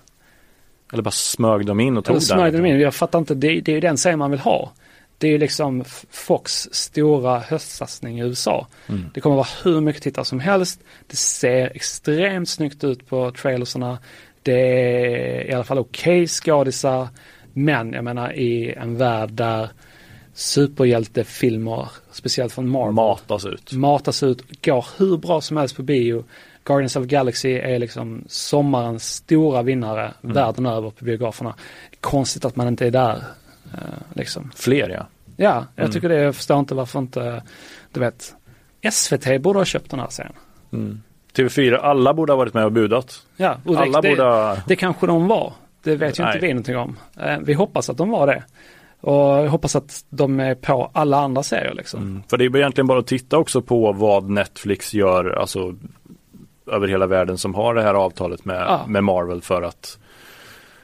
Eller 0.94 1.04
bara 1.04 1.12
smög 1.12 1.66
de 1.66 1.80
in 1.80 1.98
och 1.98 2.06
tog 2.06 2.22
smörjde 2.22 2.58
den. 2.58 2.64
de 2.64 2.70
in? 2.70 2.80
Jag 2.80 2.96
fattar 2.96 3.20
inte, 3.20 3.36
det, 3.36 3.62
det 3.62 3.72
är 3.72 3.76
ju 3.76 3.82
den 3.82 3.98
serien 3.98 4.20
man 4.20 4.32
vill 4.32 4.40
ha. 4.40 4.72
Det 5.18 5.28
är 5.28 5.32
ju 5.32 5.38
liksom 5.38 5.84
Fox 6.12 6.70
stora 6.72 7.40
höstsatsning 7.40 8.20
i 8.20 8.24
USA. 8.24 8.68
Mm. 8.88 9.06
Det 9.14 9.22
kommer 9.22 9.36
vara 9.36 9.48
hur 9.64 9.82
mycket 9.82 10.04
tittare 10.04 10.26
som 10.26 10.40
helst. 10.40 10.80
Det 11.08 11.16
ser 11.16 11.72
extremt 11.76 12.50
snyggt 12.50 12.84
ut 12.84 13.08
på 13.08 13.32
trailersarna. 13.32 14.00
Det 14.44 14.62
är 15.42 15.50
i 15.50 15.54
alla 15.54 15.64
fall 15.64 15.80
okej 15.80 16.28
skådisar. 16.28 17.08
Men 17.54 17.94
jag 17.94 18.04
menar 18.04 18.34
i 18.34 18.74
en 18.74 18.98
värld 18.98 19.30
där 19.30 19.70
superhjältefilmer, 20.34 21.90
speciellt 22.12 22.54
från 22.54 22.70
Marvel, 22.70 22.94
Matas 22.94 23.46
ut. 23.46 23.74
matas 23.74 24.24
ut, 24.24 24.66
går 24.66 24.86
hur 24.98 25.18
bra 25.18 25.42
som 25.42 25.58
helst 25.58 25.76
på 25.76 25.84
bio. 25.84 26.24
Guardians 26.68 26.96
of 26.96 27.06
Galaxy 27.06 27.50
är 27.54 27.80
liksom 27.80 28.24
sommarens 28.28 29.14
stora 29.14 29.62
vinnare 29.62 30.14
Mm. 30.24 30.34
världen 30.34 30.66
över 30.66 30.90
på 30.90 31.06
biograferna. 31.06 31.56
Konstigt 32.02 32.46
att 32.46 32.56
man 32.56 32.68
inte 32.68 32.88
är 32.88 32.92
där. 32.92 33.24
eh, 33.74 33.80
liksom. 34.14 34.52
Fler 34.56 34.90
ja. 34.90 35.08
Ja, 35.38 35.66
jag 35.76 35.84
Mm. 35.84 35.92
tycker 35.94 36.10
det, 36.10 36.16
jag 36.22 36.36
förstår 36.36 36.60
inte 36.60 36.76
varför 36.76 37.00
inte, 37.00 37.44
du 37.94 38.00
vet, 38.00 38.36
SVT 38.92 39.40
borde 39.42 39.60
ha 39.60 39.66
köpt 39.66 39.92
den 39.92 40.00
här 40.00 40.08
serien. 40.10 40.34
Mm. 40.74 41.02
TV4, 41.36 41.78
alla 41.78 42.14
borde 42.14 42.34
ha 42.34 42.38
varit 42.38 42.54
med 42.54 42.66
och 42.66 42.72
budat. 42.72 43.26
Ja, 43.38 43.58
och 43.66 43.76
Alla 43.82 44.02
det, 44.02 44.10
borde 44.10 44.24
ha... 44.24 44.58
det 44.68 44.76
kanske 44.76 45.08
de 45.08 45.28
var. 45.28 45.54
Det 45.84 45.96
vet 45.96 46.20
ju 46.20 46.24
Nej. 46.24 46.34
inte 46.36 46.48
vi 46.48 46.54
någonting 46.54 46.78
om. 46.78 46.98
Eh, 47.20 47.38
Vi 47.40 47.54
hoppas 47.54 47.90
att 47.90 47.98
de 47.98 48.10
var 48.10 48.28
det. 48.28 48.44
Och 49.02 49.14
jag 49.16 49.50
hoppas 49.50 49.76
att 49.76 50.06
de 50.10 50.40
är 50.40 50.56
på 50.56 50.92
alla 50.94 51.18
andra 51.18 51.44
serier 51.44 51.74
liksom. 51.74 52.02
Mm. 52.02 52.24
För 52.30 52.38
det 52.38 52.46
är 52.46 52.56
egentligen 52.58 52.88
bara 52.88 53.00
att 53.00 53.08
titta 53.08 53.38
också 53.38 53.62
på 53.62 53.92
vad 53.94 54.30
Netflix 54.30 54.94
gör, 54.94 55.30
alltså 55.30 55.76
över 56.68 56.88
hela 56.88 57.08
världen 57.08 57.38
som 57.38 57.56
har 57.56 57.74
det 57.76 57.82
här 57.82 57.94
avtalet 57.94 58.46
med, 58.46 58.62
Ja. 58.62 58.86
med 58.88 59.04
Marvel 59.04 59.42
för 59.42 59.62
att 59.62 59.98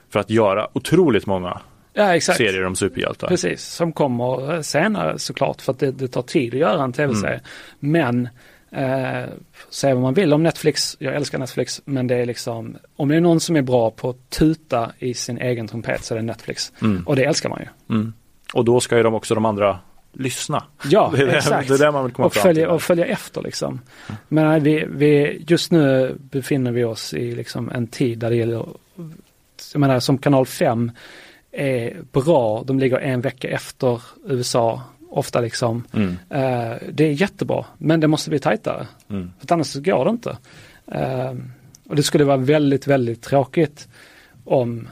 för 0.10 0.20
att 0.20 0.30
göra 0.30 0.68
otroligt 0.74 1.26
många 1.26 1.60
Ja, 1.94 2.22
serier 2.22 2.66
om 2.66 2.76
superhjältar. 2.76 3.28
Precis, 3.28 3.64
som 3.64 3.94
kommer 3.94 4.62
senare 4.62 5.20
såklart 5.20 5.62
för 5.62 5.72
att 5.72 5.80
det, 5.80 5.92
det 5.92 6.08
tar 6.08 6.22
tid 6.22 6.54
att 6.54 6.60
göra 6.60 6.84
en 6.84 6.94
tv-serie. 6.94 7.42
Men 7.80 8.30
eh, 8.72 9.24
säga 9.70 9.94
vad 9.94 10.04
man 10.04 10.14
vill 10.14 10.34
om 10.34 10.44
Netflix, 10.44 10.96
jag 11.00 11.16
älskar 11.16 11.40
Netflix, 11.40 11.82
men 11.86 12.08
det 12.08 12.16
är 12.16 12.26
liksom, 12.26 12.78
om 12.96 13.10
det 13.10 13.16
är 13.16 13.22
någon 13.22 13.40
som 13.40 13.56
är 13.56 13.62
bra 13.62 13.92
på 13.92 14.10
att 14.10 14.30
tuta 14.30 14.92
i 15.00 15.14
sin 15.14 15.38
egen 15.38 15.68
trumpet 15.68 16.04
så 16.04 16.14
är 16.14 16.16
det 16.18 16.24
Netflix. 16.26 16.74
Mm. 16.82 17.04
Och 17.08 17.16
det 17.16 17.24
älskar 17.24 17.50
man 17.50 17.60
ju. 17.60 17.96
Mm. 17.96 18.14
Och 18.54 18.66
då 18.66 18.80
ska 18.80 18.98
ju 18.98 19.04
de 19.04 19.14
också 19.14 19.36
de 19.36 19.46
andra 19.46 19.80
lyssna. 20.14 20.64
Ja, 20.90 21.12
Det 21.16 21.24
är 21.24 21.28
exakt. 21.28 21.68
det 21.68 21.74
är 21.74 21.78
det 21.78 21.92
man 21.92 22.04
vill 22.04 22.14
komma 22.14 22.26
och 22.26 22.34
fram 22.34 22.44
följa, 22.44 22.66
till. 22.66 22.74
och 22.74 22.82
följa 22.82 23.06
efter 23.06 23.42
liksom. 23.42 23.82
Men 24.28 24.64
vi, 24.64 24.86
vi, 24.90 25.44
just 25.48 25.72
nu 25.72 26.16
befinner 26.20 26.72
vi 26.72 26.84
oss 26.84 27.14
i 27.14 27.36
liksom 27.36 27.70
en 27.70 27.88
tid 27.88 28.20
där 28.20 28.30
det 28.30 28.36
gäller, 28.36 28.66
jag 29.74 29.80
menar 29.80 30.00
som 30.00 30.18
kanal 30.18 30.46
5 30.46 30.92
är 31.52 31.98
bra, 32.12 32.64
de 32.66 32.80
ligger 32.80 32.98
en 32.98 33.22
vecka 33.22 33.50
efter 33.50 34.02
USA, 34.26 34.82
ofta 35.10 35.42
liksom. 35.42 35.84
Mm. 35.94 36.18
Eh, 36.30 36.78
det 36.92 37.04
är 37.04 37.12
jättebra, 37.12 37.66
men 37.78 38.00
det 38.00 38.08
måste 38.08 38.30
bli 38.30 38.40
tajtare. 38.40 38.88
Mm. 39.10 39.32
För 39.40 39.54
annars 39.54 39.76
går 39.76 40.06
det 40.06 40.12
inte. 40.12 40.38
Eh, 40.88 41.34
och 41.88 41.96
det 41.96 42.04
skulle 42.04 42.24
vara 42.24 42.38
väldigt, 42.38 42.88
väldigt 42.88 43.22
tråkigt 43.22 43.88
om 44.46 44.88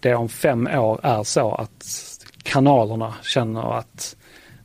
det 0.00 0.14
om 0.14 0.28
fem 0.28 0.66
år 0.66 1.00
är 1.02 1.22
så 1.22 1.54
att 1.54 1.86
kanalerna 2.42 3.14
känner 3.22 3.78
att 3.78 4.16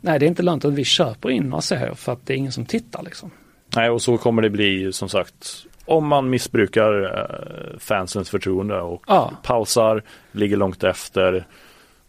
nej, 0.04 0.20
det 0.20 0.26
är 0.26 0.28
inte 0.28 0.44
lönt 0.44 0.66
att 0.66 0.74
vi 0.74 0.84
köper 0.84 1.30
in 1.30 1.44
några 1.44 1.62
serier 1.62 1.94
för 1.94 2.12
att 2.12 2.26
det 2.26 2.34
är 2.34 2.38
ingen 2.38 2.52
som 2.52 2.66
tittar 2.66 3.04
liksom. 3.04 3.32
Nej, 3.76 3.90
och 3.90 4.02
så 4.02 4.18
kommer 4.18 4.42
det 4.42 4.50
bli 4.50 4.94
som 4.94 5.10
sagt 5.10 5.66
om 5.86 6.08
man 6.08 6.30
missbrukar 6.30 7.04
eh, 7.20 7.80
fansens 7.80 8.30
förtroende 8.30 8.82
och 8.82 9.04
Ja. 9.08 9.32
pausar, 9.44 10.04
ligger 10.32 10.58
långt 10.58 10.84
efter, 10.84 11.48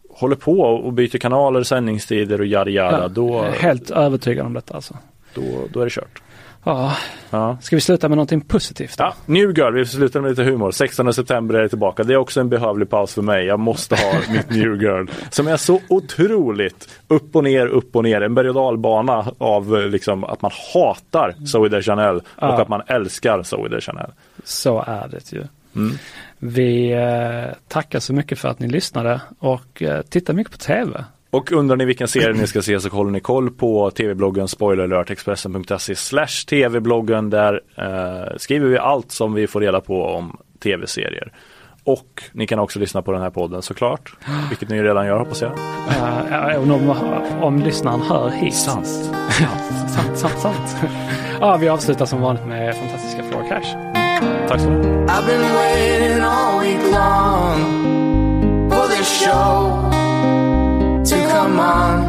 håller 0.09 0.35
på 0.35 0.59
och 0.61 0.93
byter 0.93 1.17
kanaler, 1.17 1.63
sändningstider 1.63 2.39
och 2.39 2.45
yada 2.47 2.69
yada, 2.71 3.01
Ja, 3.01 3.07
då, 3.07 3.41
Helt 3.41 3.89
övertygad 3.91 4.45
om 4.45 4.53
detta 4.53 4.73
alltså. 4.73 4.97
då, 5.33 5.41
då 5.73 5.79
är 5.79 5.83
det 5.83 5.89
kört. 5.91 6.21
Ja, 6.65 6.97
Ja. 7.29 7.57
ska 7.61 7.75
vi 7.75 7.81
sluta 7.81 8.09
med 8.09 8.15
någonting 8.15 8.41
positivt? 8.41 8.97
Då? 8.97 9.03
Ja, 9.03 9.13
New 9.25 9.57
Girl, 9.57 9.73
vi 9.73 9.85
slutar 9.85 10.21
med 10.21 10.29
lite 10.29 10.43
humor. 10.43 10.71
16 10.71 11.13
september 11.13 11.55
är 11.55 11.61
det 11.61 11.69
tillbaka. 11.69 12.03
Det 12.03 12.13
är 12.13 12.17
också 12.17 12.39
en 12.39 12.49
behövlig 12.49 12.89
paus 12.89 13.13
för 13.13 13.21
mig. 13.21 13.45
Jag 13.45 13.59
måste 13.59 13.95
ha 13.95 14.13
mitt 14.33 14.49
New 14.49 14.81
Girl. 14.81 15.05
Som 15.29 15.47
är 15.47 15.57
så 15.57 15.79
otroligt 15.89 16.89
upp 17.07 17.35
och 17.35 17.43
ner, 17.43 17.67
upp 17.67 17.95
och 17.95 18.03
ner. 18.03 18.21
En 18.21 18.35
berg 18.35 18.49
och 18.49 18.55
dalbana 18.55 19.25
av 19.37 19.75
eh, 19.77 19.87
liksom, 19.87 20.23
att 20.23 20.41
man 20.41 20.51
hatar 20.73 21.35
Zoe 21.45 21.69
Deschanel 21.69 22.15
och 22.15 22.23
Ja. 22.39 22.61
att 22.61 22.67
man 22.67 22.81
älskar 22.87 23.43
Zoe 23.43 23.67
Deschanel. 23.69 24.11
Så 24.43 24.83
är 24.87 25.07
det 25.07 25.31
ju. 25.33 25.43
Mm. 25.75 25.97
Vi 26.39 26.91
eh, 26.91 27.53
tackar 27.67 27.99
så 27.99 28.13
mycket 28.13 28.39
för 28.39 28.49
att 28.49 28.59
ni 28.59 28.67
lyssnade 28.67 29.21
och 29.39 29.81
eh, 29.81 30.01
tittar 30.01 30.33
mycket 30.33 30.51
på 30.51 30.57
tv. 30.57 31.03
Och 31.35 31.51
undrar 31.51 31.75
ni 31.75 31.85
vilken 31.85 32.07
serie 32.07 32.33
ni 32.33 32.47
ska 32.47 32.61
se 32.61 32.79
så 32.79 32.89
håller 32.89 33.11
ni 33.11 33.19
koll 33.19 33.51
på 33.51 33.91
tv-bloggen 33.91 34.47
spoileralert 34.47 35.09
slash 35.97 36.45
tv-bloggen. 36.49 37.29
Där 37.29 37.61
eh, 37.77 38.37
skriver 38.37 38.67
vi 38.67 38.77
allt 38.77 39.11
som 39.11 39.33
vi 39.33 39.47
får 39.47 39.61
reda 39.61 39.81
på 39.81 40.03
om 40.03 40.37
tv-serier. 40.63 41.31
Och 41.83 42.23
ni 42.31 42.47
kan 42.47 42.59
också 42.59 42.79
lyssna 42.79 43.01
på 43.01 43.11
den 43.11 43.21
här 43.21 43.29
podden 43.29 43.61
såklart, 43.61 44.13
vilket 44.49 44.69
ni 44.69 44.83
redan 44.83 45.07
gör 45.07 45.19
hoppas 45.19 45.41
jag. 45.41 45.51
Uh, 45.51 46.73
om, 46.73 46.95
om 47.41 47.59
lyssnaren 47.59 48.01
hör 48.01 48.29
hit. 48.29 48.55
Sant. 48.55 48.87
sant, 49.95 50.17
sant, 50.17 50.39
sant. 50.39 50.77
ja, 51.39 51.57
vi 51.57 51.69
avslutar 51.69 52.05
som 52.05 52.21
vanligt 52.21 52.45
med 52.45 52.75
fantastiska 52.75 53.23
Floor 53.23 53.49
Cash. 53.49 53.75
Tack 54.47 54.61
så 54.61 54.69
mycket. 54.69 54.95
On. 61.45 62.05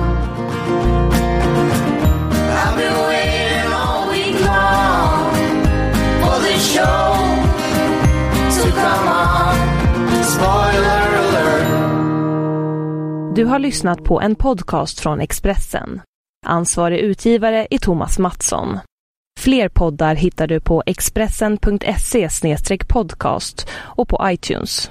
I've 2.59 2.77
been 2.77 2.97
waiting 3.09 3.73
all 3.73 4.11
week 4.11 4.41
long 4.47 5.35
for 6.21 6.41
this 6.41 6.75
show 6.75 7.15
to 8.57 8.71
come 8.71 9.09
on. 9.09 9.55
Spoiler 10.25 11.17
alert. 11.19 11.67
Du 13.37 13.45
har 13.45 13.59
lyssnat 13.59 14.05
på 14.05 14.21
en 14.21 14.35
podcast 14.35 15.01
från 15.01 15.21
Expressen. 15.21 16.01
Ansvarig 16.47 16.99
utgivare 16.99 17.67
är 17.71 17.79
Thomas 17.79 18.19
Mattsson. 18.19 18.79
Fler 19.41 19.69
poddar 19.69 20.15
hittar 20.15 20.47
du 20.47 20.61
på 20.61 20.83
expressen.se 20.87 22.29
podcast 22.89 23.69
och 23.73 24.09
på 24.09 24.21
iTunes. 24.23 24.91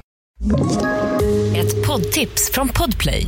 Ett 1.55 1.87
poddtips 1.87 2.51
från 2.51 2.69
Podplay. 2.69 3.27